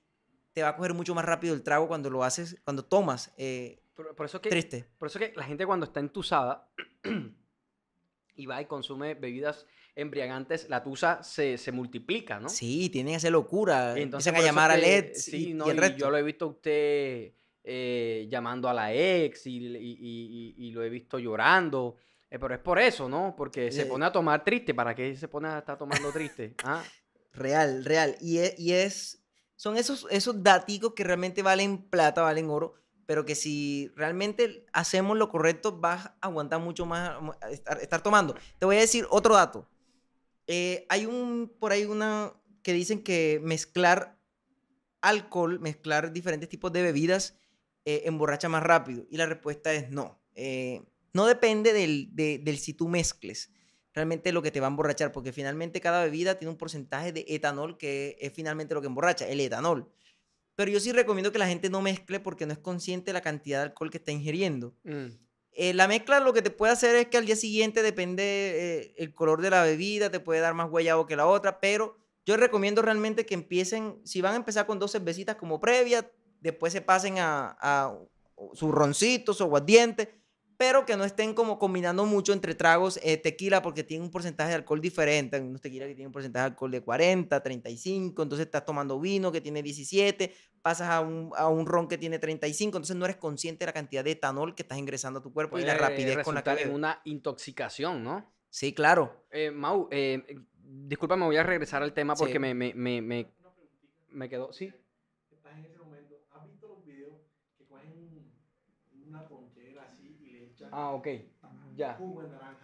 Te 0.52 0.62
va 0.62 0.68
a 0.70 0.76
coger 0.76 0.92
mucho 0.92 1.14
más 1.14 1.24
rápido 1.24 1.54
el 1.54 1.62
trago 1.62 1.88
cuando 1.88 2.10
lo 2.10 2.22
haces, 2.22 2.56
cuando 2.64 2.84
tomas 2.84 3.32
Por, 3.94 4.14
por 4.14 4.26
eso 4.26 4.40
que, 4.40 4.50
triste. 4.50 4.84
por 4.98 5.08
eso 5.08 5.18
que 5.18 5.32
la 5.34 5.44
gente 5.44 5.64
cuando 5.64 5.86
está 5.86 6.00
entusada 6.00 6.68
y 8.34 8.46
va 8.46 8.62
y 8.62 8.66
consume 8.66 9.14
bebidas 9.14 9.66
embriagantes, 9.94 10.68
la 10.70 10.82
tusa 10.82 11.22
se, 11.22 11.58
se 11.58 11.70
multiplica, 11.70 12.40
¿no? 12.40 12.48
Sí, 12.48 12.88
tienen 12.88 13.14
esa 13.16 13.28
locura. 13.30 13.94
Y 13.98 14.02
entonces 14.02 14.28
Empiezan 14.28 14.42
a 14.42 14.46
llamar 14.52 14.70
a 14.70 14.74
que- 14.76 14.80
LED 14.80 15.14
sí, 15.14 15.50
y, 15.50 15.54
no, 15.54 15.66
y 15.66 15.70
el 15.70 15.76
y 15.76 15.80
resto. 15.80 15.98
yo 15.98 16.10
lo 16.10 16.16
he 16.16 16.22
visto 16.22 16.44
a 16.46 16.48
usted 16.48 17.32
eh, 17.64 18.26
llamando 18.30 18.68
a 18.68 18.74
la 18.74 18.92
ex 18.94 19.46
y 19.46 20.70
lo 20.72 20.82
he 20.82 20.88
visto 20.88 21.18
llorando. 21.18 21.96
eh, 22.30 22.38
pero 22.38 22.54
es 22.54 22.60
por 22.60 22.78
eso, 22.78 23.08
¿no? 23.10 23.34
Porque 23.36 23.70
se 23.70 23.82
Eh, 23.82 23.86
pone 23.86 24.06
a 24.06 24.10
tomar 24.12 24.42
triste. 24.42 24.72
¿Para 24.72 24.94
qué 24.94 25.14
se 25.14 25.28
pone 25.28 25.48
a 25.48 25.58
estar 25.58 25.76
tomando 25.76 26.10
triste? 26.10 26.54
Ah, 26.64 26.82
Real, 27.34 27.84
real. 27.84 28.16
Y 28.20 28.38
es, 28.38 28.58
y 28.58 28.72
es 28.72 29.22
son 29.56 29.76
esos, 29.76 30.06
esos 30.10 30.42
daticos 30.42 30.94
que 30.94 31.04
realmente 31.04 31.42
valen 31.42 31.78
plata, 31.82 32.22
valen 32.22 32.48
oro, 32.50 32.74
pero 33.12 33.26
que 33.26 33.34
si 33.34 33.92
realmente 33.94 34.64
hacemos 34.72 35.18
lo 35.18 35.28
correcto, 35.28 35.78
vas 35.78 36.06
a 36.06 36.16
aguantar 36.22 36.60
mucho 36.60 36.86
más 36.86 37.12
estar, 37.50 37.78
estar 37.78 38.02
tomando. 38.02 38.34
Te 38.58 38.64
voy 38.64 38.76
a 38.76 38.80
decir 38.80 39.06
otro 39.10 39.34
dato. 39.34 39.68
Eh, 40.46 40.86
hay 40.88 41.04
un, 41.04 41.54
por 41.60 41.72
ahí 41.72 41.84
una 41.84 42.32
que 42.62 42.72
dicen 42.72 43.02
que 43.02 43.38
mezclar 43.44 44.18
alcohol, 45.02 45.60
mezclar 45.60 46.14
diferentes 46.14 46.48
tipos 46.48 46.72
de 46.72 46.80
bebidas, 46.80 47.36
eh, 47.84 48.04
emborracha 48.06 48.48
más 48.48 48.62
rápido. 48.62 49.04
Y 49.10 49.18
la 49.18 49.26
respuesta 49.26 49.74
es 49.74 49.90
no. 49.90 50.18
Eh, 50.34 50.82
no 51.12 51.26
depende 51.26 51.74
del, 51.74 52.16
de- 52.16 52.38
del 52.38 52.56
si 52.56 52.72
tú 52.72 52.88
mezcles 52.88 53.50
realmente 53.92 54.32
lo 54.32 54.40
que 54.40 54.50
te 54.50 54.60
va 54.60 54.68
a 54.68 54.70
emborrachar, 54.70 55.12
porque 55.12 55.34
finalmente 55.34 55.82
cada 55.82 56.02
bebida 56.02 56.38
tiene 56.38 56.52
un 56.52 56.56
porcentaje 56.56 57.12
de 57.12 57.26
etanol 57.28 57.76
que 57.76 58.16
es 58.22 58.32
finalmente 58.32 58.72
lo 58.72 58.80
que 58.80 58.86
emborracha, 58.86 59.28
el 59.28 59.38
etanol. 59.40 59.92
Pero 60.54 60.70
yo 60.70 60.80
sí 60.80 60.92
recomiendo 60.92 61.32
que 61.32 61.38
la 61.38 61.46
gente 61.46 61.70
no 61.70 61.80
mezcle 61.80 62.20
porque 62.20 62.46
no 62.46 62.52
es 62.52 62.58
consciente 62.58 63.06
de 63.06 63.14
la 63.14 63.20
cantidad 63.20 63.58
de 63.58 63.64
alcohol 63.64 63.90
que 63.90 63.98
está 63.98 64.12
ingiriendo. 64.12 64.74
mm. 64.84 65.22
Eh, 65.54 65.74
la 65.74 65.86
mezcla 65.86 66.18
lo 66.18 66.32
que 66.32 66.40
te 66.40 66.50
puede 66.50 66.72
hacer 66.72 66.96
es 66.96 67.08
que 67.08 67.18
al 67.18 67.26
día 67.26 67.36
siguiente 67.36 67.82
depende 67.82 68.22
eh, 68.24 68.94
el 68.96 69.12
color 69.12 69.42
de 69.42 69.50
la 69.50 69.62
bebida, 69.62 70.10
te 70.10 70.18
puede 70.18 70.40
dar 70.40 70.54
más 70.54 70.70
guayabo 70.70 71.04
que 71.04 71.14
la 71.14 71.26
otra, 71.26 71.60
pero 71.60 71.98
yo 72.24 72.38
recomiendo 72.38 72.80
realmente 72.80 73.26
que 73.26 73.34
empiecen, 73.34 74.00
si 74.02 74.22
van 74.22 74.32
a 74.32 74.36
empezar 74.36 74.66
con 74.66 74.78
dos 74.78 74.92
cervecitas 74.92 75.36
como 75.36 75.60
previa, 75.60 76.10
después 76.40 76.72
se 76.72 76.80
pasen 76.80 77.18
a, 77.18 77.54
a 77.60 77.94
su 78.54 78.72
roncito, 78.72 79.34
su 79.34 79.42
aguardiente, 79.44 80.21
pero 80.62 80.86
que 80.86 80.96
no 80.96 81.02
estén 81.02 81.34
como 81.34 81.58
combinando 81.58 82.06
mucho 82.06 82.32
entre 82.32 82.54
tragos 82.54 83.00
eh, 83.02 83.16
tequila 83.16 83.62
porque 83.62 83.82
tiene 83.82 84.04
un 84.04 84.12
porcentaje 84.12 84.50
de 84.50 84.54
alcohol 84.54 84.80
diferente. 84.80 85.34
Hay 85.34 85.42
unos 85.42 85.60
tequila 85.60 85.88
que 85.88 85.94
tienen 85.96 86.06
un 86.06 86.12
porcentaje 86.12 86.44
de 86.44 86.50
alcohol 86.52 86.70
de 86.70 86.80
40, 86.80 87.42
35, 87.42 88.22
entonces 88.22 88.46
estás 88.46 88.64
tomando 88.64 89.00
vino 89.00 89.32
que 89.32 89.40
tiene 89.40 89.60
17, 89.60 90.32
pasas 90.62 90.88
a 90.88 91.00
un, 91.00 91.32
a 91.36 91.48
un 91.48 91.66
ron 91.66 91.88
que 91.88 91.98
tiene 91.98 92.20
35, 92.20 92.76
entonces 92.76 92.94
no 92.94 93.06
eres 93.06 93.16
consciente 93.16 93.64
de 93.64 93.66
la 93.66 93.72
cantidad 93.72 94.04
de 94.04 94.12
etanol 94.12 94.54
que 94.54 94.62
estás 94.62 94.78
ingresando 94.78 95.18
a 95.18 95.22
tu 95.24 95.32
cuerpo 95.32 95.58
y 95.58 95.64
la 95.64 95.74
rapidez 95.74 96.22
con 96.22 96.36
la 96.36 96.44
que... 96.44 96.62
en 96.62 96.72
una 96.72 97.00
intoxicación, 97.06 98.04
¿no? 98.04 98.32
Sí, 98.48 98.72
claro. 98.72 99.26
Eh, 99.32 99.50
Mau, 99.50 99.88
eh, 99.90 100.24
disculpa, 100.62 101.16
me 101.16 101.24
voy 101.24 101.38
a 101.38 101.42
regresar 101.42 101.82
al 101.82 101.92
tema 101.92 102.14
porque 102.14 102.38
me, 102.38 102.54
me, 102.54 102.72
me, 102.72 103.02
me, 103.02 103.32
me 104.10 104.28
quedó... 104.28 104.52
¿Sí? 104.52 104.72
Estás 105.28 105.58
en 105.58 105.64
ese 105.64 105.78
momento. 105.78 106.20
¿Has 106.30 106.46
visto 106.46 106.68
los 106.68 106.84
videos 106.84 107.16
que 107.58 107.66
cogen 107.66 108.30
una 109.08 109.26
ponchera 109.26 109.88
así 109.90 110.02
Ah, 110.72 110.90
ok. 110.90 111.06
Ya. 111.76 111.98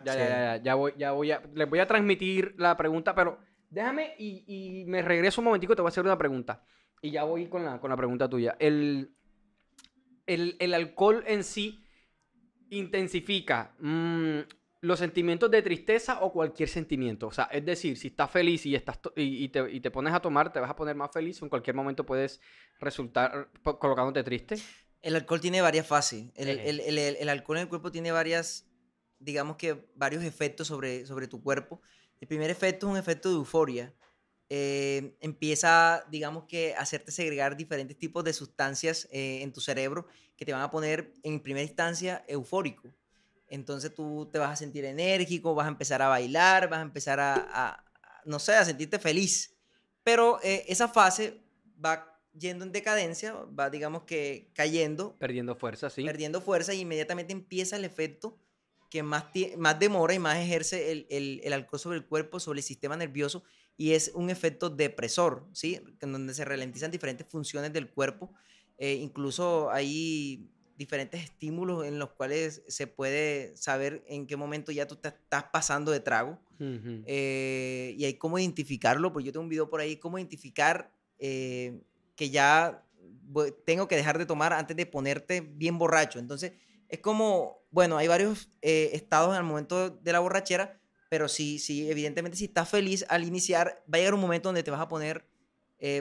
Ya, 0.05 0.15
ya, 0.15 0.29
ya, 0.29 0.57
ya, 0.63 0.75
voy, 0.75 0.95
ya 0.97 1.13
voy 1.13 1.31
a... 1.31 1.43
Les 1.55 1.69
voy 1.69 1.79
a 1.79 1.87
transmitir 1.87 2.55
la 2.59 2.77
pregunta, 2.77 3.15
pero 3.15 3.39
déjame 3.71 4.15
y, 4.19 4.45
y 4.47 4.85
me 4.87 5.03
regreso 5.03 5.41
un 5.41 5.47
momentico 5.47 5.73
y 5.73 5.77
te 5.77 5.83
voy 5.83 5.89
a 5.89 5.91
hacer 5.91 6.05
una 6.05 6.19
pregunta. 6.19 6.65
Y 7.03 7.11
ya 7.11 7.25
voy 7.25 7.47
con 7.47 7.65
la, 7.65 7.81
con 7.81 7.91
la 7.91 7.97
pregunta 7.97 8.29
tuya. 8.29 8.57
El, 8.59 9.15
el, 10.27 10.57
el 10.59 10.75
alcohol 10.75 11.23
en 11.27 11.45
sí 11.45 11.85
intensifica 12.71 13.75
mmm, 13.79 14.41
los 14.81 14.99
sentimientos 14.99 15.51
de 15.51 15.63
tristeza 15.63 16.21
o 16.23 16.33
cualquier 16.33 16.69
sentimiento. 16.69 17.27
O 17.29 17.33
sea, 17.33 17.45
es 17.45 17.65
decir, 17.65 17.97
si 17.97 18.09
estás 18.09 18.31
feliz 18.31 18.67
y, 18.67 18.75
estás 18.75 19.01
y, 19.17 19.49
te, 19.49 19.71
y, 19.71 19.81
te, 19.81 19.91
pones 19.91 20.13
a 20.13 20.21
tomar, 20.21 20.53
te 20.53 20.61
vas 20.61 20.71
a 20.71 20.77
poner 20.77 20.97
más 20.97 21.11
feliz 21.13 21.41
o 21.43 21.45
en 21.45 21.51
cualquier 21.51 21.77
momento 21.77 22.05
puedes 22.05 22.41
resultar 22.81 23.49
colocándote 23.63 24.23
triste. 24.23 24.57
El 25.03 25.15
alcohol 25.15 25.41
tiene 25.41 25.61
varias 25.61 25.87
fases. 25.87 26.27
El, 26.35 26.49
el, 26.49 26.81
el, 26.81 26.99
el, 26.99 27.29
alcohol 27.29 27.59
en 27.59 27.63
el 27.63 27.69
cuerpo 27.69 27.93
tiene 27.93 28.13
varias, 28.13 28.67
digamos 29.19 29.57
que 29.57 29.87
varios 29.95 30.25
efectos 30.25 30.67
sobre, 30.67 31.07
sobre 31.07 31.29
tu 31.29 31.43
cuerpo. 31.43 31.81
El 32.21 32.29
primer 32.29 32.51
efecto 32.51 32.87
es 32.87 32.93
un 32.93 32.99
efecto 32.99 33.29
de 33.29 33.37
euforia. 33.37 33.95
Eh, 34.51 35.17
empieza, 35.21 36.05
digamos 36.11 36.45
que, 36.45 36.75
a 36.75 36.81
hacerte 36.81 37.13
segregar 37.13 37.57
diferentes 37.57 37.97
tipos 37.99 38.25
de 38.25 38.33
sustancias 38.33 39.09
eh, 39.13 39.41
en 39.43 39.53
tu 39.53 39.61
cerebro 39.61 40.07
que 40.37 40.45
te 40.45 40.53
van 40.53 40.63
a 40.63 40.71
poner 40.71 41.13
en 41.23 41.41
primera 41.41 41.65
instancia 41.65 42.25
eufórico 42.27 42.89
entonces 43.49 43.95
tú 43.95 44.29
te 44.31 44.39
vas 44.39 44.51
a 44.51 44.57
sentir 44.57 44.85
enérgico, 44.85 45.55
vas 45.55 45.67
a 45.67 45.71
empezar 45.71 46.03
a 46.03 46.09
bailar, 46.09 46.69
vas 46.69 46.81
a 46.81 46.83
empezar 46.83 47.19
a, 47.21 47.85
no 48.25 48.39
sé, 48.39 48.55
a 48.55 48.65
sentirte 48.65 48.99
feliz. 48.99 49.57
Pero 50.03 50.39
eh, 50.43 50.65
esa 50.69 50.89
fase 50.89 51.41
va 51.85 52.18
yendo 52.39 52.65
en 52.65 52.73
decadencia, 52.73 53.35
va 53.35 53.71
digamos 53.71 54.03
que 54.05 54.51
cayendo. 54.55 55.17
Perdiendo 55.19 55.55
fuerza, 55.57 55.91
sí. 55.91 56.05
Perdiendo 56.05 56.41
fuerza 56.41 56.75
y 56.75 56.81
inmediatamente 56.81 57.33
empieza 57.33 57.77
el 57.77 57.85
efecto 57.85 58.39
que 58.91 59.03
más, 59.03 59.25
más 59.57 59.79
demora 59.79 60.15
y 60.15 60.19
más 60.19 60.39
ejerce 60.39 60.93
el, 60.93 61.07
el, 61.11 61.41
el, 61.45 61.53
alcohol 61.53 61.79
sobre 61.79 61.99
el 61.99 62.07
cuerpo, 62.07 62.41
sobre 62.41 62.61
el 62.61 62.65
sistema 62.65 62.97
nervioso, 62.97 63.45
y 63.77 63.93
es 63.93 64.11
un 64.15 64.31
efecto 64.31 64.71
depresor, 64.71 65.47
¿sí? 65.53 65.81
En 66.01 66.13
donde 66.13 66.35
se 66.35 66.45
ralentizan 66.45 66.91
diferentes 66.91 67.27
funciones 67.27 67.73
del 67.73 67.91
cuerpo. 67.91 68.33
Eh, 68.79 68.95
incluso 68.95 69.71
hay 69.71 70.51
diferentes 70.77 71.23
estímulos 71.23 71.85
en 71.87 71.99
los 71.99 72.11
cuales 72.11 72.63
se 72.69 72.87
puede 72.87 73.57
saber 73.57 74.05
en 74.07 74.27
qué 74.27 74.37
momento 74.37 74.73
ya 74.73 74.87
tú 74.87 74.97
te 74.97 75.09
estás 75.09 75.45
pasando 75.53 75.93
de 75.93 76.01
trago. 76.01 76.39
Eh, 76.61 77.95
y 77.97 78.05
hay 78.05 78.15
cómo 78.15 78.39
identificarlo, 78.39 79.13
porque 79.13 79.27
yo 79.27 79.33
tengo 79.33 79.45
un 79.45 79.49
video 79.49 79.71
por 79.71 79.81
ahí, 79.81 79.97
cómo 79.97 80.19
identificar 80.19 80.93
eh, 81.19 81.81
que 82.19 82.29
ya 82.29 82.85
tengo 83.65 83.89
que 83.89 83.97
dejar 83.97 84.19
de 84.19 84.27
tomar 84.27 84.53
antes 84.53 84.77
de 84.77 84.85
ponerte 84.85 85.41
bien 85.41 85.79
borracho. 85.79 86.19
Entonces, 86.19 86.53
es 86.89 86.99
como, 86.99 87.63
bueno, 87.71 87.97
hay 87.97 88.09
varios 88.09 88.51
eh, 88.61 88.91
estados 88.93 89.35
al 89.35 89.45
momento 89.45 89.89
de 89.89 90.13
la 90.13 90.19
borrachera, 90.19 90.79
pero 91.09 91.29
sí, 91.29 91.59
sí, 91.59 91.91
evidentemente 91.91 92.37
si 92.37 92.45
estás 92.45 92.69
feliz 92.69 93.07
al 93.09 93.25
iniciar, 93.25 93.83
va 93.93 93.97
a 93.97 93.99
llegar 93.99 94.15
un 94.15 94.21
momento 94.21 94.49
donde 94.49 94.63
te 94.63 94.71
vas 94.71 94.81
a 94.81 94.89
poner, 94.89 95.27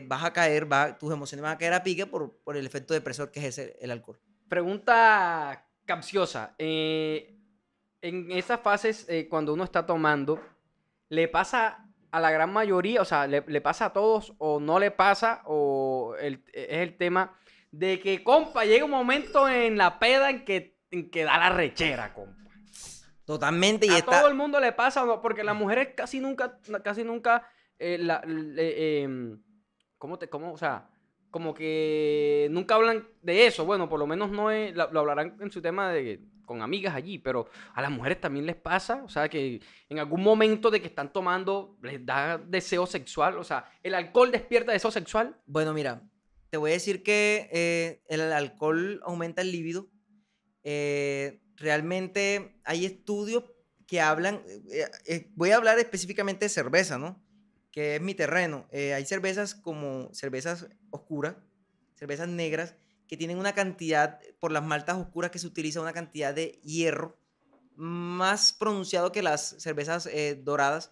vas 0.08 0.24
a 0.24 0.34
caer, 0.34 0.70
va, 0.70 0.98
tus 0.98 1.14
emociones 1.14 1.44
van 1.44 1.54
a 1.54 1.58
caer 1.58 1.74
a 1.74 1.84
pique 1.84 2.06
por, 2.06 2.40
por 2.40 2.58
el 2.58 2.66
efecto 2.66 2.94
depresor 2.94 3.32
que 3.32 3.46
es 3.48 3.58
el 3.58 3.92
alcohol. 3.92 4.20
Pregunta 4.50 5.68
capciosa. 5.88 6.54
Eh, 6.60 7.36
en 8.02 8.32
esas 8.32 8.62
fases, 8.62 9.06
eh, 9.10 9.28
cuando 9.28 9.54
uno 9.54 9.64
está 9.64 9.88
tomando, 9.88 10.40
¿le 11.10 11.28
pasa 11.28 11.90
a 12.12 12.20
la 12.20 12.30
gran 12.30 12.54
mayoría, 12.54 13.02
o 13.02 13.06
sea, 13.06 13.26
¿le, 13.26 13.62
pasa 13.62 13.86
a 13.86 13.94
todos 13.94 14.34
o 14.38 14.60
no 14.60 14.80
le 14.80 14.92
pasa? 14.92 15.42
¿O 15.46 15.97
es 16.20 16.40
el 16.54 16.98
tema 16.98 17.38
de 17.72 18.00
que, 18.00 18.24
compa, 18.24 18.66
llega 18.66 18.86
un 18.86 18.92
momento 18.92 19.48
en 19.48 19.78
la 19.78 20.00
peda 20.00 20.30
en 20.30 20.46
que, 20.46 20.78
que 21.12 21.24
da 21.24 21.38
la 21.38 21.50
rechera, 21.50 22.14
compa? 22.14 22.38
Totalmente. 23.26 23.86
Y 23.86 23.90
a 23.90 24.06
todo 24.06 24.30
el 24.30 24.36
mundo 24.36 24.60
le 24.60 24.72
pasa, 24.72 25.06
porque 25.22 25.44
las 25.44 25.56
mujeres 25.56 25.90
casi 25.96 26.20
nunca, 26.20 26.60
casi 26.82 27.04
nunca, 27.04 27.46
eh, 27.78 29.02
em, 29.04 29.42
¿cómo 29.98 30.18
te, 30.18 30.30
cómo, 30.30 30.54
o 30.54 30.58
sea, 30.58 30.88
como 31.30 31.54
que 31.54 32.48
nunca 32.52 32.76
hablan 32.76 33.08
de 33.22 33.48
eso. 33.48 33.66
Bueno, 33.66 33.90
por 33.90 34.00
lo 34.00 34.08
menos 34.08 34.32
no 34.32 34.50
es, 34.50 34.74
lo, 34.76 35.00
hablarán 35.00 35.38
en 35.42 35.52
su 35.52 35.62
tema 35.62 35.92
de 35.92 36.22
con 36.48 36.64
amigas 36.64 36.96
allí, 36.96 37.20
pero 37.20 37.48
a 37.76 37.82
las 37.84 37.92
mujeres 37.92 38.20
también 38.20 38.48
les 38.48 38.56
pasa, 38.56 39.04
o 39.04 39.10
sea, 39.10 39.30
que 39.30 39.62
en 39.90 40.00
algún 40.00 40.24
momento 40.24 40.72
de 40.72 40.82
que 40.82 40.88
están 40.88 41.14
tomando 41.14 41.78
les 41.84 42.04
da 42.04 42.40
deseo 42.40 42.88
sexual, 42.88 43.38
o 43.38 43.44
sea, 43.44 43.70
¿el 43.84 43.94
alcohol 43.94 44.32
despierta 44.32 44.72
deseo 44.72 44.90
sexual? 44.90 45.40
Bueno, 45.46 45.74
mira, 45.74 46.02
te 46.50 46.58
voy 46.58 46.72
a 46.72 46.74
decir 46.74 47.04
que 47.04 47.50
eh, 47.52 48.02
el 48.08 48.22
alcohol 48.32 49.02
aumenta 49.04 49.42
el 49.42 49.52
líbido. 49.52 49.92
Eh, 50.64 51.42
realmente 51.58 52.60
hay 52.64 52.86
estudios 52.86 53.44
que 53.86 54.02
hablan, 54.02 54.42
eh, 55.06 55.30
voy 55.36 55.52
a 55.52 55.58
hablar 55.58 55.78
específicamente 55.78 56.46
de 56.46 56.50
cerveza, 56.50 56.98
¿no? 56.98 57.24
que 57.72 57.98
es 57.98 58.02
mi 58.02 58.16
terreno. 58.16 58.68
Hay 58.72 59.06
cervezas 59.06 59.54
como 59.54 60.10
cervezas 60.12 60.68
oscuras, 60.90 61.36
cervezas 61.94 62.28
negras, 62.28 62.76
que 63.08 63.18
tienen 63.18 63.38
una 63.38 63.54
cantidad, 63.54 64.20
por 64.40 64.52
las 64.52 64.64
maltas 64.64 64.98
oscuras 64.98 65.32
que 65.32 65.40
se 65.40 65.48
utiliza, 65.48 65.82
una 65.82 65.94
cantidad 65.94 66.34
de 66.34 66.60
hierro 66.64 67.18
más 67.76 68.54
pronunciado 68.54 69.12
que 69.12 69.22
las 69.22 69.56
cervezas 69.60 70.08
eh, 70.08 70.40
doradas. 70.42 70.92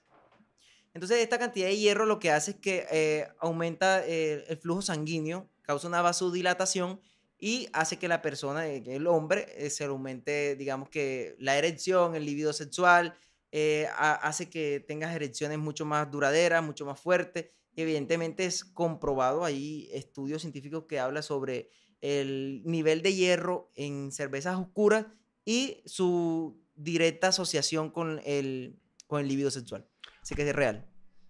Entonces, 0.94 1.18
esta 1.20 1.40
cantidad 1.40 1.68
de 1.68 1.78
hierro 1.78 2.06
lo 2.06 2.20
que 2.20 2.32
hace 2.32 2.52
es 2.52 2.58
que 2.58 2.88
eh, 2.92 3.28
aumenta 3.40 4.06
el 4.06 4.58
flujo 4.58 4.82
sanguíneo, 4.82 5.50
causa 5.62 5.88
una 5.88 6.02
vasodilatación 6.02 7.02
y 7.38 7.68
hace 7.74 7.98
que 7.98 8.08
la 8.08 8.22
persona, 8.22 8.68
el 8.68 9.08
hombre, 9.08 9.70
se 9.70 9.84
aumente, 9.84 10.56
digamos 10.56 10.90
que 10.90 11.36
la 11.40 11.58
erección, 11.58 12.16
el 12.16 12.26
libido 12.26 12.54
sexual, 12.54 13.16
eh, 13.58 13.88
hace 13.96 14.50
que 14.50 14.84
tengas 14.86 15.16
erecciones 15.16 15.58
mucho 15.58 15.86
más 15.86 16.12
duraderas, 16.12 16.62
mucho 16.62 16.86
más 16.86 17.00
fuertes. 17.00 17.52
Evidentemente 17.78 18.46
es 18.46 18.66
comprobado, 18.66 19.46
hay 19.46 19.90
estudios 19.94 20.42
científicos 20.42 20.84
que 20.90 21.00
hablan 21.00 21.24
sobre 21.24 21.70
el 22.06 22.62
nivel 22.66 23.02
de 23.02 23.14
hierro 23.14 23.72
en 23.76 24.12
cervezas 24.12 24.58
oscuras 24.58 25.08
y 25.44 25.82
su 25.86 26.62
directa 26.76 27.30
asociación 27.30 27.90
con 27.90 28.22
el, 28.26 28.80
con 29.08 29.22
el 29.22 29.28
libido 29.28 29.50
sexual. 29.52 29.88
Así 30.22 30.36
que 30.36 30.48
es 30.48 30.56
real. 30.56 30.86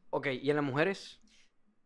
Ok, 0.09 0.27
¿y 0.41 0.49
en 0.49 0.55
las 0.55 0.65
mujeres? 0.65 1.19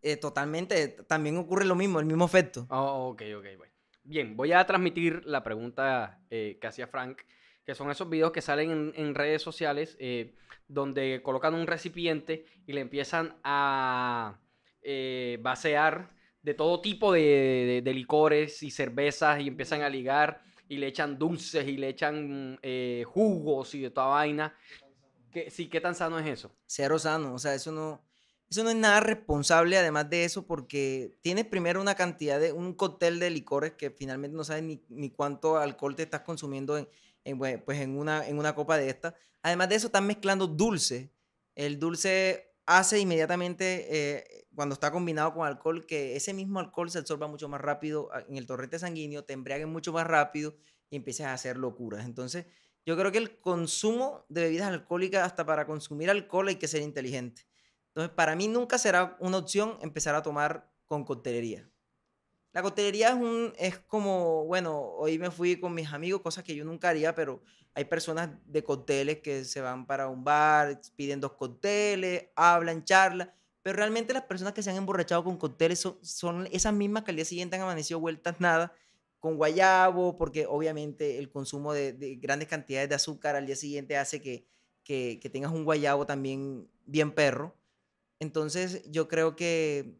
Eh, 0.02 0.18
totalmente, 0.18 0.88
también 1.08 1.38
ocurre 1.38 1.66
lo 1.66 1.76
mismo, 1.76 2.00
el 2.00 2.06
mismo 2.06 2.26
efecto. 2.26 2.68
Oh, 2.70 3.10
ok, 3.10 3.22
ok, 3.38 3.46
bueno. 3.58 3.74
Bien, 4.04 4.36
voy 4.36 4.54
a 4.54 4.66
transmitir 4.66 5.24
la 5.26 5.44
pregunta 5.44 6.22
eh, 6.30 6.58
que 6.60 6.68
hacía 6.68 6.88
Frank 6.88 7.22
que 7.70 7.76
son 7.76 7.92
esos 7.92 8.10
videos 8.10 8.32
que 8.32 8.42
salen 8.42 8.94
en, 8.96 9.14
redes 9.14 9.44
sociales 9.44 9.96
eh, 10.00 10.34
donde 10.68 11.22
colocan 11.22 11.54
un 11.54 11.68
recipiente 11.68 12.44
y 12.66 12.74
le 12.74 12.82
empiezan 12.82 13.36
a 13.44 14.40
eh, 14.82 15.38
vaciar 15.44 16.10
de 16.42 16.54
todo 16.54 16.82
tipo 16.82 17.14
de, 17.14 17.82
licores 17.86 18.64
y 18.64 18.72
cervezas 18.72 19.42
y 19.42 19.48
empiezan 19.48 19.82
a 19.82 19.90
ligar 19.90 20.42
y 20.68 20.78
le 20.78 20.88
echan 20.88 21.18
dulces 21.18 21.68
y 21.68 21.78
le 21.78 21.90
echan 21.90 22.60
eh, 22.62 23.04
jugos 23.08 23.74
y 23.76 23.82
de 23.82 23.90
toda 23.90 24.08
vaina. 24.08 24.56
¿Qué, 25.32 25.50
sí, 25.50 25.68
¿qué 25.68 25.82
tan 25.82 25.96
sano 25.96 26.20
es 26.20 26.28
eso? 26.28 26.52
Cero 26.66 26.98
sano, 26.98 27.34
o 27.34 27.40
sea, 27.40 27.54
eso 27.54 27.72
no, 27.72 28.02
eso 28.50 28.64
no 28.64 28.70
es 28.70 28.76
nada 28.76 29.00
responsable 29.00 29.78
además 29.78 30.10
de 30.10 30.26
eso 30.26 30.48
porque 30.48 31.18
tienes 31.22 31.46
primero 31.46 31.82
una 31.82 31.96
cantidad 31.96 32.40
de, 32.40 32.52
un 32.52 32.74
cóctel 32.74 33.20
de 33.20 33.30
licores 33.30 33.74
que 33.74 33.92
finalmente 33.92 34.36
no 34.36 34.44
sabes 34.44 34.64
ni, 34.64 34.82
ni 34.90 35.12
cuánto 35.12 35.58
alcohol 35.58 35.96
te 35.96 36.04
estás 36.04 36.22
consumiendo 36.22 36.78
en, 36.78 36.88
pues 37.38 37.80
en 37.80 37.98
una, 37.98 38.28
en 38.28 38.40
una 38.40 38.56
copa 38.56 38.78
de 38.78 38.90
esta. 38.90 39.16
Además 39.42 39.70
de 39.70 39.76
eso, 39.76 39.88
están 39.88 40.08
mezclando 40.08 40.48
dulce. 40.48 41.12
El 41.56 41.80
dulce 41.80 42.49
hace 42.70 43.00
inmediatamente, 43.00 43.88
eh, 43.90 44.46
cuando 44.56 44.74
está 44.74 44.92
combinado 44.92 45.34
con 45.34 45.48
alcohol, 45.48 45.86
que 45.88 46.16
ese 46.16 46.34
mismo 46.34 46.60
alcohol 46.60 46.92
se 46.92 47.00
absorba 47.00 47.28
mucho 47.28 47.50
más 47.50 47.60
rápido 47.60 48.10
en 48.28 48.38
el 48.38 48.46
torrente 48.46 48.78
sanguíneo, 48.78 49.24
te 49.26 49.34
embriague 49.34 49.66
mucho 49.66 49.92
más 49.92 50.06
rápido 50.06 50.56
y 50.92 50.96
empieces 50.98 51.26
a 51.26 51.34
hacer 51.34 51.58
locuras. 51.58 52.06
Entonces, 52.06 52.46
yo 52.86 52.96
creo 52.96 53.12
que 53.12 53.18
el 53.18 53.40
consumo 53.40 54.26
de 54.30 54.42
bebidas 54.42 54.68
alcohólicas, 54.70 55.26
hasta 55.26 55.46
para 55.46 55.66
consumir 55.66 56.10
alcohol, 56.12 56.48
hay 56.48 56.58
que 56.58 56.68
ser 56.68 56.84
inteligente. 56.84 57.48
Entonces, 57.88 58.14
para 58.16 58.36
mí 58.36 58.48
nunca 58.48 58.78
será 58.78 59.18
una 59.20 59.38
opción 59.38 59.78
empezar 59.82 60.14
a 60.16 60.22
tomar 60.22 60.72
con 60.86 61.04
coctelería. 61.06 61.68
La 62.52 62.64
coctelería 62.64 63.10
es, 63.10 63.16
un, 63.16 63.54
es 63.58 63.78
como, 63.80 64.46
bueno, 64.46 64.82
hoy 64.82 65.20
me 65.20 65.30
fui 65.30 65.60
con 65.60 65.74
mis 65.74 65.94
amigos, 65.94 66.22
cosas 66.22 66.44
que 66.44 66.56
yo 66.56 66.66
nunca 66.66 66.90
haría, 66.90 67.14
pero 67.14 67.44
hay 67.76 67.86
personas 67.86 68.32
de 68.46 68.64
cócteles 68.64 69.20
que 69.20 69.46
se 69.46 69.62
van 69.62 69.86
para 69.86 70.08
un 70.08 70.24
bar, 70.24 70.82
piden 70.96 71.22
dos 71.22 71.34
cócteles, 71.34 72.26
hablan, 72.36 72.84
charlan, 72.84 73.32
pero 73.62 73.78
realmente 73.78 74.14
las 74.14 74.24
personas 74.24 74.54
que 74.54 74.64
se 74.64 74.72
han 74.72 74.78
emborrachado 74.78 75.24
con 75.24 75.38
cócteles 75.38 75.80
son, 75.80 76.00
son 76.02 76.48
esas 76.52 76.74
mismas 76.74 77.04
que 77.04 77.12
al 77.12 77.18
día 77.18 77.26
siguiente 77.26 77.56
han 77.56 77.62
amanecido 77.62 78.00
vueltas 78.00 78.36
nada 78.40 78.74
con 79.20 79.36
guayabo, 79.36 80.18
porque 80.18 80.46
obviamente 80.48 81.20
el 81.20 81.30
consumo 81.30 81.74
de, 81.74 81.94
de 81.94 82.16
grandes 82.16 82.48
cantidades 82.48 82.90
de 82.90 82.96
azúcar 82.96 83.36
al 83.36 83.46
día 83.46 83.56
siguiente 83.56 83.98
hace 83.98 84.22
que, 84.22 84.48
que, 84.84 85.20
que 85.22 85.30
tengas 85.30 85.52
un 85.52 85.66
guayabo 85.66 86.06
también 86.06 86.70
bien 86.86 87.12
perro. 87.12 87.56
Entonces 88.20 88.90
yo 88.90 89.08
creo 89.08 89.36
que 89.36 90.00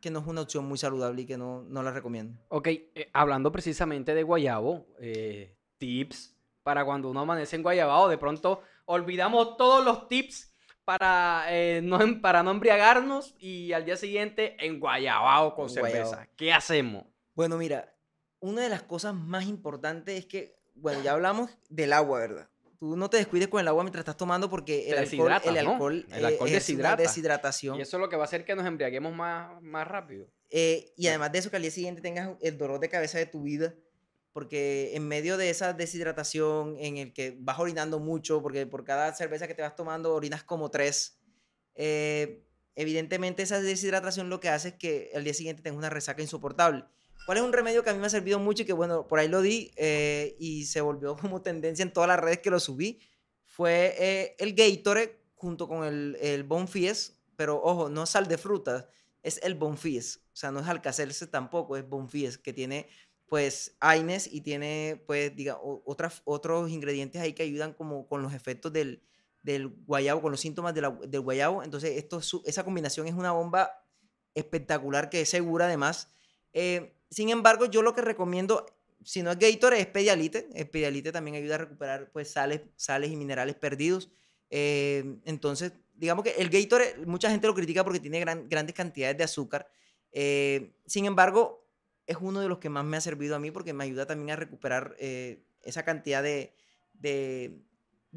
que 0.00 0.10
no 0.10 0.20
es 0.20 0.26
una 0.26 0.42
opción 0.42 0.66
muy 0.66 0.78
saludable 0.78 1.22
y 1.22 1.26
que 1.26 1.36
no, 1.36 1.62
no 1.62 1.82
la 1.82 1.90
recomiendo. 1.90 2.38
Ok, 2.48 2.68
eh, 2.68 3.10
hablando 3.12 3.52
precisamente 3.52 4.14
de 4.14 4.22
guayabo, 4.22 4.86
eh, 4.98 5.56
tips 5.78 6.36
para 6.62 6.84
cuando 6.84 7.10
uno 7.10 7.20
amanece 7.20 7.56
en 7.56 7.62
guayabao, 7.62 8.08
de 8.08 8.18
pronto 8.18 8.62
olvidamos 8.84 9.56
todos 9.56 9.84
los 9.84 10.08
tips 10.08 10.54
para, 10.84 11.44
eh, 11.48 11.80
no, 11.82 12.00
em, 12.00 12.20
para 12.20 12.42
no 12.42 12.50
embriagarnos 12.50 13.34
y 13.38 13.72
al 13.72 13.84
día 13.84 13.96
siguiente 13.96 14.56
en 14.64 14.80
guayabao 14.80 15.54
con 15.54 15.70
cerveza. 15.70 16.28
¿Qué 16.36 16.52
hacemos? 16.52 17.04
Bueno, 17.34 17.56
mira, 17.56 17.94
una 18.40 18.62
de 18.62 18.68
las 18.68 18.82
cosas 18.82 19.14
más 19.14 19.46
importantes 19.46 20.18
es 20.18 20.26
que, 20.26 20.56
bueno, 20.74 21.00
ya 21.02 21.12
hablamos 21.14 21.50
del 21.68 21.92
agua, 21.92 22.20
¿verdad? 22.20 22.49
Tú 22.80 22.96
no 22.96 23.10
te 23.10 23.18
descuides 23.18 23.48
con 23.48 23.60
el 23.60 23.68
agua 23.68 23.84
mientras 23.84 24.00
estás 24.00 24.16
tomando 24.16 24.48
porque 24.48 24.90
el 24.90 24.96
alcohol, 24.96 25.32
el 25.44 25.58
alcohol, 25.58 26.06
el 26.10 26.24
alcohol 26.24 26.48
es 26.48 26.54
deshidrata. 26.54 27.02
deshidratación. 27.02 27.76
Y 27.76 27.82
eso 27.82 27.98
es 27.98 28.00
lo 28.00 28.08
que 28.08 28.16
va 28.16 28.22
a 28.22 28.24
hacer 28.24 28.46
que 28.46 28.56
nos 28.56 28.66
embriaguemos 28.66 29.14
más, 29.14 29.60
más 29.62 29.86
rápido. 29.86 30.26
Eh, 30.48 30.94
y 30.96 31.06
además 31.08 31.30
de 31.30 31.40
eso, 31.40 31.50
que 31.50 31.56
al 31.56 31.62
día 31.62 31.70
siguiente 31.70 32.00
tengas 32.00 32.38
el 32.40 32.56
dolor 32.56 32.80
de 32.80 32.88
cabeza 32.88 33.18
de 33.18 33.26
tu 33.26 33.42
vida, 33.42 33.74
porque 34.32 34.96
en 34.96 35.06
medio 35.06 35.36
de 35.36 35.50
esa 35.50 35.74
deshidratación 35.74 36.76
en 36.78 36.96
el 36.96 37.12
que 37.12 37.36
vas 37.38 37.58
orinando 37.58 38.00
mucho, 38.00 38.40
porque 38.40 38.66
por 38.66 38.82
cada 38.82 39.12
cerveza 39.14 39.46
que 39.46 39.54
te 39.54 39.60
vas 39.60 39.76
tomando 39.76 40.14
orinas 40.14 40.42
como 40.42 40.70
tres, 40.70 41.20
eh, 41.74 42.46
evidentemente 42.76 43.42
esa 43.42 43.60
deshidratación 43.60 44.30
lo 44.30 44.40
que 44.40 44.48
hace 44.48 44.68
es 44.68 44.74
que 44.74 45.10
al 45.14 45.24
día 45.24 45.34
siguiente 45.34 45.62
tengas 45.62 45.76
una 45.76 45.90
resaca 45.90 46.22
insoportable. 46.22 46.84
¿Cuál 47.30 47.38
es 47.38 47.44
un 47.44 47.52
remedio 47.52 47.84
que 47.84 47.90
a 47.90 47.92
mí 47.92 48.00
me 48.00 48.08
ha 48.08 48.10
servido 48.10 48.40
mucho 48.40 48.64
y 48.64 48.66
que, 48.66 48.72
bueno, 48.72 49.06
por 49.06 49.20
ahí 49.20 49.28
lo 49.28 49.40
di 49.40 49.70
eh, 49.76 50.34
y 50.40 50.64
se 50.64 50.80
volvió 50.80 51.14
como 51.16 51.42
tendencia 51.42 51.84
en 51.84 51.92
todas 51.92 52.08
las 52.08 52.18
redes 52.18 52.40
que 52.40 52.50
lo 52.50 52.58
subí? 52.58 52.98
Fue 53.44 53.94
eh, 54.00 54.34
el 54.40 54.52
Gatorade 54.52 55.16
junto 55.36 55.68
con 55.68 55.84
el, 55.84 56.18
el 56.20 56.42
Bonfies, 56.42 57.22
pero 57.36 57.62
ojo, 57.62 57.88
no 57.88 58.04
sal 58.04 58.26
de 58.26 58.36
frutas, 58.36 58.86
es 59.22 59.38
el 59.44 59.54
Bonfies. 59.54 60.24
O 60.32 60.36
sea, 60.36 60.50
no 60.50 60.58
es 60.58 60.66
Alcacelce 60.66 61.28
tampoco, 61.28 61.76
es 61.76 61.88
Bonfies, 61.88 62.36
que 62.36 62.52
tiene 62.52 62.88
pues 63.28 63.76
Aines 63.78 64.26
y 64.26 64.40
tiene 64.40 65.00
pues 65.06 65.36
diga, 65.36 65.56
otras, 65.62 66.22
otros 66.24 66.68
ingredientes 66.68 67.22
ahí 67.22 67.32
que 67.32 67.44
ayudan 67.44 67.74
como 67.74 68.08
con 68.08 68.22
los 68.22 68.34
efectos 68.34 68.72
del, 68.72 69.04
del 69.44 69.68
guayabo, 69.68 70.20
con 70.20 70.32
los 70.32 70.40
síntomas 70.40 70.74
del 70.74 71.20
guayabo. 71.20 71.62
Entonces, 71.62 71.96
esto, 71.96 72.20
esa 72.44 72.64
combinación 72.64 73.06
es 73.06 73.14
una 73.14 73.30
bomba 73.30 73.70
espectacular 74.34 75.08
que 75.10 75.20
es 75.20 75.28
segura 75.28 75.66
además. 75.66 76.08
Eh, 76.52 76.96
sin 77.10 77.28
embargo, 77.30 77.66
yo 77.66 77.82
lo 77.82 77.94
que 77.94 78.02
recomiendo, 78.02 78.66
si 79.04 79.22
no 79.22 79.32
es 79.32 79.38
Gatorade, 79.38 79.82
es 79.82 79.86
Pedialite. 79.88 80.48
El 80.54 80.68
Pedialite 80.68 81.12
también 81.12 81.36
ayuda 81.36 81.56
a 81.56 81.58
recuperar 81.58 82.10
pues, 82.12 82.30
sales, 82.30 82.62
sales 82.76 83.10
y 83.10 83.16
minerales 83.16 83.56
perdidos. 83.56 84.10
Eh, 84.48 85.18
entonces, 85.24 85.72
digamos 85.94 86.24
que 86.24 86.30
el 86.30 86.50
Gatorade, 86.50 87.04
mucha 87.06 87.30
gente 87.30 87.46
lo 87.46 87.54
critica 87.54 87.84
porque 87.84 88.00
tiene 88.00 88.20
grandes 88.20 88.74
cantidades 88.74 89.18
de 89.18 89.24
azúcar. 89.24 89.68
Eh, 90.12 90.72
sin 90.86 91.04
embargo, 91.04 91.66
es 92.06 92.16
uno 92.20 92.40
de 92.40 92.48
los 92.48 92.58
que 92.58 92.68
más 92.68 92.84
me 92.84 92.96
ha 92.96 93.00
servido 93.00 93.36
a 93.36 93.40
mí 93.40 93.50
porque 93.50 93.72
me 93.72 93.84
ayuda 93.84 94.06
también 94.06 94.30
a 94.30 94.36
recuperar 94.36 94.96
eh, 94.98 95.42
esa 95.62 95.84
cantidad 95.84 96.22
de, 96.22 96.54
de 96.94 97.60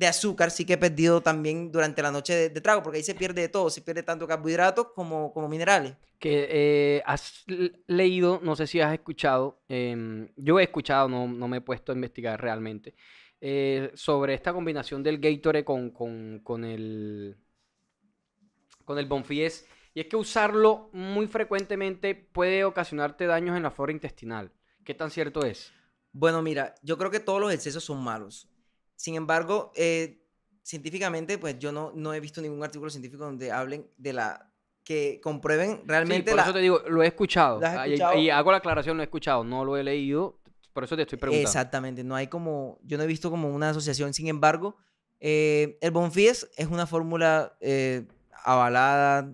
azúcar 0.01 0.51
sí 0.51 0.65
que 0.65 0.73
he 0.73 0.77
perdido 0.77 1.21
también 1.21 1.71
durante 1.71 2.01
la 2.01 2.11
noche 2.11 2.49
de, 2.49 2.61
trago, 2.61 2.81
porque 2.81 2.97
ahí 2.97 3.03
se 3.03 3.15
pierde 3.15 3.47
todo, 3.47 3.69
se 3.69 3.81
pierde 3.81 4.03
tanto 4.03 4.27
carbohidratos 4.27 4.87
como, 4.95 5.31
como 5.31 5.47
minerales. 5.47 5.95
Que 6.19 6.47
eh, 6.49 7.03
has 7.05 7.43
leído, 7.87 8.39
no 8.43 8.55
sé 8.55 8.65
si 8.65 8.79
has 8.81 8.93
escuchado, 8.93 9.61
em, 9.67 10.29
yo 10.35 10.59
he 10.59 10.63
escuchado, 10.63 11.07
no, 11.07 11.27
no, 11.27 11.47
me 11.47 11.57
he 11.57 11.61
puesto 11.61 11.91
a 11.91 11.95
investigar 11.95 12.41
realmente, 12.41 12.95
eh, 13.39 13.91
sobre 13.93 14.33
esta 14.33 14.53
combinación 14.53 15.03
del 15.03 15.19
Gatorade 15.19 15.65
con, 15.65 15.91
con, 15.91 16.39
con 16.43 16.63
el, 16.63 17.37
con 18.85 18.97
el 18.97 19.05
Bonfies, 19.05 19.67
y 19.93 19.99
es 19.99 20.07
que 20.07 20.15
usarlo 20.15 20.89
muy 20.91 21.27
frecuentemente 21.27 22.15
puede 22.15 22.63
ocasionarte 22.63 23.27
daños 23.27 23.55
en 23.55 23.63
la 23.63 23.71
flora 23.71 23.91
intestinal. 23.91 24.51
¿Qué 24.83 24.95
tan 24.95 25.11
cierto 25.11 25.45
es? 25.45 25.71
Bueno, 26.11 26.41
mira, 26.41 26.73
yo 26.81 26.97
creo 26.97 27.11
que 27.11 27.19
todos 27.19 27.39
los 27.39 27.53
excesos 27.53 27.83
son 27.83 28.03
malos. 28.03 28.49
Sin 29.04 29.16
embargo, 29.16 29.74
eh, 29.76 30.22
científicamente, 30.62 31.38
pues 31.38 31.60
yo 31.60 31.74
no, 31.74 31.91
no 31.93 32.14
he 32.14 32.22
visto 32.22 32.41
ningún 32.41 32.64
artículo 32.64 32.89
científico 32.89 33.26
donde 33.26 33.51
hablen 33.51 33.86
de 33.97 34.14
la 34.14 34.49
que 34.82 35.20
comprueben 35.22 35.82
realmente. 35.86 36.32
Sí, 36.32 36.38
por 36.38 36.45
eso 36.45 36.54
te 36.54 36.60
digo, 36.60 36.82
lo 36.88 37.04
he 37.04 37.08
escuchado. 37.08 37.60
Y, 38.16 38.30
hago 38.30 38.51
la 38.51 38.60
aclaración, 38.60 38.95
lo 38.95 39.04
he 39.04 39.08
escuchado, 39.08 39.43
no 39.43 39.66
lo 39.66 39.76
he 39.76 39.84
leído. 39.84 40.39
Por 40.72 40.86
eso 40.86 40.95
te 40.95 41.01
estoy 41.01 41.18
preguntando. 41.18 41.49
Exactamente, 41.49 42.06
no 42.06 42.16
hay 42.16 42.28
como, 42.28 42.80
yo 42.82 42.97
no 42.97 43.04
he 43.04 43.08
visto 43.08 43.30
como 43.30 43.49
una 43.49 43.72
asociación. 43.72 44.14
Sin 44.14 44.30
embargo, 44.30 44.78
eh, 45.20 45.78
el 45.82 45.91
Bonfies 45.91 46.49
es 46.56 46.68
una 46.68 46.88
fórmula 46.88 47.58
eh, 47.60 48.08
avalada, 48.45 49.30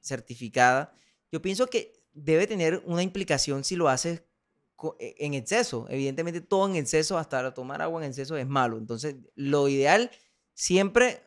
certificada. 0.00 0.92
Yo 1.32 1.42
pienso 1.42 1.66
que 1.66 2.04
debe 2.14 2.46
tener 2.46 2.84
una 2.86 3.02
implicación 3.02 3.64
si 3.64 3.74
lo 3.74 3.88
haces 3.88 4.22
en 4.98 5.34
exceso. 5.34 5.86
Evidentemente 5.88 6.40
todo 6.40 6.68
en 6.68 6.76
exceso, 6.76 7.18
hasta 7.18 7.52
tomar 7.54 7.82
agua 7.82 8.02
en 8.02 8.08
exceso 8.08 8.36
es 8.36 8.46
malo. 8.46 8.78
Entonces, 8.78 9.16
lo 9.34 9.68
ideal 9.68 10.10
siempre 10.54 11.22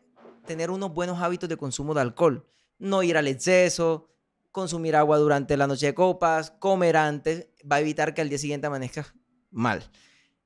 tener 0.46 0.70
unos 0.70 0.92
buenos 0.92 1.20
hábitos 1.20 1.48
de 1.48 1.56
consumo 1.56 1.94
de 1.94 2.00
alcohol. 2.00 2.46
No 2.78 3.02
ir 3.02 3.16
al 3.16 3.28
exceso, 3.28 4.08
consumir 4.50 4.96
agua 4.96 5.18
durante 5.18 5.56
la 5.56 5.66
noche 5.66 5.86
de 5.86 5.94
copas, 5.94 6.50
comer 6.50 6.96
antes, 6.96 7.48
va 7.70 7.76
a 7.76 7.80
evitar 7.80 8.14
que 8.14 8.20
al 8.20 8.28
día 8.28 8.38
siguiente 8.38 8.66
amanezca 8.66 9.14
mal. 9.50 9.90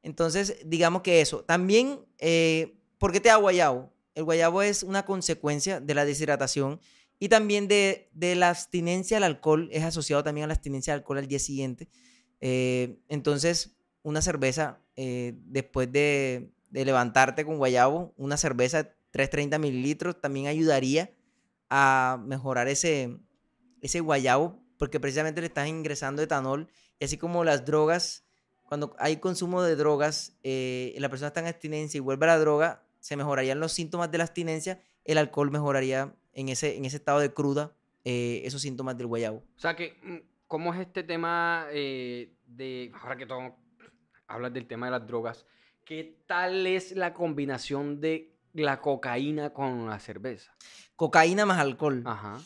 Entonces, 0.02 0.58
digamos 0.64 1.02
que 1.02 1.20
eso. 1.20 1.44
También, 1.44 2.04
eh, 2.18 2.78
¿por 2.98 3.12
qué 3.12 3.20
te 3.20 3.30
da 3.30 3.36
guayabo? 3.36 3.92
El 4.14 4.24
guayabo 4.24 4.62
es 4.62 4.82
una 4.82 5.04
consecuencia 5.04 5.80
de 5.80 5.94
la 5.94 6.04
deshidratación 6.04 6.80
y 7.18 7.28
también 7.28 7.68
de, 7.68 8.10
de 8.12 8.34
la 8.34 8.50
abstinencia 8.50 9.16
al 9.16 9.24
alcohol. 9.24 9.68
Es 9.72 9.82
asociado 9.82 10.22
también 10.22 10.44
a 10.44 10.48
la 10.48 10.54
abstinencia 10.54 10.92
al 10.92 11.00
alcohol 11.00 11.18
al 11.18 11.26
día 11.26 11.38
siguiente. 11.38 11.88
Eh, 12.46 12.98
entonces, 13.08 13.74
una 14.02 14.20
cerveza, 14.20 14.78
eh, 14.96 15.32
después 15.46 15.90
de, 15.90 16.52
levantarte 16.70 17.46
con 17.46 17.56
guayabo, 17.56 18.12
una 18.18 18.36
cerveza 18.36 18.90
330 19.12 19.58
mililitros 19.58 20.20
también 20.20 20.48
ayudaría 20.48 21.10
a 21.70 22.20
mejorar 22.22 22.68
ese, 22.68 23.16
ese 23.80 24.00
guayabo, 24.00 24.60
porque 24.76 25.00
precisamente 25.00 25.40
le 25.40 25.46
estás 25.46 25.68
ingresando 25.68 26.20
etanol, 26.20 26.68
y 27.00 27.06
así 27.06 27.16
como 27.16 27.44
las 27.44 27.64
drogas, 27.64 28.26
cuando 28.64 28.94
hay 28.98 29.16
consumo 29.16 29.62
de 29.62 29.74
drogas, 29.74 30.36
eh, 30.42 30.94
la 30.98 31.08
persona 31.08 31.28
está 31.28 31.40
en 31.40 31.46
abstinencia 31.46 31.96
y 31.96 32.02
vuelve 32.02 32.26
a 32.26 32.36
la 32.36 32.38
droga, 32.38 32.84
se 33.00 33.16
mejorarían 33.16 33.58
los 33.58 33.72
síntomas 33.72 34.10
de 34.10 34.18
la 34.18 34.24
abstinencia, 34.24 34.82
el 35.06 35.16
alcohol 35.16 35.50
mejoraría 35.50 36.14
en 36.34 36.50
ese, 36.50 36.76
en 36.76 36.84
ese 36.84 36.96
estado 36.96 37.20
de 37.20 37.32
cruda 37.32 37.74
esos 38.06 38.60
síntomas 38.60 38.98
del 38.98 39.06
guayabo. 39.06 39.38
O 39.56 39.58
sea 39.58 39.74
que 39.74 39.96
mm, 40.02 40.33
¿Cómo 40.54 40.72
es 40.72 40.78
este 40.82 41.02
tema 41.02 41.66
eh, 41.72 42.32
de, 42.46 42.92
ahora 43.02 43.16
que 43.16 43.26
todo 43.26 43.56
hablas 44.28 44.52
del 44.52 44.68
tema 44.68 44.86
de 44.86 44.92
las 44.92 45.04
drogas, 45.04 45.44
qué 45.84 46.22
tal 46.28 46.68
es 46.68 46.92
la 46.92 47.12
combinación 47.12 48.00
de 48.00 48.36
la 48.52 48.80
cocaína 48.80 49.52
con 49.52 49.90
la 49.90 49.98
cerveza? 49.98 50.54
Cocaína 50.94 51.44
más 51.44 51.58
alcohol. 51.58 52.04
Ajá. 52.06 52.40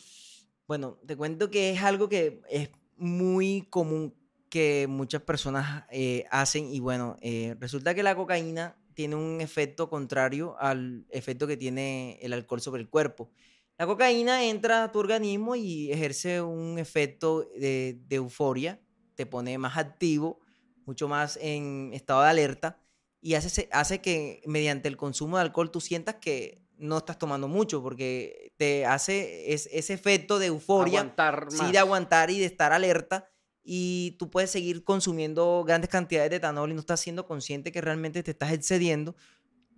Bueno, 0.66 0.98
te 1.06 1.18
cuento 1.18 1.50
que 1.50 1.72
es 1.72 1.82
algo 1.82 2.08
que 2.08 2.40
es 2.48 2.70
muy 2.96 3.66
común 3.68 4.14
que 4.48 4.86
muchas 4.88 5.20
personas 5.20 5.84
eh, 5.90 6.24
hacen 6.30 6.64
y 6.72 6.80
bueno, 6.80 7.16
eh, 7.20 7.56
resulta 7.60 7.94
que 7.94 8.02
la 8.02 8.16
cocaína 8.16 8.78
tiene 8.94 9.16
un 9.16 9.42
efecto 9.42 9.90
contrario 9.90 10.56
al 10.58 11.04
efecto 11.10 11.46
que 11.46 11.58
tiene 11.58 12.18
el 12.22 12.32
alcohol 12.32 12.62
sobre 12.62 12.80
el 12.80 12.88
cuerpo. 12.88 13.30
La 13.78 13.86
cocaína 13.86 14.44
entra 14.44 14.82
a 14.82 14.92
tu 14.92 14.98
organismo 14.98 15.54
y 15.54 15.92
ejerce 15.92 16.42
un 16.42 16.80
efecto 16.80 17.48
de, 17.56 17.96
euforia, 18.10 18.80
te 19.14 19.24
pone 19.24 19.56
más 19.56 19.78
activo, 19.78 20.40
mucho 20.84 21.06
más 21.06 21.38
en 21.40 21.92
estado 21.94 22.22
de 22.22 22.28
alerta 22.28 22.80
y 23.20 23.34
hace, 23.34 23.68
hace 23.70 24.00
que 24.00 24.42
mediante 24.46 24.88
el 24.88 24.96
consumo 24.96 25.36
de 25.36 25.42
alcohol 25.42 25.70
tú 25.70 25.80
sientas 25.80 26.16
que 26.16 26.66
no 26.76 26.98
estás 26.98 27.18
tomando 27.18 27.46
mucho 27.46 27.80
porque 27.80 28.52
te 28.56 28.84
hace 28.84 29.52
ese 29.52 29.92
efecto 29.92 30.40
de 30.40 30.46
euforia, 30.46 31.00
aguantar 31.00 31.46
sí, 31.50 31.70
de 31.70 31.78
aguantar 31.78 32.30
y 32.30 32.38
de 32.40 32.46
estar 32.46 32.72
alerta 32.72 33.30
y 33.62 34.16
tú 34.18 34.30
puedes 34.30 34.50
seguir 34.50 34.82
consumiendo 34.82 35.62
grandes 35.64 35.90
cantidades 35.90 36.30
de 36.30 36.36
etanol 36.36 36.70
y 36.70 36.74
no 36.74 36.80
estás 36.80 37.00
siendo 37.00 37.26
consciente 37.26 37.70
que 37.70 37.80
realmente 37.80 38.22
te 38.22 38.30
estás 38.30 38.52
excediendo. 38.52 39.14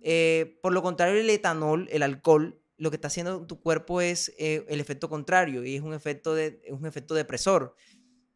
Eh, 0.01 0.59
por 0.63 0.73
lo 0.73 0.81
contrario, 0.81 1.19
el 1.19 1.29
etanol, 1.29 1.87
el 1.91 2.01
alcohol, 2.01 2.60
lo 2.81 2.89
que 2.89 2.95
está 2.95 3.09
haciendo 3.09 3.45
tu 3.45 3.61
cuerpo 3.61 4.01
es 4.01 4.33
eh, 4.39 4.65
el 4.67 4.79
efecto 4.79 5.07
contrario 5.07 5.63
y 5.63 5.75
es 5.75 5.83
un 5.83 5.93
efecto, 5.93 6.33
de, 6.33 6.63
un 6.71 6.87
efecto 6.87 7.13
depresor. 7.13 7.75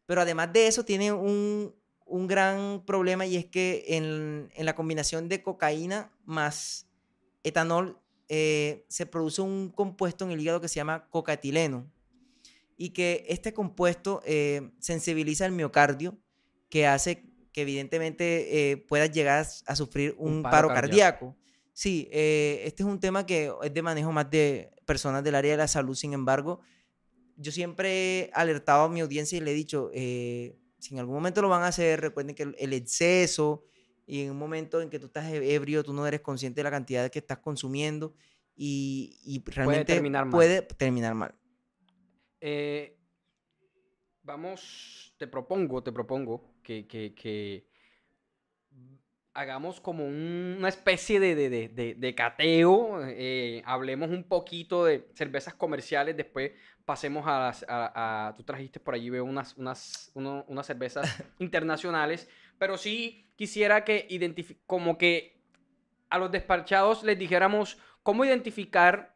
Pero 0.06 0.20
además 0.20 0.52
de 0.52 0.68
eso 0.68 0.84
tiene 0.84 1.10
un, 1.10 1.74
un 2.04 2.26
gran 2.28 2.84
problema 2.86 3.26
y 3.26 3.34
es 3.34 3.46
que 3.46 3.84
en, 3.88 4.48
en 4.54 4.64
la 4.64 4.76
combinación 4.76 5.28
de 5.28 5.42
cocaína 5.42 6.12
más 6.24 6.86
etanol 7.42 7.98
eh, 8.28 8.86
se 8.88 9.04
produce 9.06 9.42
un 9.42 9.68
compuesto 9.68 10.24
en 10.24 10.30
el 10.30 10.40
hígado 10.40 10.60
que 10.60 10.68
se 10.68 10.76
llama 10.76 11.08
cocaetileno 11.10 11.90
y 12.76 12.90
que 12.90 13.26
este 13.28 13.52
compuesto 13.52 14.22
eh, 14.24 14.70
sensibiliza 14.78 15.44
el 15.44 15.52
miocardio 15.52 16.16
que 16.68 16.86
hace 16.86 17.24
que 17.52 17.62
evidentemente 17.62 18.70
eh, 18.70 18.76
puedas 18.76 19.10
llegar 19.10 19.44
a 19.66 19.74
sufrir 19.74 20.14
un, 20.18 20.44
paro, 20.44 20.68
cardíaco. 20.68 21.34
Sí, 21.76 22.08
este 22.10 22.82
es 22.82 22.88
un 22.88 23.00
tema 23.00 23.26
que 23.26 23.52
es 23.62 23.74
de 23.74 23.82
manejo 23.82 24.10
más 24.10 24.30
de 24.30 24.70
personas 24.86 25.22
del 25.22 25.34
área 25.34 25.50
de 25.50 25.58
la 25.58 25.68
salud, 25.68 25.94
sin 25.94 26.14
embargo, 26.14 26.60
yo 27.36 27.52
siempre 27.52 28.20
he 28.20 28.30
alertado 28.32 28.84
a 28.84 28.88
mi 28.88 29.00
audiencia 29.00 29.36
y 29.36 29.42
le 29.42 29.50
he 29.50 29.54
dicho, 29.54 29.90
si 29.92 30.94
en 30.94 30.98
algún 30.98 31.16
momento 31.16 31.42
lo 31.42 31.50
van 31.50 31.64
a 31.64 31.66
hacer, 31.66 32.00
recuerden 32.00 32.34
que 32.34 32.54
el 32.56 32.72
exceso, 32.72 33.66
y 34.06 34.22
en 34.22 34.30
un 34.30 34.38
momento 34.38 34.80
en 34.80 34.88
que 34.88 34.98
tú 34.98 35.06
estás 35.06 35.30
e-, 35.32 35.54
ebrio, 35.54 35.82
tú 35.82 35.92
no 35.92 36.06
eres 36.06 36.20
consciente 36.20 36.60
de 36.60 36.64
la 36.64 36.70
cantidad 36.70 37.10
que 37.10 37.18
estás 37.18 37.38
consumiendo 37.38 38.14
y, 38.54 39.18
y 39.24 39.42
realmente 39.50 39.84
puede 39.84 39.84
terminar 39.84 40.24
mal. 40.24 40.32
Puede 40.32 40.62
terminar 40.62 41.14
mal. 41.14 41.34
Eh, 42.40 42.96
vamos, 44.22 45.14
te 45.18 45.26
propongo, 45.26 45.82
te 45.82 45.92
propongo 45.92 46.54
que, 46.62 46.86
que, 46.86 47.14
que 47.14 47.66
hagamos 49.36 49.80
como 49.80 50.06
una 50.06 50.68
especie 50.68 51.20
de, 51.20 51.34
de, 51.34 51.68
de, 51.68 51.94
de 51.94 52.14
cateo, 52.14 53.00
eh, 53.06 53.62
hablemos 53.66 54.10
un 54.10 54.24
poquito 54.24 54.86
de 54.86 55.08
cervezas 55.14 55.52
comerciales, 55.54 56.16
después 56.16 56.52
pasemos 56.86 57.26
a 57.26 57.38
las, 57.40 57.64
a, 57.68 58.32
tú 58.36 58.42
trajiste 58.44 58.80
por 58.80 58.94
allí, 58.94 59.10
veo 59.10 59.24
unas, 59.24 59.54
unas, 59.58 60.10
unas 60.14 60.66
cervezas 60.66 61.22
internacionales, 61.38 62.28
pero 62.58 62.78
sí 62.78 63.30
quisiera 63.36 63.84
que 63.84 64.08
como 64.66 64.96
que 64.96 65.36
a 66.08 66.18
los 66.18 66.32
despachados 66.32 67.02
les 67.02 67.18
dijéramos 67.18 67.76
cómo 68.02 68.24
identificar 68.24 69.14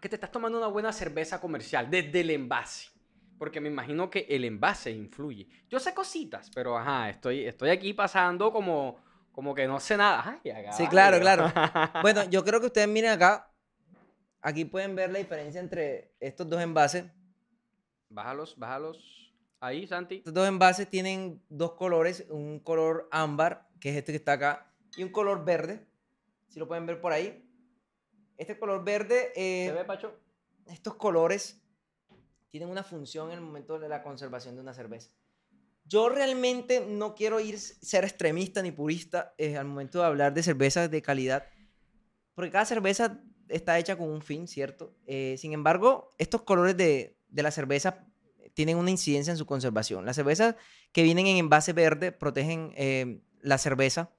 que 0.00 0.08
te 0.08 0.16
estás 0.16 0.32
tomando 0.32 0.58
una 0.58 0.66
buena 0.66 0.92
cerveza 0.92 1.40
comercial 1.40 1.90
desde 1.90 2.20
el 2.20 2.30
envase. 2.30 2.90
Porque 3.38 3.60
me 3.60 3.70
imagino 3.70 4.10
que 4.10 4.26
el 4.28 4.44
envase 4.44 4.90
influye. 4.90 5.48
Yo 5.70 5.80
sé 5.80 5.94
cositas, 5.94 6.50
pero 6.54 6.76
ajá, 6.76 7.08
estoy, 7.08 7.44
estoy 7.46 7.70
aquí 7.70 7.94
pasando 7.94 8.52
como, 8.52 8.98
como 9.32 9.54
que 9.54 9.66
no 9.66 9.80
sé 9.80 9.96
nada. 9.96 10.40
sí, 10.72 10.86
claro, 10.88 11.18
claro. 11.20 11.52
bueno, 12.02 12.24
yo 12.24 12.44
creo 12.44 12.60
que 12.60 12.66
ustedes 12.66 12.88
miren 12.88 13.12
acá. 13.12 13.50
Aquí 14.42 14.64
pueden 14.64 14.94
ver 14.96 15.10
la 15.10 15.18
diferencia 15.18 15.60
entre 15.60 16.14
estos 16.18 16.48
dos 16.48 16.60
envases. 16.60 17.04
Bájalos, 18.08 18.58
bájalos. 18.58 19.34
Ahí, 19.60 19.86
Santi. 19.86 20.16
Estos 20.16 20.32
dos 20.32 20.48
envases 20.48 20.88
tienen 20.88 21.42
dos 21.50 21.72
colores, 21.72 22.24
un 22.30 22.58
color 22.60 23.08
ámbar, 23.12 23.68
que 23.78 23.90
es 23.90 23.96
este 23.96 24.12
que 24.12 24.16
está 24.16 24.32
acá, 24.32 24.72
y 24.96 25.02
un 25.02 25.10
color 25.10 25.44
verde, 25.44 25.86
si 26.48 26.58
lo 26.58 26.66
pueden 26.66 26.86
ver 26.86 27.00
por 27.00 27.12
ahí. 27.12 27.46
Este 28.38 28.58
color 28.58 28.82
verde... 28.82 29.32
Eh, 29.36 29.66
¿Se 29.66 29.72
ve, 29.72 29.84
Pacho? 29.84 30.18
Estos 30.66 30.94
colores 30.94 31.62
tienen 32.50 32.70
una 32.70 32.82
función 32.82 33.28
en 33.30 33.34
el 33.34 33.40
momento 33.42 33.78
de 33.78 33.88
la 33.88 34.02
conservación 34.02 34.54
de 34.54 34.62
una 34.62 34.72
cerveza. 34.72 35.10
Yo 35.90 36.08
realmente 36.08 36.86
no 36.88 37.16
quiero 37.16 37.40
ir 37.40 37.58
ser 37.58 38.04
extremista 38.04 38.62
ni 38.62 38.70
purista 38.70 39.34
eh, 39.38 39.56
al 39.56 39.66
momento 39.66 39.98
de 39.98 40.06
hablar 40.06 40.32
de 40.32 40.44
cervezas 40.44 40.88
de 40.88 41.02
calidad, 41.02 41.48
porque 42.34 42.52
cada 42.52 42.64
cerveza 42.64 43.20
está 43.48 43.76
hecha 43.76 43.98
con 43.98 44.08
un 44.08 44.22
fin, 44.22 44.46
¿cierto? 44.46 44.94
Eh, 45.04 45.34
sin 45.36 45.52
embargo, 45.52 46.10
estos 46.16 46.42
colores 46.42 46.76
de, 46.76 47.16
de 47.28 47.42
la 47.42 47.50
cerveza 47.50 48.06
tienen 48.54 48.76
una 48.76 48.92
incidencia 48.92 49.32
en 49.32 49.36
su 49.36 49.46
conservación. 49.46 50.06
Las 50.06 50.14
cervezas 50.14 50.54
que 50.92 51.02
vienen 51.02 51.26
en 51.26 51.38
envase 51.38 51.72
verde 51.72 52.12
protegen 52.12 52.72
eh, 52.76 53.20
la 53.42 53.58
cerveza. 53.58 54.12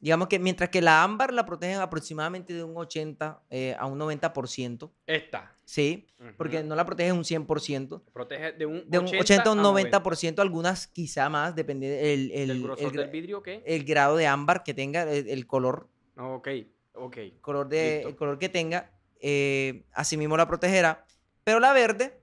Digamos 0.00 0.28
que 0.28 0.38
mientras 0.38 0.68
que 0.68 0.82
la 0.82 1.02
ámbar 1.02 1.32
la 1.32 1.46
protegen 1.46 1.80
aproximadamente 1.80 2.52
de 2.52 2.62
un 2.62 2.76
80 2.76 3.42
eh, 3.48 3.74
a 3.78 3.86
un 3.86 3.98
90%. 3.98 4.90
Esta. 5.06 5.52
Sí, 5.64 6.06
porque 6.36 6.62
no 6.62 6.76
la 6.76 6.84
protege 6.84 7.12
un 7.12 7.24
100%. 7.24 8.02
Protege 8.12 8.52
de 8.52 8.66
un, 8.66 8.88
de 8.88 8.98
un 8.98 9.06
80, 9.06 9.42
a 9.42 9.52
un 9.52 9.60
90%, 9.60 10.38
algunas 10.40 10.86
quizá 10.86 11.28
más, 11.28 11.56
depende 11.56 12.12
el, 12.12 12.30
el, 12.30 12.62
grosor 12.62 12.92
del 12.92 13.08
vidrio, 13.08 13.42
¿qué? 13.42 13.62
El 13.66 13.84
grado 13.84 14.16
de 14.16 14.26
ámbar 14.26 14.62
que 14.62 14.74
tenga, 14.74 15.10
el, 15.10 15.46
color. 15.46 15.88
Ok, 16.16 16.48
ok. 16.94 17.16
Color 17.40 17.68
de, 17.68 18.02
el 18.02 18.16
color 18.16 18.38
que 18.38 18.48
tenga, 18.50 18.92
eh, 19.20 19.86
así 19.92 20.16
mismo 20.16 20.36
la 20.36 20.46
protegerá. 20.46 21.06
Pero 21.42 21.58
la 21.58 21.72
verde 21.72 22.20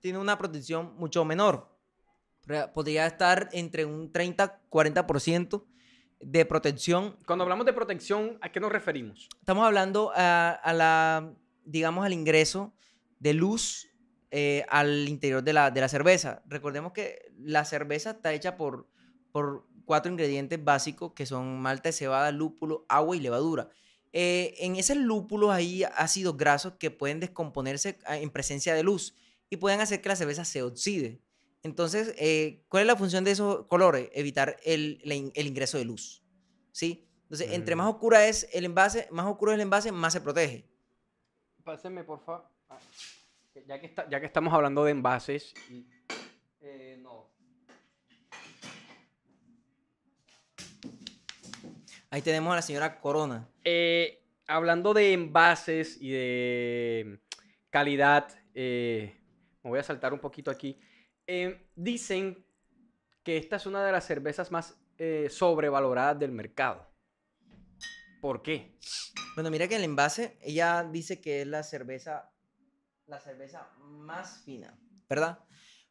tiene 0.00 0.18
una 0.18 0.38
protección 0.38 0.96
mucho 0.96 1.24
menor. 1.24 1.68
Podría 2.72 3.06
estar 3.06 3.50
entre 3.52 3.84
un 3.84 4.10
30-40% 4.10 5.64
de 6.20 6.44
protección. 6.44 7.16
Cuando 7.26 7.44
hablamos 7.44 7.66
de 7.66 7.72
protección, 7.72 8.38
¿a 8.40 8.50
qué 8.50 8.60
nos 8.60 8.72
referimos? 8.72 9.28
Estamos 9.38 9.64
hablando 9.64 10.12
a, 10.14 10.72
la, 10.74 11.32
digamos, 11.64 12.04
al 12.04 12.12
ingreso 12.12 12.72
de 13.18 13.34
luz 13.34 13.88
eh, 14.30 14.64
al 14.68 15.08
interior 15.08 15.42
de 15.42 15.52
la, 15.52 15.70
de 15.70 15.80
la, 15.80 15.88
cerveza. 15.88 16.42
Recordemos 16.46 16.92
que 16.92 17.32
la 17.38 17.64
cerveza 17.64 18.10
está 18.10 18.32
hecha 18.34 18.56
por, 18.56 18.86
por 19.32 19.66
cuatro 19.86 20.12
ingredientes 20.12 20.62
básicos 20.62 21.14
que 21.14 21.24
son 21.24 21.60
malta 21.60 21.90
cebada, 21.92 22.30
lúpulo, 22.30 22.84
agua 22.88 23.16
y 23.16 23.20
levadura. 23.20 23.70
Eh, 24.12 24.54
en 24.58 24.76
esos 24.76 24.96
lúpulos 24.96 25.50
hay 25.50 25.84
ácidos 25.96 26.36
grasos 26.36 26.74
que 26.78 26.90
pueden 26.90 27.20
descomponerse 27.20 27.98
ah, 28.06 28.18
en 28.18 28.30
presencia 28.30 28.74
de 28.74 28.82
luz 28.82 29.14
y 29.50 29.56
pueden 29.56 29.80
hacer 29.80 30.00
que 30.00 30.10
la 30.10 30.16
cerveza 30.16 30.44
se 30.44 30.62
oxide. 30.62 31.20
Entonces, 31.62 32.14
eh, 32.18 32.64
¿cuál 32.68 32.82
es 32.82 32.86
la 32.86 32.96
función 32.96 33.24
de 33.24 33.32
esos 33.32 33.66
colores? 33.66 34.10
Evitar 34.12 34.56
el, 34.64 35.00
el, 35.04 35.46
ingreso 35.46 35.78
de 35.78 35.84
luz. 35.84 36.22
¿Sí? 36.72 37.08
Entonces, 37.22 37.50
entre 37.52 37.74
más 37.74 37.86
mm. 37.86 37.90
oscura 37.90 38.26
es 38.26 38.48
el 38.52 38.64
envase, 38.64 39.08
más 39.10 39.26
oscuro 39.26 39.52
es 39.52 39.56
el 39.56 39.62
envase, 39.62 39.92
más 39.92 40.12
se 40.12 40.20
protege. 40.20 40.64
Pásenme, 41.64 42.04
por 42.04 42.20
favor. 42.20 42.48
Ah, 42.70 42.78
ya 43.66 43.80
que, 43.80 43.92
ya 44.08 44.20
que 44.20 44.26
estamos 44.26 44.54
hablando 44.54 44.84
de 44.84 44.92
envases, 44.92 45.52
eh, 46.60 46.96
no. 47.02 47.28
Ahí 52.10 52.22
tenemos 52.22 52.52
a 52.52 52.56
la 52.56 52.62
señora 52.62 53.00
Corona. 53.00 53.48
Eh, 53.64 54.22
hablando 54.46 54.94
de 54.94 55.12
envases 55.12 55.98
y 56.00 56.10
de 56.10 57.20
calidad, 57.68 58.28
me 58.54 59.12
voy 59.62 59.80
a 59.80 59.82
saltar 59.82 60.14
un 60.14 60.20
poquito 60.20 60.50
aquí. 60.50 60.78
Eh, 61.30 61.68
dicen 61.76 62.42
que 63.22 63.36
esta 63.36 63.56
es 63.56 63.66
una 63.66 63.84
de 63.84 63.92
las 63.92 64.06
cervezas 64.06 64.50
más 64.50 64.80
eh, 64.96 65.28
sobrevaloradas 65.30 66.18
del 66.18 66.32
mercado. 66.32 66.90
¿Por 68.22 68.42
qué? 68.42 68.78
Bueno, 69.34 69.50
mira 69.50 69.68
que 69.68 69.76
el 69.76 69.84
envase, 69.84 70.38
ella 70.40 70.88
dice 70.90 71.20
que 71.20 71.42
es 71.42 71.46
la 71.46 71.62
cerveza, 71.62 72.32
la 73.06 73.20
cerveza 73.20 73.70
más 73.78 74.42
fina, 74.42 74.80
¿verdad? 75.06 75.38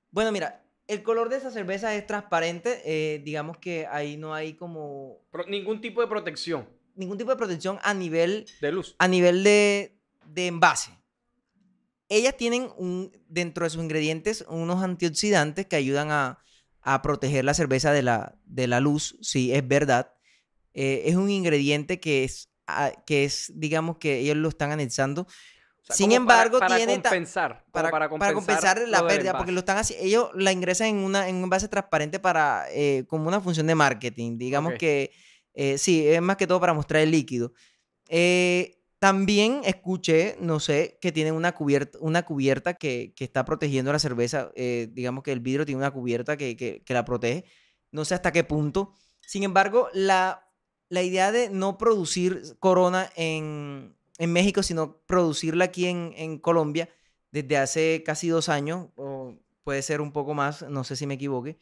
Bueno, 0.09 0.31
mira, 0.31 0.65
el 0.87 1.03
color 1.03 1.29
de 1.29 1.37
esa 1.37 1.51
cerveza 1.51 1.93
es 1.93 2.07
transparente, 2.07 2.81
eh, 2.85 3.19
digamos 3.19 3.59
que 3.59 3.85
ahí 3.85 4.17
no 4.17 4.33
hay 4.33 4.55
como... 4.55 5.19
ningún 5.47 5.81
tipo 5.81 6.01
de 6.01 6.07
protección. 6.07 6.67
Ningún 6.95 7.19
tipo 7.19 7.29
de 7.29 7.37
protección 7.37 7.77
a 7.83 7.93
nivel... 7.93 8.47
De 8.59 8.71
luz. 8.71 8.95
A 8.97 9.07
nivel 9.07 9.43
de, 9.43 10.01
de 10.25 10.47
envase 10.47 10.97
ellas 12.09 12.35
tienen 12.37 12.69
un, 12.77 13.11
dentro 13.27 13.63
de 13.65 13.69
sus 13.69 13.81
ingredientes 13.81 14.45
unos 14.47 14.83
antioxidantes 14.83 15.65
que 15.65 15.75
ayudan 15.75 16.11
a, 16.11 16.39
proteger 17.03 17.43
la 17.43 17.53
cerveza 17.53 17.91
de 17.91 18.01
la, 18.01 18.37
de 18.45 18.65
la 18.65 18.79
luz, 18.79 19.17
sí, 19.21 19.53
es 19.53 19.67
verdad. 19.67 20.13
Eh, 20.73 21.01
es 21.03 21.17
un 21.17 21.29
ingrediente 21.29 21.99
que 21.99 22.23
es, 22.23 22.49
ah, 22.65 22.93
que 23.05 23.25
es, 23.25 23.51
digamos 23.55 23.97
que 23.97 24.19
ellos 24.19 24.37
lo 24.37 24.47
están 24.47 24.71
anexando. 24.71 25.27
Sin 25.89 26.13
embargo, 26.13 26.59
para, 26.59 26.77
tiene 26.77 26.93
compensar, 26.93 27.65
para, 27.73 27.91
para, 27.91 28.07
compensar, 28.09 28.87
la 28.87 29.05
pérdida, 29.05 29.35
porque 29.35 29.51
lo 29.51 29.59
están 29.59 29.77
haciendo, 29.77 30.05
ellos 30.05 30.29
la 30.33 30.53
ingresan 30.53 30.87
en, 30.87 30.97
una, 30.97 31.27
en 31.27 31.35
un 31.35 31.43
envase 31.43 31.67
transparente 31.67 32.19
para, 32.19 32.65
eh, 32.71 33.03
como 33.07 33.27
una 33.27 33.41
función 33.41 33.67
de 33.67 33.75
marketing. 33.75 34.37
Digamos 34.37 34.73
que 34.79 35.11
eh, 35.53 35.77
sí, 35.77 36.07
es 36.07 36.21
más 36.21 36.37
que 36.37 36.45
todo 36.45 36.59
para 36.59 36.73
mostrar 36.73 37.01
el 37.01 37.11
líquido. 37.11 37.51
Eh, 38.09 38.76
también 38.99 39.61
escuché, 39.63 40.37
no 40.39 40.59
sé, 40.59 40.97
que 41.01 41.11
tienen 41.11 41.35
una 41.35 41.53
cubierta, 41.53 41.97
una 42.01 42.25
cubierta 42.25 42.73
que, 42.73 43.13
está 43.19 43.45
protegiendo 43.45 43.91
la 43.93 43.99
cerveza. 43.99 44.51
Eh, 44.55 44.89
digamos 44.91 45.23
que 45.23 45.31
el 45.31 45.39
vidrio 45.39 45.65
tiene 45.65 45.79
una 45.79 45.91
cubierta 45.91 46.35
que, 46.37 46.83
la 46.87 47.05
protege. 47.05 47.45
No 47.91 48.05
sé 48.05 48.15
hasta 48.15 48.31
qué 48.31 48.43
punto. 48.43 48.93
Sin 49.21 49.43
embargo, 49.43 49.89
la, 49.93 50.49
la 50.89 51.03
idea 51.03 51.31
de 51.31 51.49
no 51.49 51.77
producir 51.77 52.57
corona 52.59 53.11
en, 53.15 53.95
México, 54.19 54.63
sino 54.63 54.99
producirla 55.05 55.65
aquí 55.65 55.85
en, 55.85 56.39
Colombia 56.39 56.89
desde 57.31 57.57
hace 57.57 58.03
casi 58.03 58.29
dos 58.29 58.49
años, 58.49 58.87
o 58.95 59.35
puede 59.63 59.83
ser 59.83 60.01
un 60.01 60.11
poco 60.11 60.33
más, 60.33 60.63
no 60.63 60.83
sé 60.83 60.95
si 60.95 61.05
me 61.05 61.15
equivoque, 61.15 61.59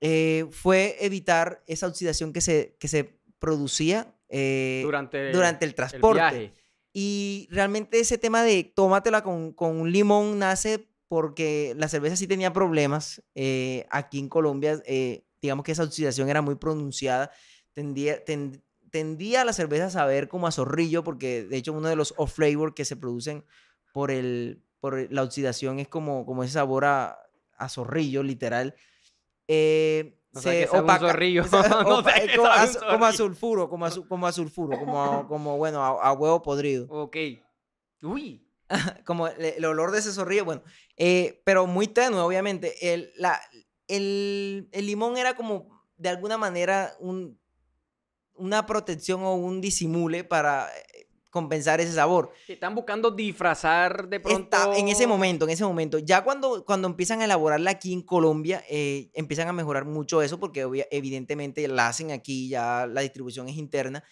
eh, 0.00 0.46
fue 0.52 0.96
evitar 1.00 1.64
esa 1.66 1.88
oxidación 1.88 2.32
que 2.32 2.40
se, 2.40 2.76
que 2.78 2.86
se 2.86 3.18
producía 3.40 4.13
eh, 4.36 4.80
durante, 4.84 5.30
durante 5.32 5.64
el 5.64 5.74
transporte. 5.74 6.52
y 6.92 7.48
realmente 7.50 8.00
ese 8.00 8.18
tema 8.18 8.42
de 8.42 8.64
tómatela 8.64 9.22
con, 9.22 9.52
con 9.52 9.76
un 9.80 9.90
limón 9.92 10.38
nace 10.38 10.88
porque 11.08 11.74
la 11.76 11.88
cerveza 11.88 12.16
sí 12.16 12.26
tenía 12.26 12.52
problemas. 12.52 13.22
eh, 13.34 13.86
aquí 13.90 14.18
en 14.18 14.28
Colombia, 14.28 14.82
eh, 14.86 15.24
digamos 15.40 15.64
que 15.64 15.72
esa 15.72 15.84
oxidación 15.84 16.28
era 16.28 16.42
muy 16.42 16.56
pronunciada. 16.56 17.30
Tendía, 17.72 18.24
ten- 18.24 18.62
tendía 18.90 19.44
la 19.44 19.52
cerveza 19.52 19.86
a 19.86 19.90
saber 19.90 20.28
como 20.28 20.46
a 20.46 20.52
zorrillo, 20.52 21.04
porque 21.04 21.44
de 21.44 21.56
hecho 21.56 21.72
uno 21.72 21.88
de 21.88 21.96
los 21.96 22.14
off-flavor 22.16 22.74
que 22.74 22.84
se 22.84 22.96
producen 22.96 23.44
por, 23.92 24.10
el, 24.10 24.62
por 24.80 24.98
el- 24.98 25.08
la 25.10 25.22
oxidación 25.22 25.78
es 25.80 25.88
como, 25.88 26.24
como 26.26 26.42
ese 26.42 26.54
sabor 26.54 26.84
a, 26.86 27.18
a 27.56 27.68
zorrillo, 27.68 28.22
literal. 28.22 28.74
Eh, 29.48 30.18
Sabe 30.34 30.68
un 30.72 30.88
zorrillo. 30.98 31.44
como, 31.48 33.06
a, 33.06 33.12
sulfuro, 33.12 33.68
como 33.68 33.86
a, 33.86 33.90
como 34.08 34.26
a 34.26 34.32
sulfuro, 34.32 34.78
como, 34.78 35.56
bueno, 35.56 35.82
a, 35.82 36.08
a 36.08 36.12
huevo 36.12 36.42
podrido 36.42 36.86
Ok. 36.88 37.16
Uy. 38.02 38.44
como 39.04 39.28
el, 39.28 39.44
el 39.44 39.64
olor 39.64 39.92
de 39.92 39.98
ese 39.98 40.12
zorrillo, 40.12 40.44
bueno, 40.44 40.62
eh, 40.96 41.42
pero 41.44 41.66
muy 41.66 41.86
tenue, 41.86 42.20
obviamente. 42.20 42.92
El, 42.94 43.12
la, 43.16 43.40
el, 43.88 44.68
el 44.72 44.86
limón 44.86 45.16
era 45.16 45.34
como, 45.34 45.86
de 45.96 46.08
alguna 46.08 46.38
manera, 46.38 46.94
un, 46.98 47.38
una 48.34 48.66
protección 48.66 49.22
o 49.22 49.34
un 49.34 49.60
disimule 49.60 50.24
para 50.24 50.68
compensar 51.34 51.80
ese 51.80 51.92
sabor. 51.92 52.30
Están 52.46 52.76
buscando 52.76 53.10
disfrazar 53.10 54.08
de 54.08 54.20
pronto. 54.20 54.40
Está 54.56 54.78
en 54.78 54.86
ese 54.86 55.04
momento, 55.08 55.44
en 55.44 55.50
ese 55.50 55.64
momento. 55.64 55.98
Ya 55.98 56.22
cuando, 56.22 56.64
cuando 56.64 56.86
empiezan 56.86 57.20
a 57.22 57.24
elaborarla 57.24 57.72
aquí 57.72 57.92
en 57.92 58.02
Colombia, 58.02 58.62
eh, 58.70 59.10
empiezan 59.14 59.48
a 59.48 59.52
mejorar 59.52 59.84
mucho 59.84 60.22
eso 60.22 60.38
porque 60.38 60.64
obvia- 60.64 60.86
evidentemente 60.92 61.66
la 61.66 61.88
hacen 61.88 62.12
aquí, 62.12 62.48
ya 62.48 62.86
la 62.86 63.00
distribución 63.00 63.48
es 63.48 63.56
interna. 63.56 64.04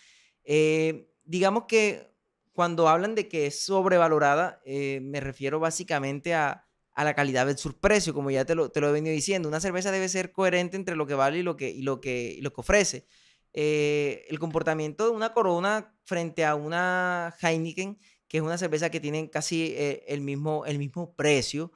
Eh, 0.42 1.06
digamos 1.22 1.66
que 1.68 2.10
cuando 2.52 2.88
hablan 2.88 3.14
de 3.14 3.28
que 3.28 3.46
es 3.46 3.64
sobrevalorada, 3.64 4.60
eh, 4.64 4.98
me 5.00 5.20
refiero 5.20 5.60
básicamente 5.60 6.34
a, 6.34 6.66
a 6.92 7.04
la 7.04 7.14
calidad 7.14 7.46
versus 7.46 7.72
precio, 7.74 8.12
como 8.14 8.32
ya 8.32 8.44
te 8.44 8.56
lo, 8.56 8.68
te 8.72 8.80
lo 8.80 8.88
he 8.88 8.92
venido 8.92 9.14
diciendo. 9.14 9.48
Una 9.48 9.60
cerveza 9.60 9.92
debe 9.92 10.08
ser 10.08 10.32
coherente 10.32 10.76
entre 10.76 10.96
lo 10.96 11.06
que 11.06 11.14
vale 11.14 11.38
y 11.38 11.42
lo 11.44 11.56
que, 11.56 11.70
y 11.70 11.82
lo 11.82 12.00
que, 12.00 12.34
y 12.36 12.40
lo 12.40 12.52
que 12.52 12.60
ofrece. 12.60 13.06
Eh, 13.54 14.24
el 14.28 14.38
comportamiento 14.38 15.04
de 15.04 15.10
una 15.10 15.32
Corona 15.32 15.94
frente 16.04 16.44
a 16.44 16.54
una 16.54 17.34
Heineken, 17.40 17.98
que 18.28 18.38
es 18.38 18.42
una 18.42 18.56
cerveza 18.58 18.90
que 18.90 19.00
tiene 19.00 19.28
casi 19.30 19.74
eh, 19.76 20.04
el, 20.08 20.20
mismo, 20.22 20.64
el 20.66 20.78
mismo 20.78 21.14
precio, 21.14 21.72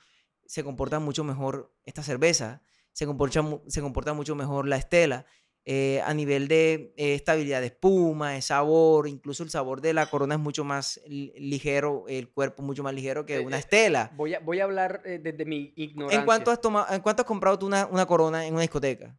se 0.47 0.65
comporta 0.65 0.99
mucho 1.01 1.23
mejor 1.25 1.75
esta 1.85 2.03
cerveza, 2.03 2.63
se 2.93 3.05
comporta, 3.05 3.45
se 3.67 3.81
comporta 3.83 4.15
mucho 4.15 4.35
mejor 4.35 4.67
la 4.67 4.77
Estela. 4.77 5.27
eh, 5.69 6.01
a 6.05 6.15
nivel 6.15 6.47
de 6.47 6.95
estabilidad 6.97 7.61
de 7.61 7.67
espuma, 7.67 8.31
de 8.31 8.41
sabor, 8.41 9.09
incluso 9.09 9.43
el 9.43 9.51
sabor 9.51 9.81
de 9.81 9.93
la 9.93 10.09
corona 10.09 10.37
es 10.37 10.41
mucho 10.41 10.63
más 10.65 11.01
li- 11.09 11.33
ligero, 11.37 12.05
el 12.07 12.31
cuerpo 12.31 12.63
mucho 12.63 12.85
más 12.85 12.95
ligero 12.95 13.27
que 13.27 13.41
una 13.41 13.59
estela. 13.59 14.13
Voy 14.15 14.35
a, 14.35 14.39
voy 14.39 14.61
a 14.61 14.65
hablar 14.65 15.03
desde 15.03 15.45
mi 15.45 15.73
ignorancia. 15.77 16.21
¿En 16.21 16.25
cuánto 16.25 16.51
has 16.53 16.61
tomado, 16.61 16.95
en 16.95 17.01
cuánto 17.01 17.23
has 17.23 17.27
comprado 17.27 17.59
tú 17.59 17.67
una, 17.67 17.85
una 17.87 18.07
corona 18.07 18.47
en 18.47 18.53
una 18.55 18.63
discoteca? 18.63 19.19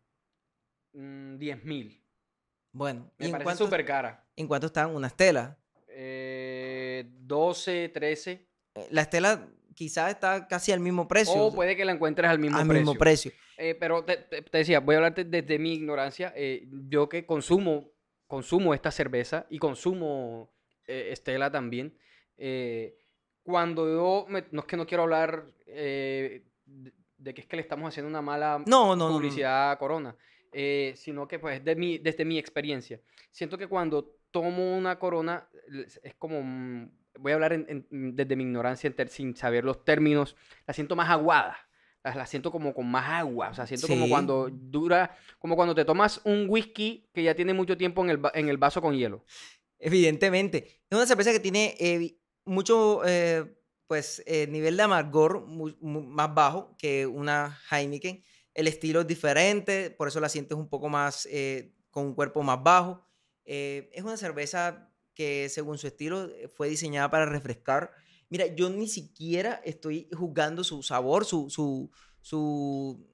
Mm, 0.94 1.38
10 1.38 1.66
mil. 1.66 2.02
Bueno, 2.78 3.10
¿y 3.20 3.32
Me 3.32 3.40
parece 3.40 3.64
súper 3.64 3.84
cara. 3.86 4.24
en 4.36 4.48
cuánto 4.48 4.68
está 4.68 4.86
una 4.88 5.08
estela? 5.08 5.58
Eh, 5.88 7.06
12, 7.22 7.90
13. 7.90 8.48
Eh, 8.76 8.88
La 8.92 9.02
estela 9.02 9.48
quizás 9.74 10.12
está 10.12 10.48
casi 10.48 10.72
al 10.72 10.80
mismo 10.80 11.08
precio. 11.08 11.34
O 11.36 11.54
puede 11.54 11.76
que 11.76 11.84
la 11.86 11.92
encuentres 11.94 12.30
al 12.30 12.38
mismo 12.40 12.58
al 12.58 12.68
precio. 12.68 12.82
mismo 12.86 13.00
precio. 13.00 13.32
Eh, 13.58 13.76
pero 13.80 14.04
te, 14.04 14.18
te- 14.18 14.44
te 14.44 14.58
decía, 14.60 14.80
voy 14.80 14.94
a 14.96 14.98
hablarte 15.00 15.24
desde 15.24 15.58
mi 15.58 15.74
ignorancia. 15.74 16.32
eh, 16.36 16.68
yo 16.88 17.10
que 17.10 17.26
consumo, 17.26 17.90
consumo 18.28 18.74
esta 18.76 18.92
cerveza 18.92 19.48
y 19.50 19.58
consumo 19.58 20.52
Estela 20.86 21.52
también. 21.52 21.98
cuando 23.44 23.88
yo, 23.88 24.26
me- 24.30 24.46
no 24.52 24.62
es 24.62 24.68
que 24.68 24.78
no 24.78 24.86
quiero 24.86 25.04
hablar 25.04 25.48
de, 25.66 26.44
de 27.18 27.34
que 27.34 27.42
es 27.42 27.48
que 27.48 27.56
le 27.56 27.62
estamos 27.64 27.88
haciendo 27.90 28.10
una 28.10 28.22
mala 28.22 28.62
No, 28.68 28.96
no, 28.96 28.96
no, 28.96 29.10
no. 29.10 29.16
publicidad 29.18 29.72
a 29.72 29.78
Corona, 29.80 30.16
eh, 30.52 30.94
sino 30.96 31.28
que 31.28 31.40
pues 31.40 31.64
de 31.64 31.76
mi, 31.76 31.98
desde 31.98 32.26
mi 32.26 32.38
experiencia. 32.38 33.00
Siento 33.32 33.58
que 33.58 33.68
cuando 33.68 34.16
tomo 34.32 34.78
una 34.78 35.00
Corona 35.00 35.48
es 36.04 36.16
como, 36.16 36.42
mm, 36.44 36.90
voy 37.20 37.32
a 37.32 37.36
hablar 37.36 37.54
en- 37.54 37.66
en- 37.90 38.16
desde 38.16 38.36
mi 38.36 38.44
ignorancia 38.44 38.94
sin 39.08 39.36
saber 39.36 39.64
los 39.64 39.84
términos, 39.84 40.36
la 40.66 40.74
siento 40.74 40.96
más 40.96 41.10
aguada. 41.10 41.58
La, 42.04 42.14
la 42.16 42.26
siento 42.26 42.52
como 42.52 42.74
con 42.74 42.90
más 42.90 43.10
agua, 43.10 43.50
o 43.50 43.54
sea, 43.54 43.66
siento 43.68 43.88
como 43.88 44.08
cuando 44.10 44.50
dura, 44.52 45.18
como 45.40 45.56
cuando 45.56 45.74
te 45.76 45.84
tomas 45.84 46.22
un 46.24 46.46
whisky 46.48 47.10
que 47.14 47.24
ya 47.24 47.36
tiene 47.36 47.54
mucho 47.54 47.76
tiempo 47.76 48.04
en 48.04 48.12
el, 48.12 48.22
en 48.34 48.48
el 48.50 48.58
vaso 48.58 48.82
con 48.82 48.96
hielo. 48.96 49.26
Evidentemente. 49.80 50.82
Es 50.90 50.98
una 50.98 51.06
cerveza 51.06 51.32
que 51.32 51.40
tiene 51.40 51.76
eh, 51.80 52.18
mucho, 52.46 53.02
eh, 53.06 53.46
pues, 53.88 54.24
eh, 54.26 54.48
nivel 54.48 54.78
de 54.78 54.84
amargor 54.84 55.46
más 55.48 56.34
bajo 56.34 56.76
que 56.78 57.06
una 57.08 57.58
Heineken. 57.72 58.24
El 58.58 58.68
estilo 58.68 59.02
es 59.02 59.08
diferente, 59.08 59.92
por 59.92 60.08
eso 60.08 60.20
la 60.20 60.30
sientes 60.30 60.58
un 60.58 60.68
poco 60.68 60.90
más, 60.90 61.28
eh, 61.32 61.74
con 61.92 62.06
un 62.08 62.14
cuerpo 62.16 62.42
más 62.42 62.62
bajo. 62.64 63.06
Eh, 63.46 63.90
es 63.94 64.04
una 64.04 64.18
cerveza 64.18 64.90
que, 65.14 65.48
según 65.50 65.78
su 65.78 65.88
estilo, 65.88 66.26
eh, 66.26 66.50
fue 66.54 66.68
diseñada 66.68 67.10
para 67.10 67.26
refrescar. 67.28 67.92
Mira, 68.30 68.48
yo 68.48 68.70
ni 68.70 68.88
siquiera 68.88 69.62
estoy 69.64 70.10
juzgando 70.12 70.64
su 70.64 70.82
sabor, 70.84 71.24
su, 71.24 71.50
su, 71.50 71.92
su... 72.22 73.08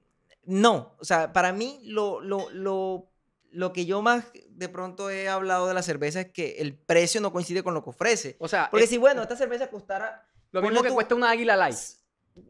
No, 0.44 0.96
o 0.98 1.04
sea, 1.04 1.32
para 1.32 1.52
mí 1.52 1.80
lo, 1.84 2.20
lo, 2.20 2.50
lo, 2.50 3.10
lo 3.50 3.72
que 3.72 3.86
yo 3.86 4.02
más 4.02 4.24
de 4.48 4.68
pronto 4.68 5.08
he 5.10 5.28
hablado 5.28 5.68
de 5.68 5.74
la 5.74 5.82
cerveza 5.82 6.22
es 6.22 6.32
que 6.32 6.56
el 6.58 6.74
precio 6.76 7.20
no 7.20 7.32
coincide 7.32 7.62
con 7.62 7.74
lo 7.74 7.84
que 7.84 7.90
ofrece. 7.90 8.36
O 8.38 8.48
sea, 8.48 8.68
Porque 8.70 8.84
es 8.84 8.90
si, 8.90 8.96
bueno, 8.98 9.22
esta 9.22 9.36
cerveza 9.36 9.68
costara 9.70 10.26
lo 10.52 10.62
mismo 10.62 10.82
que 10.82 10.88
tú- 10.88 10.94
cuesta 10.94 11.14
una 11.14 11.30
águila 11.30 11.54
light. 11.56 11.76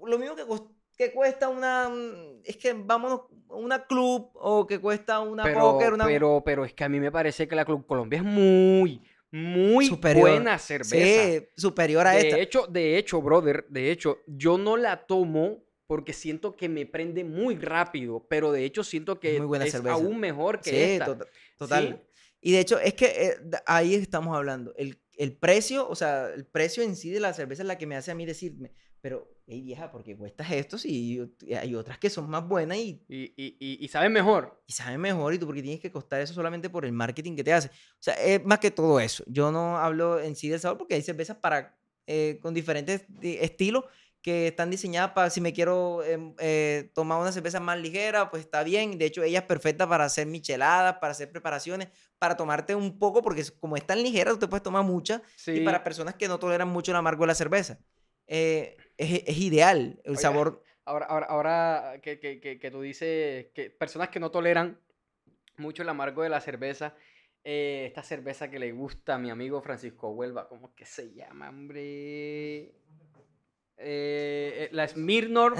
lo 0.07 0.19
mismo 0.19 0.35
que, 0.37 0.45
cos- 0.47 0.71
que 0.97 1.13
cuesta 1.13 1.49
una... 1.49 1.89
mm, 1.89 2.41
Es 2.45 2.57
que 2.57 2.73
vámonos, 2.73 3.23
una 3.49 3.87
club 3.87 4.31
o 4.35 4.67
que 4.67 4.79
cuesta 4.81 5.21
una 5.21 5.43
Pero, 5.45 5.77
una... 5.95 6.05
pero, 6.07 6.43
pero 6.45 6.65
es 6.65 6.73
que 6.75 6.85
a 6.85 6.89
mí 6.89 7.01
me 7.01 7.13
parece 7.13 7.47
que 7.49 7.55
la 7.57 7.65
Club 7.65 7.87
Colombia 7.87 8.19
es 8.19 8.25
muy, 8.25 9.03
muy 9.31 9.87
Superior. 9.87 10.31
buena 10.31 10.59
cerveza. 10.59 10.95
Sí, 10.97 11.47
superior 11.57 12.07
a 12.07 12.13
de 12.13 12.21
esta. 12.29 12.39
hecho, 12.39 12.67
de 12.67 12.99
hecho, 12.99 13.21
brother, 13.23 13.67
de 13.69 13.91
hecho, 13.91 14.19
yo 14.27 14.59
no 14.59 14.77
la 14.77 15.07
tomo 15.07 15.65
porque 15.87 16.13
siento 16.13 16.57
que 16.57 16.69
me 16.69 16.87
prende 16.87 17.25
muy 17.25 17.57
rápido, 17.57 18.27
pero 18.29 18.51
de 18.53 18.65
hecho 18.65 18.83
siento 18.83 19.21
que 19.21 19.37
muy 19.39 19.47
buena 19.47 19.67
es 19.67 19.73
cerveza. 19.73 19.95
aún 19.95 20.19
mejor 20.19 20.61
que 20.61 20.71
sí, 20.71 20.77
esta. 20.77 21.05
tota- 21.07 21.27
total. 21.59 22.01
¿Sí? 22.03 22.19
Y 22.41 22.53
de 22.53 22.61
hecho, 22.61 22.79
es 22.79 22.95
que 22.95 23.07
eh, 23.07 23.37
ahí 23.67 23.95
estamos 23.95 24.37
hablando. 24.37 24.75
El, 24.77 24.99
el 25.17 25.37
precio, 25.37 25.89
o 25.89 25.95
sea, 25.95 26.29
el 26.29 26.47
precio 26.47 26.83
en 26.83 26.97
sí 26.97 27.11
de 27.11 27.21
la 27.21 27.33
cerveza 27.33 27.63
es 27.63 27.67
la 27.69 27.79
que 27.79 27.87
me 27.87 27.97
hace 27.97 28.11
a 28.11 28.15
mí 28.15 28.27
decirme, 28.27 28.73
pero, 29.01 29.29
hey 29.47 29.61
vieja, 29.63 29.91
¿por 29.91 30.03
qué 30.03 30.17
cuestas 30.17 30.51
esto? 30.53 30.79
Si 30.79 31.15
yo- 31.17 31.27
hay 31.59 31.75
otras 31.75 31.99
que 31.99 32.09
son 32.11 32.29
más 32.31 32.47
buenas 32.47 32.79
y, 32.79 33.03
Y, 33.09 33.25
y, 33.37 33.57
y, 33.61 33.85
y 33.85 33.89
sabe 33.89 34.09
mejor. 34.09 34.63
y 34.67 34.73
saben 34.73 35.01
mejor 35.01 35.35
y 35.35 35.39
tú 35.39 35.47
porque 35.47 35.63
tienes 35.63 35.81
que 35.81 35.91
costar 35.93 36.21
eso 36.21 36.33
solamente 36.35 36.71
por 36.71 36.85
el 36.85 36.93
marketing 36.93 37.37
que 37.37 37.45
te 37.45 37.53
hace. 37.53 37.69
O 37.69 38.01
sea, 38.01 38.15
es 38.15 38.45
más 38.45 38.59
que 38.59 38.71
todo 38.71 39.01
eso. 39.01 39.23
Yo 39.27 39.51
no 39.53 39.77
hablo 39.79 40.21
en 40.21 40.35
sí 40.37 40.49
del 40.49 40.61
sabor 40.61 40.79
porque 40.79 40.95
hay 40.95 41.03
cervezas 41.03 41.37
para, 41.37 41.77
eh, 42.07 42.39
con 42.41 42.55
diferentes 42.55 43.05
di- 43.09 43.37
estilos 43.41 43.85
que 44.23 44.47
están 44.49 44.71
diseñadas 44.71 45.11
para 45.11 45.29
si 45.29 45.43
me 45.43 45.53
quiero 45.53 46.03
em, 46.03 46.35
eh, 46.39 46.91
tomar 46.95 47.21
una 47.21 47.31
cerveza 47.31 47.61
más 47.61 47.79
ligera, 47.79 48.31
pues 48.31 48.43
está 48.43 48.63
bien. 48.65 48.97
De 48.97 49.05
hecho, 49.05 49.23
ella 49.23 49.41
es 49.41 49.45
perfecta 49.45 49.87
para 49.87 50.05
hacer 50.07 50.27
micheladas, 50.27 50.97
para 50.99 51.11
hacer 51.11 51.31
preparaciones, 51.31 51.89
para 52.19 52.35
tomarte 52.35 52.75
un 52.75 52.99
poco, 52.99 53.21
porque 53.21 53.45
como 53.61 53.77
es 53.77 53.87
tan 53.87 54.03
ligera, 54.03 54.31
tú 54.31 54.39
te 54.39 54.49
puedes 54.49 54.63
tomar 54.63 54.83
mucha. 54.83 55.21
Sí. 55.37 55.51
Y 55.53 55.61
para 55.61 55.85
personas 55.85 56.15
que 56.15 56.27
no 56.29 56.39
toleran 56.39 56.69
mucho 56.69 56.91
el 56.93 56.97
amargo 56.97 57.25
de 57.25 57.27
la 57.27 57.35
cerveza. 57.35 57.79
eh, 58.27 58.79
es, 58.97 59.23
es 59.27 59.39
ideal 59.39 60.01
el 60.05 60.19
sabor. 60.19 60.63
Ahora, 60.85 61.07
ahora, 61.07 61.27
ahora 61.27 62.01
que, 62.03 62.19
que, 62.19 62.41
que, 62.41 62.59
que 62.59 62.71
tú 62.71 62.83
dices 62.83 63.47
que 63.55 63.71
personas 63.71 64.11
que 64.11 64.21
no 64.21 64.31
toleran 64.31 64.79
mucho 65.57 65.83
el 65.83 65.89
amargo 65.89 66.23
de 66.23 66.29
la 66.29 66.41
cerveza, 66.41 66.95
eh, 67.43 67.85
esta 67.87 68.03
cerveza 68.03 68.51
que 68.51 68.59
le 68.59 68.73
gusta 68.73 69.15
a 69.15 69.19
mi 69.19 69.31
amigo 69.31 69.61
Francisco 69.63 70.11
Huelva, 70.11 70.49
¿cómo 70.49 70.75
que 70.75 70.85
se 70.85 71.13
llama, 71.13 71.49
hombre? 71.49 72.75
Eh, 73.77 74.67
eh, 74.67 74.69
la 74.73 74.87
Smirnor 74.87 75.55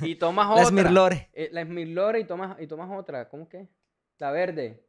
y 0.00 0.14
tomas 0.16 0.46
otra. 0.46 0.62
Las 0.62 0.72
Mirlores. 0.72 1.26
Eh, 1.32 1.48
la 1.52 1.64
Smirnor 1.64 2.16
y 2.18 2.24
tomas, 2.24 2.60
y 2.60 2.66
tomas 2.66 2.90
otra, 2.98 3.28
¿cómo 3.28 3.48
que? 3.48 3.68
La 4.18 4.30
verde, 4.30 4.84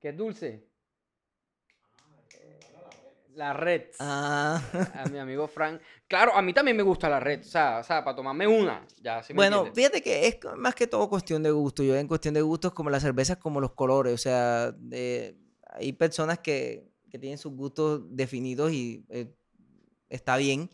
que 0.00 0.08
es 0.10 0.16
dulce. 0.16 0.66
Eh, 3.34 3.38
La 3.38 3.52
red. 3.52 3.82
Ah. 3.98 4.62
A 4.94 5.08
mi 5.08 5.18
amigo 5.18 5.46
Frank. 5.48 5.80
Claro, 6.08 6.34
a 6.34 6.42
mí 6.42 6.52
también 6.52 6.76
me 6.76 6.82
gusta 6.82 7.08
la 7.08 7.20
red. 7.20 7.40
O 7.40 7.44
sea, 7.44 7.78
o 7.78 7.82
sea 7.84 8.04
para 8.04 8.16
tomarme 8.16 8.46
una. 8.46 8.86
Ya, 9.02 9.22
¿sí 9.22 9.32
me 9.32 9.38
Bueno, 9.38 9.66
entiendes? 9.66 9.74
fíjate 9.76 10.02
que 10.02 10.26
es 10.28 10.38
más 10.56 10.74
que 10.74 10.86
todo 10.86 11.08
cuestión 11.08 11.42
de 11.42 11.50
gusto. 11.50 11.82
Yo 11.82 11.96
en 11.96 12.06
cuestión 12.08 12.34
de 12.34 12.42
gustos 12.42 12.72
como 12.72 12.90
las 12.90 13.02
cervezas, 13.02 13.36
como 13.38 13.60
los 13.60 13.72
colores. 13.72 14.14
O 14.14 14.18
sea, 14.18 14.72
de- 14.72 15.36
hay 15.76 15.92
personas 15.92 16.38
que, 16.38 16.88
que 17.10 17.18
tienen 17.18 17.38
sus 17.38 17.52
gustos 17.54 18.02
definidos 18.10 18.72
y 18.72 19.04
eh, 19.08 19.34
está 20.08 20.36
bien. 20.36 20.70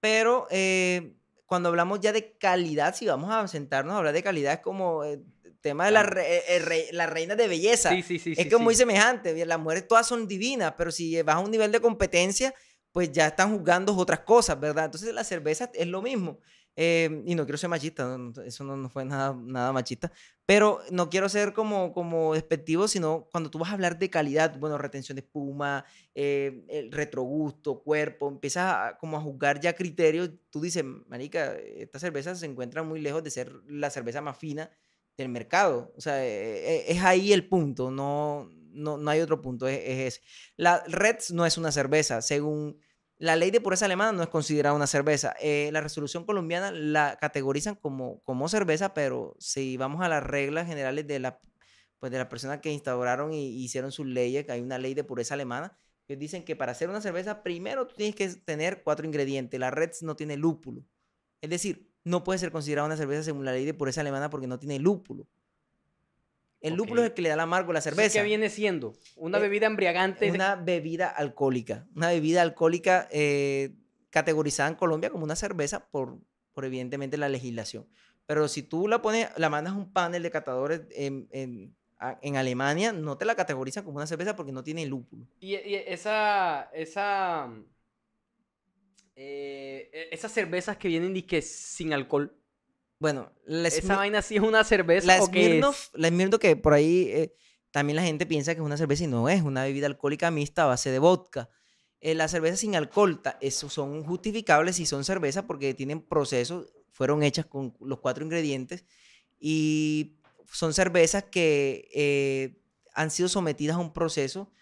Pero 0.00 0.46
eh, 0.50 1.14
cuando 1.46 1.70
hablamos 1.70 1.98
ya 2.00 2.12
de 2.12 2.36
calidad, 2.38 2.94
si 2.94 3.06
vamos 3.06 3.30
a 3.32 3.48
sentarnos 3.48 3.94
a 3.94 3.98
hablar 3.98 4.14
de 4.14 4.22
calidad, 4.22 4.52
es 4.54 4.60
como 4.60 5.02
el 5.02 5.24
tema 5.60 5.86
de 5.86 5.90
la, 5.92 6.02
re- 6.02 6.42
eh, 6.56 6.58
re- 6.60 6.88
la 6.92 7.06
reina 7.06 7.34
de 7.36 7.48
belleza. 7.48 7.90
Sí, 7.90 8.02
sí, 8.02 8.18
sí. 8.18 8.34
es 8.36 8.46
que 8.46 8.54
es 8.54 8.60
muy 8.60 8.74
semejante. 8.74 9.44
Las 9.46 9.58
mujeres 9.58 9.86
todas 9.88 10.06
son 10.06 10.26
divinas, 10.28 10.74
pero 10.76 10.90
si 10.90 11.20
vas 11.22 11.36
a 11.36 11.40
un 11.40 11.50
nivel 11.50 11.72
de 11.72 11.80
competencia, 11.80 12.54
pues 12.92 13.12
ya 13.12 13.26
están 13.28 13.56
juzgando 13.56 13.94
otras 13.96 14.20
cosas, 14.20 14.58
¿verdad? 14.58 14.86
Entonces 14.86 15.12
la 15.12 15.24
cerveza 15.24 15.70
es 15.74 15.86
lo 15.86 16.02
mismo. 16.02 16.38
Eh, 16.80 17.24
y 17.26 17.34
no 17.34 17.44
quiero 17.44 17.58
ser 17.58 17.68
machista, 17.70 18.16
eso 18.46 18.62
no, 18.62 18.88
fue 18.88 19.04
nada, 19.04 19.36
nada 19.36 19.72
machista, 19.72 20.12
pero 20.46 20.78
no 20.92 21.10
quiero 21.10 21.28
ser 21.28 21.52
como, 21.52 21.92
como 21.92 22.34
despectivo, 22.34 22.86
sino 22.86 23.26
cuando 23.32 23.50
tú 23.50 23.58
vas 23.58 23.70
a 23.70 23.72
hablar 23.72 23.98
de 23.98 24.08
calidad, 24.10 24.56
bueno, 24.60 24.78
retención 24.78 25.16
de 25.16 25.22
espuma, 25.22 25.84
eh, 26.14 26.64
el 26.68 26.92
retrogusto, 26.92 27.82
cuerpo, 27.82 28.28
empiezas 28.28 28.72
a, 28.76 28.96
como 28.96 29.16
a 29.16 29.20
juzgar 29.20 29.58
ya 29.58 29.74
criterios, 29.74 30.30
tú 30.50 30.60
dices, 30.60 30.84
marica, 31.08 31.56
esta 31.56 31.98
cerveza 31.98 32.36
se 32.36 32.46
encuentra 32.46 32.84
muy 32.84 33.00
lejos 33.00 33.24
de 33.24 33.32
ser 33.32 33.50
la 33.66 33.90
cerveza 33.90 34.20
más 34.20 34.38
fina 34.38 34.70
del 35.18 35.28
mercado. 35.28 35.92
O 35.96 36.00
sea, 36.00 36.24
e, 36.24 36.30
e, 36.30 36.92
es 36.92 37.02
ahí 37.02 37.34
el 37.34 37.46
punto, 37.46 37.90
no, 37.90 38.50
no, 38.70 38.96
no 38.96 39.10
hay 39.10 39.20
otro 39.20 39.42
punto, 39.42 39.68
es, 39.68 39.78
es 39.84 40.14
ese. 40.14 40.26
La 40.56 40.82
Reds 40.86 41.32
no 41.32 41.44
es 41.44 41.58
una 41.58 41.72
cerveza, 41.72 42.22
según 42.22 42.80
la 43.18 43.34
ley 43.34 43.50
de 43.50 43.60
pureza 43.60 43.84
alemana 43.84 44.12
no 44.12 44.22
es 44.22 44.28
considerada 44.28 44.74
una 44.74 44.86
cerveza. 44.86 45.34
Eh, 45.40 45.70
la 45.72 45.80
resolución 45.80 46.24
colombiana 46.24 46.70
la 46.70 47.18
categorizan 47.20 47.74
como, 47.74 48.22
como 48.22 48.48
cerveza, 48.48 48.94
pero 48.94 49.36
si 49.40 49.76
vamos 49.76 50.02
a 50.02 50.08
las 50.08 50.22
reglas 50.22 50.66
generales 50.66 51.06
de 51.06 51.18
la 51.18 51.40
pues 51.98 52.12
de 52.12 52.18
las 52.18 52.28
personas 52.28 52.60
que 52.60 52.70
instauraron 52.70 53.32
y 53.34 53.48
hicieron 53.64 53.90
sus 53.90 54.06
leyes, 54.06 54.46
que 54.46 54.52
hay 54.52 54.60
una 54.60 54.78
ley 54.78 54.94
de 54.94 55.02
pureza 55.02 55.34
alemana, 55.34 55.76
que 56.06 56.16
dicen 56.16 56.44
que 56.44 56.54
para 56.54 56.70
hacer 56.70 56.88
una 56.88 57.00
cerveza 57.00 57.42
primero 57.42 57.88
tú 57.88 57.96
tienes 57.96 58.14
que 58.14 58.28
tener 58.28 58.84
cuatro 58.84 59.04
ingredientes. 59.04 59.58
La 59.58 59.72
Reds 59.72 60.04
no 60.04 60.14
tiene 60.14 60.36
lúpulo. 60.36 60.84
Es 61.40 61.50
decir, 61.50 61.87
no 62.04 62.24
puede 62.24 62.38
ser 62.38 62.50
considerada 62.50 62.86
una 62.86 62.96
cerveza 62.96 63.22
según 63.22 63.44
la 63.44 63.52
ley 63.52 63.64
de 63.64 63.74
pureza 63.74 64.00
alemana 64.00 64.30
porque 64.30 64.46
no 64.46 64.58
tiene 64.58 64.78
lúpulo. 64.78 65.26
El 66.60 66.74
lúpulo 66.74 67.02
es 67.02 67.08
el 67.08 67.14
que 67.14 67.22
le 67.22 67.28
da 67.28 67.34
el 67.34 67.40
amargo 67.40 67.70
a 67.70 67.74
la 67.74 67.80
cerveza. 67.80 68.18
¿Qué 68.18 68.24
viene 68.24 68.50
siendo? 68.50 68.94
¿Una 69.16 69.38
eh, 69.38 69.42
bebida 69.42 69.66
embriagante? 69.66 70.30
Una 70.30 70.56
bebida 70.56 71.08
alcohólica. 71.08 71.86
Una 71.94 72.08
bebida 72.08 72.42
alcohólica 72.42 73.08
eh, 73.12 73.74
categorizada 74.10 74.68
en 74.68 74.74
Colombia 74.74 75.10
como 75.10 75.24
una 75.24 75.36
cerveza 75.36 75.88
por, 75.88 76.18
por 76.52 76.64
evidentemente 76.64 77.16
la 77.16 77.28
legislación. 77.28 77.86
Pero 78.26 78.48
si 78.48 78.62
tú 78.62 78.88
la 78.88 79.00
pones, 79.00 79.28
la 79.36 79.48
mandas 79.48 79.74
a 79.74 79.76
un 79.76 79.92
panel 79.92 80.22
de 80.22 80.30
catadores 80.30 80.82
en, 80.90 81.28
en, 81.30 81.74
en, 82.20 82.36
Alemania, 82.36 82.92
no 82.92 83.16
te 83.16 83.24
la 83.24 83.34
categorizan 83.34 83.84
como 83.84 83.96
una 83.96 84.06
cerveza 84.06 84.36
porque 84.36 84.52
no 84.52 84.62
tiene 84.62 84.84
lúpulo. 84.84 85.26
Y, 85.40 85.54
esa, 85.54 86.68
esa, 86.74 87.50
eh, 89.20 89.90
e, 89.92 90.14
esas 90.14 90.30
cervezas 90.30 90.76
que 90.76 90.86
vienen 90.86 91.20
que 91.26 91.42
sin 91.42 91.92
alcohol, 91.92 92.38
bueno, 93.00 93.32
la 93.44 93.66
esa 93.66 93.96
vaina 93.96 94.22
sí 94.22 94.36
es 94.36 94.42
una 94.42 94.62
cerveza. 94.62 95.06
La 95.06 95.20
Smirnoff, 95.20 95.88
la 95.94 96.08
Smirnoff 96.08 96.40
que 96.40 96.54
por 96.54 96.72
ahí 96.72 97.08
eh, 97.10 97.34
también 97.72 97.96
la 97.96 98.02
gente 98.02 98.26
piensa 98.26 98.54
que 98.54 98.60
es 98.60 98.64
una 98.64 98.76
cerveza 98.76 99.04
y 99.04 99.06
no 99.08 99.28
es 99.28 99.42
una 99.42 99.64
bebida 99.64 99.86
alcohólica 99.86 100.30
mixta 100.30 100.64
a 100.64 100.66
base 100.66 100.90
de 100.90 101.00
vodka. 101.00 101.50
Eh, 102.00 102.14
las 102.14 102.30
cervezas 102.30 102.60
sin 102.60 102.76
alcohol 102.76 103.20
eso 103.40 103.68
son 103.68 104.04
justificables 104.04 104.78
y 104.78 104.86
son 104.86 105.04
cervezas 105.04 105.44
porque 105.44 105.74
tienen 105.74 106.00
procesos, 106.00 106.72
fueron 106.92 107.24
hechas 107.24 107.46
con 107.46 107.76
los 107.80 107.98
cuatro 107.98 108.24
ingredientes 108.24 108.84
y 109.40 110.16
son 110.52 110.74
cervezas 110.74 111.24
que 111.24 111.88
eh, 111.92 112.60
han 112.94 113.10
sido 113.10 113.28
sometidas 113.28 113.76
a 113.76 113.80
un 113.80 113.92
proceso 113.92 114.52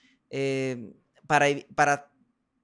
para, 1.26 1.46
para 1.74 2.15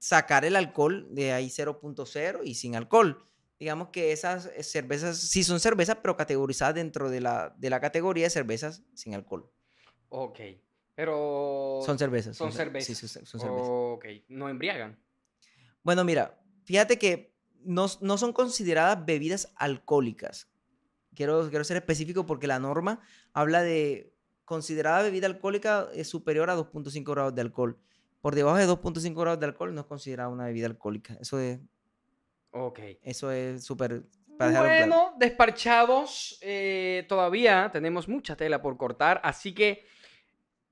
sacar 0.03 0.45
el 0.45 0.57
alcohol 0.57 1.07
de 1.15 1.33
ahí 1.33 1.47
0.0 1.47 2.41
y 2.43 2.57
sin 2.57 2.75
alcohol 2.75 3.25
digamos 3.63 3.91
que 3.91 4.11
esas 4.11 4.47
eh, 4.47 4.65
cervezas 4.65 5.19
sí 5.19 5.45
son 5.45 5.61
cervezas, 5.61 5.97
pero 6.03 6.17
categorizadas 6.17 6.75
dentro 6.75 7.09
de 7.09 7.21
la, 7.21 7.55
de 7.59 7.71
la 7.71 7.81
categoría 7.81 8.25
de 8.25 8.31
cervezas 8.31 8.83
sin 8.93 9.15
alcohol. 9.15 9.49
Ok, 10.09 10.41
pero... 10.97 11.79
Son 11.87 11.97
cervezas. 11.97 12.37
Son, 12.37 12.53
cervezas. 12.53 12.99
Sí, 12.99 13.07
son, 13.07 13.25
cervezas. 13.25 13.69
Ok, 13.71 14.05
no 14.31 14.49
embriagan. 14.49 14.99
Bueno, 15.85 16.03
mira, 16.03 16.43
fíjate 16.65 16.99
que 16.99 17.37
no, 17.61 17.87
no 18.01 18.19
son 18.19 18.33
consideradas 18.33 19.07
bebidas 19.07 19.53
alcohólicas. 19.55 20.51
Quiero, 21.15 21.49
quiero 21.49 21.63
ser 21.63 21.77
específico 21.77 22.27
porque 22.27 22.49
la 22.49 22.59
norma 22.59 23.01
habla 23.33 23.63
de 23.63 24.13
considerada 24.45 25.03
bebida 25.03 25.29
alcohólica 25.29 25.89
es 25.95 26.09
superior 26.09 26.51
a 26.51 26.57
2.5 26.57 27.09
grados 27.13 27.35
de 27.37 27.43
alcohol. 27.43 27.79
Por 28.23 28.35
debajo 28.35 28.57
de 28.57 28.67
2.5 28.67 29.21
grados 29.21 29.41
de 29.41 29.47
alcohol 29.47 29.75
no 29.75 29.83
es 29.83 29.87
considerada 29.87 30.31
una 30.31 30.47
bebida 30.47 30.67
alcohólica. 30.67 31.19
Eso 31.21 31.39
es 31.39 31.61
Ok. 32.53 32.81
Eso 33.03 33.31
es 33.31 33.65
súper... 33.65 34.03
Bueno, 34.39 35.15
desparchados, 35.19 36.39
eh, 36.41 37.05
todavía 37.09 37.71
tenemos 37.73 38.09
mucha 38.09 38.35
tela 38.35 38.61
por 38.61 38.77
cortar, 38.77 39.21
así 39.23 39.55
que 39.55 39.87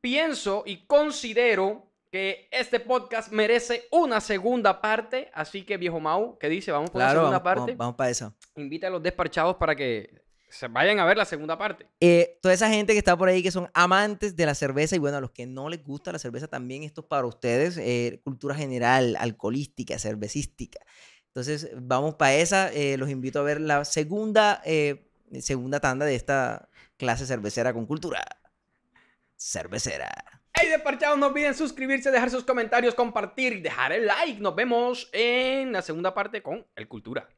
pienso 0.00 0.64
y 0.66 0.86
considero 0.86 1.86
que 2.10 2.48
este 2.50 2.80
podcast 2.80 3.30
merece 3.30 3.86
una 3.92 4.20
segunda 4.20 4.80
parte, 4.80 5.30
así 5.32 5.62
que 5.62 5.76
viejo 5.76 6.00
Mau, 6.00 6.36
¿qué 6.38 6.48
dice? 6.48 6.72
Vamos 6.72 6.90
por 6.90 7.00
la 7.00 7.12
segunda 7.12 7.42
parte. 7.44 7.76
Vamos, 7.76 7.94
para 7.94 8.10
eso. 8.10 8.34
Invita 8.56 8.88
a 8.88 8.90
los 8.90 9.02
desparchados 9.02 9.54
para 9.54 9.76
que 9.76 10.20
se 10.50 10.68
vayan 10.68 10.98
a 10.98 11.04
ver 11.04 11.16
la 11.16 11.24
segunda 11.24 11.56
parte. 11.56 11.86
Eh, 12.00 12.38
toda 12.42 12.54
esa 12.54 12.68
gente 12.68 12.92
que 12.92 12.98
está 12.98 13.16
por 13.16 13.28
ahí 13.28 13.42
que 13.42 13.50
son 13.50 13.70
amantes 13.74 14.36
de 14.36 14.46
la 14.46 14.54
cerveza 14.54 14.96
y 14.96 14.98
bueno, 14.98 15.16
a 15.16 15.20
los 15.20 15.30
que 15.30 15.46
no 15.46 15.68
les 15.68 15.82
gusta 15.82 16.12
la 16.12 16.18
cerveza 16.18 16.48
también, 16.48 16.82
esto 16.82 17.02
es 17.02 17.06
para 17.06 17.26
ustedes, 17.26 17.78
eh, 17.78 18.20
cultura 18.24 18.54
general, 18.54 19.16
alcoholística, 19.18 19.98
cervecística. 19.98 20.80
Entonces, 21.28 21.70
vamos 21.76 22.16
para 22.16 22.34
esa. 22.34 22.72
Eh, 22.72 22.96
los 22.96 23.08
invito 23.08 23.38
a 23.38 23.42
ver 23.42 23.60
la 23.60 23.84
segunda, 23.84 24.60
segunda 25.38 25.78
tanda 25.78 26.04
de 26.04 26.16
esta 26.16 26.68
clase 26.96 27.24
cervecera 27.26 27.72
con 27.72 27.86
cultura. 27.86 28.24
Cervecera. 29.36 30.40
Hey, 30.52 30.68
desparchados, 30.68 31.16
no 31.16 31.28
olviden 31.28 31.54
suscribirse, 31.54 32.10
dejar 32.10 32.28
sus 32.28 32.44
comentarios, 32.44 32.94
compartir 32.94 33.54
y 33.54 33.60
dejar 33.60 33.92
el 33.92 34.06
like. 34.06 34.40
Nos 34.40 34.54
vemos 34.54 35.08
en 35.12 35.72
la 35.72 35.80
segunda 35.80 36.12
parte 36.12 36.42
con 36.42 36.66
el 36.74 36.88
Cultura 36.88 37.28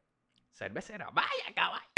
Cervecera. 0.50 1.10
Vaya, 1.12 1.54
caballo. 1.54 1.91